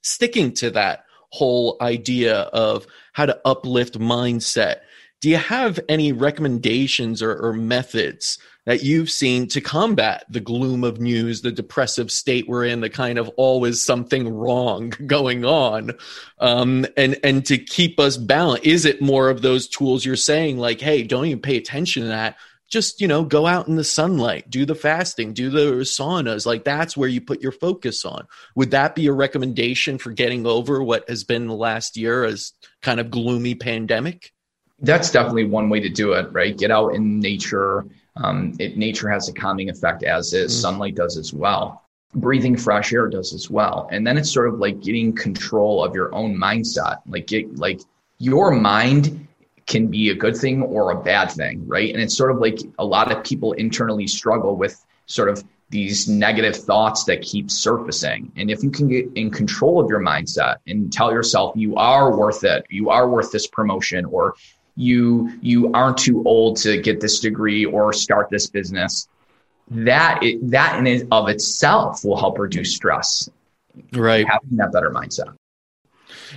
Sticking 0.03 0.53
to 0.53 0.69
that, 0.71 1.05
whole 1.31 1.77
idea 1.81 2.41
of 2.41 2.87
how 3.13 3.25
to 3.25 3.39
uplift 3.45 3.99
mindset. 3.99 4.77
Do 5.21 5.29
you 5.29 5.37
have 5.37 5.79
any 5.89 6.11
recommendations 6.11 7.21
or, 7.21 7.35
or, 7.35 7.53
methods 7.53 8.37
that 8.65 8.83
you've 8.83 9.09
seen 9.09 9.47
to 9.47 9.61
combat 9.61 10.25
the 10.29 10.39
gloom 10.39 10.83
of 10.83 10.99
news, 10.99 11.41
the 11.41 11.51
depressive 11.51 12.11
state 12.11 12.47
we're 12.47 12.65
in, 12.65 12.81
the 12.81 12.89
kind 12.89 13.17
of 13.17 13.29
always 13.37 13.81
something 13.81 14.27
wrong 14.27 14.89
going 15.07 15.45
on, 15.45 15.93
um, 16.39 16.85
and 16.97 17.17
and 17.23 17.45
to 17.45 17.57
keep 17.57 17.99
us 17.99 18.17
balanced? 18.17 18.65
Is 18.65 18.85
it 18.85 19.01
more 19.01 19.29
of 19.29 19.41
those 19.41 19.67
tools 19.67 20.05
you're 20.05 20.15
saying, 20.15 20.57
like, 20.57 20.81
hey, 20.81 21.03
don't 21.03 21.25
even 21.25 21.41
pay 21.41 21.57
attention 21.57 22.03
to 22.03 22.09
that? 22.09 22.35
Just 22.75 22.99
you 22.99 23.07
know 23.07 23.23
go 23.23 23.47
out 23.47 23.69
in 23.69 23.77
the 23.77 23.85
sunlight 23.85 24.49
do 24.49 24.65
the 24.65 24.75
fasting 24.75 25.31
do 25.31 25.49
the 25.49 25.71
saunas. 25.83 26.45
Like 26.45 26.65
that's 26.65 26.97
where 26.97 27.07
you 27.07 27.21
put 27.21 27.41
your 27.41 27.53
focus 27.53 28.03
on. 28.03 28.27
Would 28.55 28.71
that 28.71 28.95
be 28.95 29.07
a 29.07 29.13
recommendation 29.13 29.97
for 29.97 30.11
getting 30.11 30.45
over 30.45 30.83
what 30.83 31.07
has 31.07 31.23
been 31.23 31.47
the 31.47 31.55
last 31.55 31.95
year 31.95 32.25
as 32.25 32.51
kind 32.81 32.99
of 32.99 33.09
gloomy 33.09 33.55
pandemic? 33.55 34.33
That's 34.79 35.09
definitely 35.09 35.45
one 35.45 35.69
way 35.69 35.79
to 35.79 35.87
do 35.87 36.11
it 36.13 36.33
right? 36.33 36.57
Get 36.57 36.69
out 36.69 36.89
in 36.89 37.21
nature. 37.21 37.85
Um, 38.17 38.53
it, 38.59 38.75
nature 38.75 39.09
has 39.09 39.29
a 39.29 39.33
calming 39.33 39.69
effect 39.69 40.03
as 40.03 40.33
is 40.33 40.51
mm-hmm. 40.51 40.59
sunlight 40.59 40.95
does 40.95 41.17
as 41.17 41.31
well. 41.31 41.81
Breathing 42.13 42.57
fresh 42.57 42.91
air 42.91 43.07
does 43.07 43.33
as 43.33 43.49
well. 43.49 43.87
And 43.89 44.05
then 44.05 44.17
it's 44.17 44.33
sort 44.33 44.49
of 44.49 44.59
like 44.59 44.81
getting 44.81 45.15
control 45.15 45.81
of 45.81 45.95
your 45.95 46.13
own 46.13 46.35
mindset. 46.35 46.97
Like 47.07 47.27
get 47.27 47.57
like 47.57 47.79
your 48.17 48.51
mind 48.51 49.24
can 49.67 49.87
be 49.87 50.09
a 50.09 50.15
good 50.15 50.37
thing 50.37 50.61
or 50.61 50.91
a 50.91 51.01
bad 51.01 51.31
thing, 51.31 51.67
right? 51.67 51.93
And 51.93 52.01
it's 52.01 52.15
sort 52.15 52.31
of 52.31 52.37
like 52.37 52.59
a 52.77 52.85
lot 52.85 53.11
of 53.11 53.23
people 53.23 53.53
internally 53.53 54.07
struggle 54.07 54.55
with 54.55 54.83
sort 55.07 55.29
of 55.29 55.43
these 55.69 56.07
negative 56.07 56.55
thoughts 56.55 57.05
that 57.05 57.21
keep 57.21 57.49
surfacing. 57.49 58.31
And 58.35 58.51
if 58.51 58.63
you 58.63 58.69
can 58.69 58.87
get 58.87 59.09
in 59.15 59.31
control 59.31 59.79
of 59.79 59.89
your 59.89 59.99
mindset 59.99 60.57
and 60.67 60.93
tell 60.93 61.11
yourself 61.11 61.53
you 61.55 61.75
are 61.75 62.15
worth 62.15 62.43
it, 62.43 62.65
you 62.69 62.89
are 62.89 63.09
worth 63.09 63.31
this 63.31 63.47
promotion, 63.47 64.05
or 64.05 64.35
you 64.75 65.31
you 65.41 65.71
aren't 65.73 65.97
too 65.97 66.23
old 66.25 66.57
to 66.57 66.79
get 66.81 67.01
this 67.01 67.19
degree 67.19 67.65
or 67.65 67.93
start 67.93 68.29
this 68.29 68.47
business, 68.47 69.07
that 69.71 70.21
it, 70.21 70.51
that 70.51 70.85
in 70.85 71.07
of 71.11 71.29
itself 71.29 72.05
will 72.05 72.17
help 72.17 72.37
reduce 72.37 72.75
stress. 72.75 73.29
Right, 73.91 74.25
having 74.27 74.57
that 74.57 74.71
better 74.71 74.91
mindset. 74.91 75.35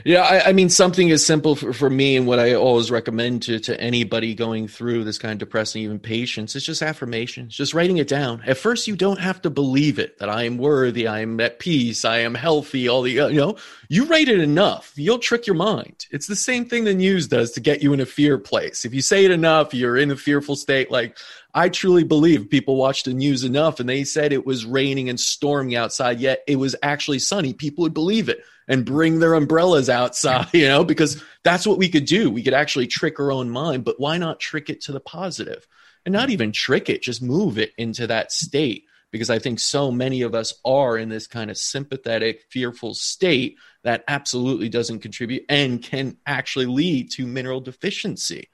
Yeah, 0.05 0.22
I, 0.22 0.49
I, 0.49 0.53
mean, 0.53 0.68
something 0.68 1.11
as 1.11 1.24
simple 1.24 1.57
for, 1.57 1.72
for 1.72 1.91
me 1.91 2.16
and 2.16 2.26
what 2.26 2.39
I 2.39 2.55
always 2.55 2.91
recommend 2.91 3.43
to, 3.45 3.59
to 3.61 3.80
anybody 3.80 4.34
going 4.34 4.68
through 4.68 5.05
this 5.05 5.18
kind 5.18 5.32
of 5.32 5.39
depressing, 5.39 5.82
even 5.82 5.99
patients, 5.99 6.55
it's 6.57 6.64
just 6.64 6.82
affirmations, 6.82 7.57
just 7.57 7.74
writing 7.74 7.99
it 7.99 8.09
down. 8.09 8.43
At 8.47 8.59
first, 8.59 8.86
you 8.86 8.97
don't 8.97 9.20
have 9.20 9.43
to 9.43 9.51
believe 9.51 9.99
it 9.99 10.18
that 10.18 10.28
I 10.28 10.45
am 10.45 10.59
worthy, 10.59 11.07
I 11.07 11.20
am 11.20 11.41
at 11.41 11.59
peace, 11.59 12.05
I 12.05 12.18
am 12.18 12.34
healthy, 12.34 12.89
all 12.89 13.03
the, 13.03 13.11
you 13.11 13.32
know, 13.32 13.57
you 13.89 14.07
write 14.07 14.28
it 14.28 14.41
enough, 14.41 14.93
you'll 14.97 15.18
trick 15.18 15.47
your 15.47 15.57
mind. 15.57 16.07
It's 16.11 16.26
the 16.26 16.36
same 16.36 16.64
thing 16.64 16.84
the 16.84 16.95
news 16.95 17.28
does 17.28 17.53
to 17.53 17.61
get 17.61 17.82
you 17.82 17.93
in 17.93 18.01
a 18.01 18.07
fear 18.07 18.39
place. 18.39 18.84
If 18.84 18.95
you 18.95 19.03
say 19.03 19.24
it 19.24 19.30
enough, 19.30 19.74
you're 19.74 19.97
in 19.97 20.11
a 20.11 20.16
fearful 20.16 20.57
state. 20.57 20.91
Like, 20.91 21.16
I 21.55 21.68
truly 21.68 22.05
believe 22.05 22.51
people 22.51 22.76
watched 22.76 23.07
the 23.07 23.14
news 23.14 23.45
enough 23.45 23.80
and 23.80 23.89
they 23.89 24.05
said 24.05 24.32
it 24.32 24.47
was 24.47 24.64
raining 24.64 25.09
and 25.09 25.18
storming 25.18 25.74
outside, 25.74 26.20
yet 26.20 26.45
it 26.47 26.57
was 26.57 26.76
actually 26.82 27.18
sunny. 27.18 27.53
People 27.53 27.82
would 27.82 27.95
believe 27.95 28.28
it 28.28 28.45
and 28.69 28.85
bring 28.85 29.19
their 29.19 29.35
umbrellas 29.35 29.89
outside, 29.89 30.49
you 30.53 30.69
know, 30.69 30.85
because 30.85 31.23
that's 31.43 31.66
what 31.66 31.79
we 31.79 31.89
could 31.89 32.05
do. 32.05 32.31
We 32.31 32.43
could 32.43 32.55
actually 32.55 32.87
trick 32.87 33.19
our 33.19 33.33
own 33.33 33.51
mind, 33.51 33.85
but 33.85 33.99
why 33.99 34.19
not 34.19 34.39
trick 34.39 34.71
it 34.71 34.83
to 34.83 34.93
the 34.93 35.01
positive? 35.01 35.66
And 36.05 36.12
not 36.12 36.31
even 36.31 36.53
trick 36.53 36.89
it, 36.89 37.03
just 37.03 37.23
move 37.23 37.59
it 37.59 37.73
into 37.77 38.07
that 38.07 38.31
state. 38.31 38.85
Because 39.11 39.31
I 39.31 39.39
think 39.39 39.59
so 39.59 39.91
many 39.91 40.21
of 40.21 40.35
us 40.35 40.53
are 40.66 40.99
in 40.99 41.09
this 41.09 41.27
kind 41.27 41.51
of 41.51 41.57
sympathetic, 41.57 42.45
fearful 42.51 42.93
state 42.93 43.57
that 43.83 44.05
absolutely 44.07 44.69
doesn't 44.69 44.99
contribute 44.99 45.45
and 45.49 45.83
can 45.83 46.19
actually 46.27 46.66
lead 46.66 47.11
to 47.12 47.27
mineral 47.27 47.61
deficiency. 47.61 48.51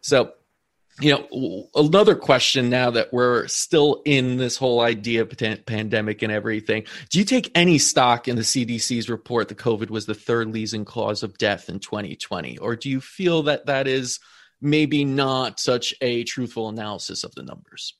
So 0.00 0.32
you 1.00 1.12
know, 1.12 1.68
another 1.74 2.14
question 2.14 2.70
now 2.70 2.90
that 2.90 3.12
we're 3.12 3.46
still 3.46 4.02
in 4.04 4.36
this 4.36 4.56
whole 4.56 4.80
idea 4.80 5.22
of 5.22 5.30
pandemic 5.66 6.22
and 6.22 6.32
everything. 6.32 6.84
Do 7.10 7.18
you 7.18 7.24
take 7.24 7.50
any 7.54 7.78
stock 7.78 8.26
in 8.26 8.36
the 8.36 8.42
CDC's 8.42 9.08
report 9.08 9.48
that 9.48 9.58
COVID 9.58 9.90
was 9.90 10.06
the 10.06 10.14
third 10.14 10.48
leading 10.48 10.84
cause 10.84 11.22
of 11.22 11.38
death 11.38 11.68
in 11.68 11.78
2020? 11.78 12.58
Or 12.58 12.74
do 12.74 12.90
you 12.90 13.00
feel 13.00 13.44
that 13.44 13.66
that 13.66 13.86
is 13.86 14.18
maybe 14.60 15.04
not 15.04 15.60
such 15.60 15.94
a 16.00 16.24
truthful 16.24 16.68
analysis 16.68 17.22
of 17.22 17.34
the 17.34 17.44
numbers? 17.44 17.94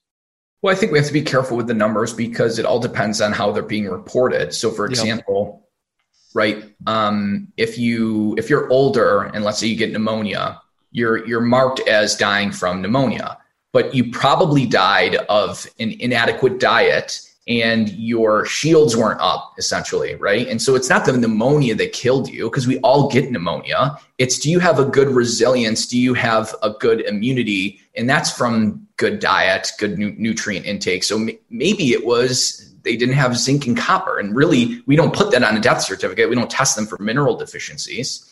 Well, 0.61 0.75
I 0.75 0.79
think 0.79 0.91
we 0.91 0.99
have 0.99 1.07
to 1.07 1.13
be 1.13 1.23
careful 1.23 1.57
with 1.57 1.69
the 1.69 1.75
numbers 1.75 2.13
because 2.13 2.59
it 2.59 2.65
all 2.65 2.81
depends 2.81 3.21
on 3.21 3.33
how 3.33 3.53
they're 3.53 3.63
being 3.63 3.89
reported. 3.89 4.53
So, 4.53 4.73
for 4.73 4.87
example, 4.87 5.69
yep. 6.11 6.35
right, 6.35 6.75
um, 6.89 7.53
if 7.57 7.79
you 7.79 8.35
if 8.37 8.51
you're 8.51 8.69
older 8.71 9.23
and 9.23 9.45
let's 9.45 9.59
say 9.61 9.69
you 9.69 9.77
get 9.77 9.93
pneumonia, 9.93 10.61
you're 10.91 11.27
you're 11.27 11.41
marked 11.41 11.81
as 11.89 12.17
dying 12.17 12.51
from 12.51 12.83
pneumonia, 12.83 13.39
but 13.73 13.95
you 13.95 14.11
probably 14.11 14.67
died 14.67 15.17
of 15.29 15.67
an 15.79 15.95
inadequate 16.01 16.59
diet 16.59 17.21
and 17.49 17.89
your 17.91 18.45
shields 18.45 18.95
weren't 18.95 19.21
up 19.21 19.55
essentially, 19.57 20.15
right? 20.17 20.47
And 20.49 20.61
so 20.61 20.75
it's 20.75 20.91
not 20.91 21.07
the 21.07 21.17
pneumonia 21.17 21.75
that 21.77 21.93
killed 21.93 22.29
you 22.29 22.51
because 22.51 22.67
we 22.67 22.79
all 22.81 23.09
get 23.09 23.31
pneumonia. 23.31 23.99
It's 24.19 24.39
do 24.39 24.51
you 24.51 24.59
have 24.59 24.79
a 24.79 24.85
good 24.85 25.09
resilience? 25.09 25.87
Do 25.87 25.99
you 25.99 26.13
have 26.15 26.55
a 26.63 26.71
good 26.71 27.01
immunity? 27.03 27.81
And 27.97 28.09
that's 28.09 28.31
from 28.31 28.87
good 28.99 29.19
diet, 29.19 29.73
good 29.79 29.99
nu- 29.99 30.15
nutrient 30.19 30.67
intake. 30.67 31.05
So 31.05 31.17
m- 31.17 31.31
maybe 31.49 31.93
it 31.93 32.05
was 32.05 32.75
they 32.83 32.97
didn't 32.97 33.15
have 33.15 33.37
zinc 33.37 33.67
and 33.67 33.77
copper. 33.77 34.19
And 34.19 34.37
really, 34.37 34.83
we 34.87 34.95
don't 34.95 35.15
put 35.15 35.31
that 35.33 35.43
on 35.43 35.57
a 35.57 35.61
death 35.61 35.83
certificate. 35.83 36.29
We 36.29 36.37
don't 36.37 36.51
test 36.51 36.77
them 36.77 36.87
for 36.87 36.99
mineral 36.99 37.37
deficiencies. 37.37 38.25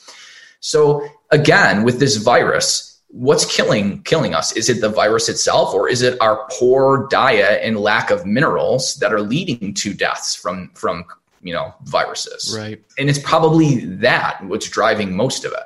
So 0.61 1.09
again, 1.31 1.83
with 1.83 1.99
this 2.01 2.17
virus, 2.17 3.01
what's 3.09 3.45
killing 3.45 4.03
killing 4.03 4.35
us? 4.35 4.53
Is 4.53 4.69
it 4.69 4.81
the 4.81 4.89
virus 4.89 5.29
itself, 5.29 5.75
or 5.75 5.89
is 5.89 6.03
it 6.03 6.21
our 6.21 6.47
poor 6.51 7.07
diet 7.09 7.61
and 7.63 7.79
lack 7.79 8.11
of 8.11 8.27
minerals 8.27 8.97
that 8.97 9.13
are 9.13 9.21
leading 9.21 9.75
to 9.75 9.95
deaths 9.95 10.35
from 10.35 10.71
from 10.75 11.05
you 11.43 11.53
know 11.53 11.75
viruses? 11.85 12.55
Right. 12.57 12.83
And 12.99 13.09
it's 13.09 13.19
probably 13.19 13.85
that 13.97 14.45
what's 14.45 14.69
driving 14.69 15.17
most 15.17 15.45
of 15.45 15.53
it. 15.53 15.65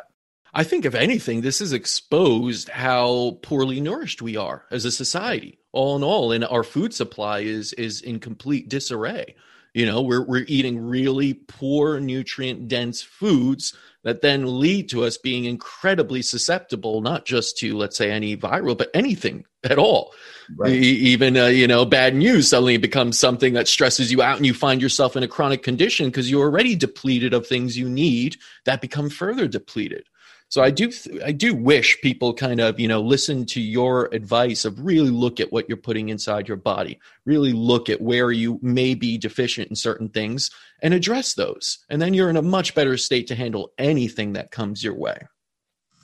I 0.53 0.65
think, 0.65 0.85
if 0.85 0.95
anything, 0.95 1.43
this 1.43 1.61
has 1.61 1.73
exposed 1.73 2.71
how 2.71 3.39
poorly 3.43 3.81
nourished 3.81 4.21
we 4.21 4.37
are 4.37 4.65
as 4.71 4.85
a 4.85 4.91
society. 4.91 5.59
All 5.73 5.95
in 5.97 6.03
all, 6.03 6.33
and 6.33 6.45
our 6.45 6.65
food 6.65 6.93
supply 6.93 7.41
is 7.41 7.73
is 7.75 8.01
in 8.01 8.19
complete 8.19 8.69
disarray. 8.69 9.37
You 9.75 9.87
know, 9.87 10.03
we're 10.03 10.25
we're 10.25 10.45
eating 10.49 10.85
really 10.85 11.35
poor 11.35 12.01
nutrient 12.01 12.67
dense 12.67 13.03
foods 13.03 13.75
that 14.05 14.23
then 14.23 14.61
lead 14.61 14.89
to 14.91 15.05
us 15.05 15.19
being 15.19 15.45
incredibly 15.45 16.23
susceptible, 16.23 17.01
not 17.01 17.25
just 17.27 17.59
to, 17.59 17.77
let's 17.77 17.97
say, 17.97 18.11
any 18.11 18.37
viral, 18.37 18.77
but 18.77 18.91
anything 18.95 19.45
at 19.65 19.79
all. 19.79 20.13
Right. 20.57 20.73
even, 20.73 21.37
uh, 21.37 21.47
you 21.47 21.69
know, 21.69 21.85
bad 21.85 22.17
news 22.17 22.49
suddenly 22.49 22.77
becomes 22.77 23.19
something 23.19 23.55
that 23.55 23.69
stresses 23.69 24.11
you 24.11 24.21
out 24.21 24.37
and 24.37 24.45
you 24.45 24.55
find 24.55 24.83
yourself 24.83 25.17
in 25.17 25.23
a 25.23 25.29
chronic 25.29 25.63
condition 25.63 26.07
because 26.07 26.29
you're 26.29 26.43
already 26.43 26.75
depleted 26.75 27.35
of 27.35 27.47
things 27.47 27.79
you 27.79 27.89
need 27.89 28.37
that 28.65 28.81
become 28.81 29.11
further 29.11 29.47
depleted. 29.47 30.09
So 30.51 30.65
I 30.65 30.71
do 30.71 30.91
I 31.25 31.31
do 31.31 31.55
wish 31.55 32.01
people 32.03 32.35
kind 32.35 32.61
of, 32.61 32.81
you 32.81 32.89
know, 32.89 33.01
listen 33.01 33.47
to 33.47 33.61
your 33.61 34.09
advice 34.13 34.65
of 34.65 34.85
really 34.85 35.11
look 35.11 35.39
at 35.39 35.53
what 35.53 35.69
you're 35.69 35.77
putting 35.79 36.09
inside 36.09 36.49
your 36.49 36.57
body. 36.57 36.99
Really 37.25 37.53
look 37.53 37.89
at 37.89 38.01
where 38.01 38.33
you 38.33 38.59
may 38.61 38.95
be 38.95 39.17
deficient 39.17 39.69
in 39.69 39.77
certain 39.77 40.09
things 40.09 40.51
and 40.83 40.93
address 40.93 41.35
those. 41.35 41.79
And 41.89 42.03
then 42.03 42.15
you're 42.15 42.31
in 42.31 42.37
a 42.37 42.43
much 42.43 42.75
better 42.75 42.97
state 42.97 43.29
to 43.29 43.37
handle 43.37 43.73
anything 43.79 44.33
that 44.33 44.51
comes 44.51 44.83
your 44.83 44.95
way. 44.95 45.21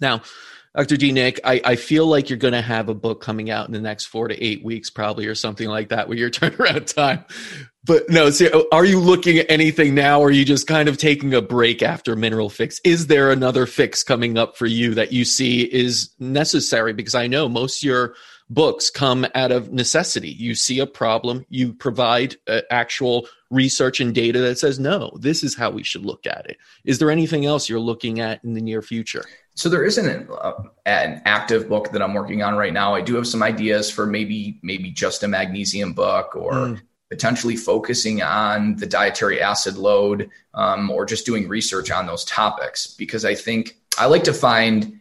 Now, 0.01 0.23
Dr. 0.77 0.97
DiNic, 0.97 1.39
I, 1.43 1.61
I 1.65 1.77
feel 1.77 2.07
like 2.07 2.29
you're 2.29 2.37
going 2.37 2.53
to 2.53 2.61
have 2.61 2.91
a 2.91 2.95
book 2.95 3.23
coming 3.23 3.51
out 3.51 3.67
in 3.67 3.73
the 3.73 3.81
next 3.81 4.07
four 4.07 4.29
to 4.29 4.45
eight 4.45 4.63
weeks, 4.63 4.91
probably, 4.91 5.27
or 5.27 5.35
something 5.35 5.69
like 5.69 5.89
that, 5.89 6.07
with 6.07 6.19
your 6.19 6.31
turnaround 6.31 6.95
time. 6.95 7.25
But 7.83 8.11
no, 8.11 8.29
so 8.31 8.67
are 8.73 8.85
you 8.85 9.01
looking 9.01 9.39
at 9.39 9.47
anything 9.49 9.95
now, 9.95 10.21
or 10.21 10.29
are 10.29 10.33
you 10.33 10.45
just 10.45 10.67
kind 10.67 10.89
of 10.89 10.99
taking 10.99 11.33
a 11.33 11.41
break 11.41 11.83
after 11.83 12.15
Mineral 12.15 12.51
Fix? 12.51 12.79
Is 12.85 13.07
there 13.07 13.31
another 13.31 13.65
fix 13.65 14.03
coming 14.03 14.37
up 14.37 14.59
for 14.59 14.67
you 14.67 14.95
that 14.95 15.13
you 15.13 15.25
see 15.25 15.63
is 15.63 16.11
necessary? 16.19 16.93
Because 16.93 17.15
I 17.15 17.27
know 17.27 17.49
most 17.49 17.83
your 17.83 18.15
books 18.51 18.91
come 18.91 19.27
out 19.35 19.53
of 19.53 19.73
necessity. 19.73 20.31
You 20.31 20.55
see 20.55 20.81
a 20.81 20.87
problem, 20.87 21.47
you 21.49 21.73
provide 21.73 22.37
uh, 22.49 22.61
actual 22.71 23.29
research 23.51 24.01
and 24.01 24.15
data 24.15 24.41
that 24.41 24.59
says, 24.59 24.79
no, 24.79 25.17
this 25.21 25.43
is 25.43 25.57
how 25.57 25.71
we 25.71 25.83
should 25.83 26.05
look 26.05 26.27
at 26.27 26.47
it. 26.51 26.59
Is 26.85 26.99
there 26.99 27.11
anything 27.11 27.47
else 27.47 27.69
you're 27.69 27.81
looking 27.81 28.21
at 28.21 28.45
in 28.45 28.53
the 28.53 28.61
near 28.61 28.83
future? 28.83 29.25
So 29.57 29.71
there 29.71 29.85
isn't 29.85 30.07
an, 30.07 30.29
uh, 30.31 30.53
an 30.85 31.23
active 31.25 31.67
book 31.67 31.91
that 31.93 32.03
I'm 32.03 32.13
working 32.13 32.43
on 32.43 32.57
right 32.57 32.75
now. 32.75 32.95
I 32.95 33.01
do 33.01 33.15
have 33.17 33.27
some 33.27 33.43
ideas 33.43 33.91
for 33.91 34.07
maybe 34.07 34.61
maybe 34.63 34.91
just 34.91 35.23
a 35.23 35.29
magnesium 35.29 35.95
book 35.95 36.37
or 36.37 36.53
mm. 36.53 36.81
potentially 37.11 37.57
focusing 37.57 38.21
on 38.21 38.77
the 38.77 38.87
dietary 38.87 39.41
acid 39.41 39.77
load 39.77 40.29
um, 40.53 40.91
or 40.91 41.07
just 41.07 41.25
doing 41.25 41.49
research 41.49 41.91
on 41.91 42.07
those 42.07 42.25
topics 42.27 42.87
because 42.87 43.25
I 43.25 43.35
think 43.35 43.79
I 43.99 44.07
like 44.07 44.25
to 44.25 44.35
find 44.35 45.01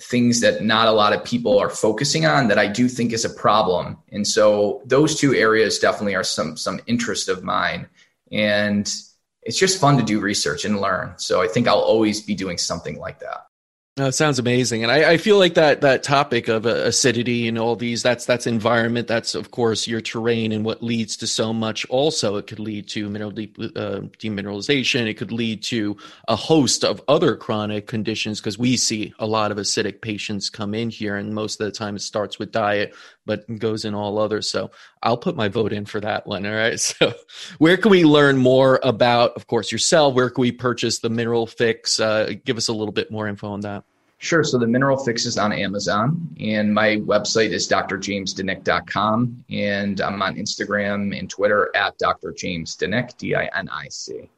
things 0.00 0.40
that 0.40 0.62
not 0.62 0.86
a 0.86 0.92
lot 0.92 1.12
of 1.12 1.24
people 1.24 1.58
are 1.58 1.70
focusing 1.70 2.26
on 2.26 2.46
that 2.46 2.60
I 2.60 2.68
do 2.68 2.88
think 2.88 3.12
is 3.12 3.24
a 3.24 3.30
problem. 3.30 3.98
And 4.12 4.24
so 4.26 4.82
those 4.84 5.18
two 5.18 5.34
areas 5.34 5.80
definitely 5.80 6.14
are 6.14 6.22
some 6.22 6.56
some 6.56 6.80
interest 6.86 7.28
of 7.28 7.42
mine. 7.42 7.88
And 8.30 8.86
it's 9.42 9.58
just 9.58 9.80
fun 9.80 9.96
to 9.96 10.04
do 10.04 10.20
research 10.20 10.64
and 10.64 10.80
learn. 10.80 11.14
So 11.16 11.42
I 11.42 11.48
think 11.48 11.66
I'll 11.66 11.80
always 11.80 12.20
be 12.20 12.36
doing 12.36 12.56
something 12.58 12.98
like 12.98 13.18
that. 13.20 13.46
That 13.96 14.14
sounds 14.14 14.38
amazing, 14.38 14.82
and 14.82 14.92
I, 14.92 15.12
I, 15.12 15.16
feel 15.16 15.38
like 15.38 15.54
that 15.54 15.80
that 15.80 16.02
topic 16.02 16.48
of 16.48 16.66
uh, 16.66 16.68
acidity 16.68 17.48
and 17.48 17.58
all 17.58 17.76
these 17.76 18.02
that's 18.02 18.26
that's 18.26 18.46
environment. 18.46 19.08
That's 19.08 19.34
of 19.34 19.52
course 19.52 19.86
your 19.86 20.02
terrain 20.02 20.52
and 20.52 20.66
what 20.66 20.82
leads 20.82 21.16
to 21.16 21.26
so 21.26 21.54
much. 21.54 21.86
Also, 21.88 22.36
it 22.36 22.46
could 22.46 22.58
lead 22.58 22.88
to 22.88 23.08
mineral 23.08 23.30
de- 23.30 23.54
uh, 23.58 24.00
demineralization. 24.18 25.06
It 25.08 25.14
could 25.14 25.32
lead 25.32 25.62
to 25.64 25.96
a 26.28 26.36
host 26.36 26.84
of 26.84 27.02
other 27.08 27.36
chronic 27.36 27.86
conditions 27.86 28.38
because 28.38 28.58
we 28.58 28.76
see 28.76 29.14
a 29.18 29.26
lot 29.26 29.50
of 29.50 29.56
acidic 29.56 30.02
patients 30.02 30.50
come 30.50 30.74
in 30.74 30.90
here, 30.90 31.16
and 31.16 31.34
most 31.34 31.58
of 31.58 31.64
the 31.64 31.72
time 31.72 31.96
it 31.96 32.02
starts 32.02 32.38
with 32.38 32.52
diet, 32.52 32.94
but 33.24 33.46
goes 33.58 33.86
in 33.86 33.94
all 33.94 34.18
others. 34.18 34.46
So 34.46 34.72
I'll 35.02 35.16
put 35.16 35.36
my 35.36 35.48
vote 35.48 35.72
in 35.72 35.86
for 35.86 36.00
that 36.00 36.26
one. 36.26 36.44
All 36.44 36.52
right. 36.52 36.78
So, 36.80 37.14
where 37.58 37.78
can 37.78 37.90
we 37.90 38.04
learn 38.04 38.36
more 38.36 38.78
about, 38.82 39.32
of 39.36 39.46
course, 39.46 39.72
yourself? 39.72 40.14
Where 40.14 40.28
can 40.28 40.42
we 40.42 40.52
purchase 40.52 40.98
the 40.98 41.08
Mineral 41.08 41.46
Fix? 41.46 41.98
Uh, 41.98 42.34
give 42.44 42.58
us 42.58 42.68
a 42.68 42.74
little 42.74 42.92
bit 42.92 43.10
more 43.10 43.26
info 43.26 43.48
on 43.48 43.60
that. 43.60 43.85
Sure. 44.18 44.42
So 44.42 44.58
the 44.58 44.66
Mineral 44.66 44.96
Fix 44.96 45.26
is 45.26 45.36
on 45.36 45.52
Amazon, 45.52 46.34
and 46.40 46.72
my 46.72 46.96
website 46.96 47.50
is 47.50 47.68
drjamesdinic.com, 47.68 49.44
and 49.50 50.00
I'm 50.00 50.22
on 50.22 50.36
Instagram 50.36 51.18
and 51.18 51.28
Twitter 51.28 51.70
at 51.76 51.98
drjamesdinic, 51.98 53.16
D-I-N-I-C. 53.18 54.30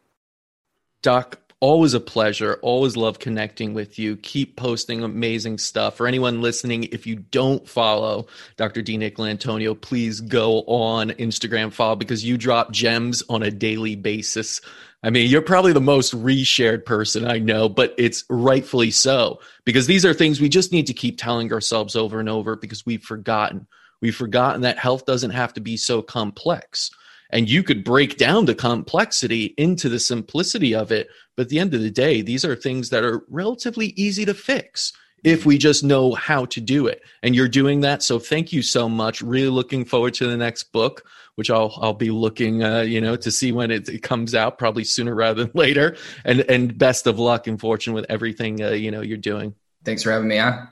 Doc, 1.02 1.38
always 1.60 1.94
a 1.94 2.00
pleasure. 2.00 2.58
Always 2.62 2.96
love 2.96 3.20
connecting 3.20 3.72
with 3.72 3.98
you. 4.00 4.16
Keep 4.16 4.56
posting 4.56 5.02
amazing 5.02 5.58
stuff. 5.58 5.96
For 5.96 6.06
anyone 6.06 6.42
listening, 6.42 6.84
if 6.84 7.06
you 7.06 7.16
don't 7.16 7.66
follow 7.68 8.26
Dr. 8.56 8.82
DiNicolantonio, 8.82 9.80
please 9.80 10.20
go 10.20 10.62
on 10.62 11.10
Instagram, 11.10 11.72
follow 11.72 11.96
because 11.96 12.24
you 12.24 12.36
drop 12.36 12.72
gems 12.72 13.22
on 13.28 13.44
a 13.44 13.50
daily 13.50 13.94
basis. 13.94 14.60
I 15.02 15.10
mean, 15.10 15.30
you're 15.30 15.42
probably 15.42 15.72
the 15.72 15.80
most 15.80 16.12
reshared 16.12 16.84
person 16.84 17.24
I 17.24 17.38
know, 17.38 17.68
but 17.68 17.94
it's 17.98 18.24
rightfully 18.28 18.90
so 18.90 19.40
because 19.64 19.86
these 19.86 20.04
are 20.04 20.12
things 20.12 20.40
we 20.40 20.48
just 20.48 20.72
need 20.72 20.88
to 20.88 20.94
keep 20.94 21.18
telling 21.18 21.52
ourselves 21.52 21.94
over 21.94 22.18
and 22.18 22.28
over 22.28 22.56
because 22.56 22.84
we've 22.84 23.02
forgotten. 23.02 23.66
We've 24.00 24.16
forgotten 24.16 24.62
that 24.62 24.78
health 24.78 25.06
doesn't 25.06 25.30
have 25.30 25.54
to 25.54 25.60
be 25.60 25.76
so 25.76 26.02
complex. 26.02 26.90
And 27.30 27.48
you 27.48 27.62
could 27.62 27.84
break 27.84 28.16
down 28.16 28.46
the 28.46 28.54
complexity 28.54 29.54
into 29.56 29.88
the 29.88 30.00
simplicity 30.00 30.74
of 30.74 30.90
it. 30.90 31.08
But 31.36 31.42
at 31.42 31.48
the 31.50 31.58
end 31.58 31.74
of 31.74 31.82
the 31.82 31.90
day, 31.90 32.22
these 32.22 32.44
are 32.44 32.56
things 32.56 32.90
that 32.90 33.04
are 33.04 33.22
relatively 33.28 33.88
easy 33.96 34.24
to 34.24 34.34
fix 34.34 34.92
if 35.24 35.44
we 35.44 35.58
just 35.58 35.84
know 35.84 36.14
how 36.14 36.46
to 36.46 36.60
do 36.60 36.86
it. 36.86 37.02
And 37.22 37.34
you're 37.34 37.48
doing 37.48 37.80
that. 37.82 38.02
So 38.02 38.18
thank 38.18 38.52
you 38.52 38.62
so 38.62 38.88
much. 38.88 39.20
Really 39.20 39.48
looking 39.48 39.84
forward 39.84 40.14
to 40.14 40.26
the 40.26 40.36
next 40.36 40.72
book 40.72 41.04
which 41.38 41.50
I'll 41.50 41.72
I'll 41.80 41.94
be 41.94 42.10
looking, 42.10 42.64
uh, 42.64 42.80
you 42.80 43.00
know, 43.00 43.14
to 43.14 43.30
see 43.30 43.52
when 43.52 43.70
it, 43.70 43.88
it, 43.88 44.02
comes 44.02 44.34
out, 44.34 44.58
probably 44.58 44.82
sooner 44.82 45.14
rather 45.14 45.44
than 45.44 45.52
later. 45.54 45.96
And 46.24 46.40
and 46.40 46.76
best 46.76 47.06
of 47.06 47.20
luck 47.20 47.46
and 47.46 47.60
fortune 47.60 47.92
with 47.92 48.06
everything 48.08 48.60
uh, 48.60 48.70
you 48.70 48.90
know 48.90 49.02
you're 49.02 49.18
doing. 49.18 49.54
Thanks 49.84 50.02
for 50.02 50.10
having 50.10 50.26
me 50.26 50.40
on. 50.40 50.68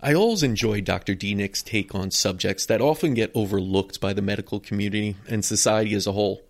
I 0.00 0.14
always 0.14 0.42
enjoy 0.42 0.80
Dr. 0.80 1.14
DiNic's 1.14 1.62
take 1.62 1.94
on 1.94 2.10
subjects 2.10 2.66
that 2.66 2.80
often 2.80 3.14
get 3.14 3.30
overlooked 3.36 4.00
by 4.00 4.12
the 4.12 4.20
medical 4.20 4.58
community 4.58 5.14
and 5.28 5.44
society 5.44 5.94
as 5.94 6.08
a 6.08 6.12
whole. 6.12 6.42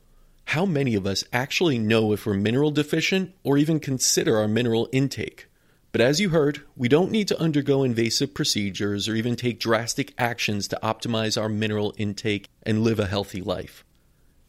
How 0.47 0.65
many 0.65 0.95
of 0.95 1.07
us 1.07 1.23
actually 1.35 1.79
know 1.79 2.13
if 2.13 2.25
we're 2.25 2.33
mineral 2.33 2.71
deficient 2.71 3.35
or 3.45 3.59
even 3.59 3.79
consider 3.79 4.39
our 4.39 4.49
mineral 4.49 4.89
intake? 4.91 5.49
But 5.95 6.01
as 6.01 6.19
you 6.19 6.31
heard, 6.31 6.61
we 6.75 6.89
don't 6.89 7.13
need 7.13 7.29
to 7.29 7.41
undergo 7.41 7.85
invasive 7.85 8.35
procedures 8.35 9.09
or 9.09 9.15
even 9.15 9.37
take 9.37 9.61
drastic 9.61 10.13
actions 10.19 10.67
to 10.67 10.79
optimize 10.83 11.41
our 11.41 11.49
mineral 11.49 11.95
intake 11.97 12.49
and 12.65 12.83
live 12.83 12.99
a 12.99 13.07
healthy 13.07 13.41
life. 13.41 13.85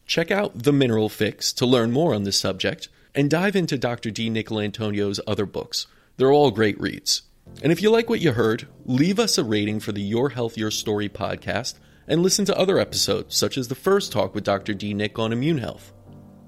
Check 0.06 0.32
out 0.32 0.64
The 0.64 0.72
Mineral 0.72 1.08
Fix 1.08 1.52
to 1.52 1.64
learn 1.64 1.92
more 1.92 2.16
on 2.16 2.24
this 2.24 2.36
subject 2.36 2.88
and 3.14 3.30
dive 3.30 3.54
into 3.54 3.78
Dr. 3.78 4.10
DiNicolantonio's 4.10 5.20
other 5.24 5.46
books. 5.46 5.86
They're 6.16 6.32
all 6.32 6.50
great 6.50 6.80
reads. 6.80 7.22
And 7.62 7.70
if 7.70 7.80
you 7.80 7.92
like 7.92 8.10
what 8.10 8.20
you 8.20 8.32
heard, 8.32 8.66
leave 8.84 9.20
us 9.20 9.38
a 9.38 9.44
rating 9.44 9.78
for 9.78 9.92
the 9.92 10.02
Your 10.02 10.30
Health 10.30 10.58
Your 10.58 10.72
Story 10.72 11.08
podcast 11.08 11.74
and 12.08 12.24
listen 12.24 12.44
to 12.46 12.58
other 12.58 12.80
episodes, 12.80 13.36
such 13.36 13.56
as 13.56 13.68
the 13.68 13.76
first 13.76 14.10
talk 14.10 14.34
with 14.34 14.42
Dr. 14.42 14.74
DiNic 14.74 15.16
on 15.16 15.32
immune 15.32 15.58
health. 15.58 15.92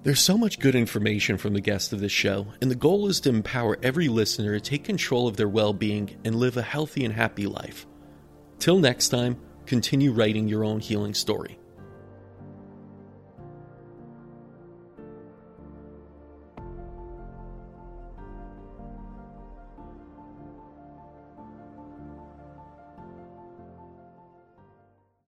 There's 0.08 0.20
so 0.20 0.38
much 0.38 0.58
good 0.58 0.74
information 0.74 1.36
from 1.36 1.52
the 1.52 1.60
guests 1.60 1.92
of 1.92 2.00
this 2.00 2.12
show, 2.12 2.46
and 2.62 2.70
the 2.70 2.74
goal 2.74 3.08
is 3.08 3.20
to 3.20 3.28
empower 3.28 3.76
every 3.82 4.08
listener 4.08 4.58
to 4.58 4.70
take 4.70 4.82
control 4.82 5.28
of 5.28 5.36
their 5.36 5.50
well 5.50 5.74
being 5.74 6.16
and 6.24 6.34
live 6.34 6.56
a 6.56 6.62
healthy 6.62 7.04
and 7.04 7.12
happy 7.12 7.46
life. 7.46 7.86
Till 8.58 8.78
next 8.78 9.10
time, 9.10 9.36
continue 9.66 10.12
writing 10.12 10.48
your 10.48 10.64
own 10.64 10.80
healing 10.80 11.12
story. 11.12 11.57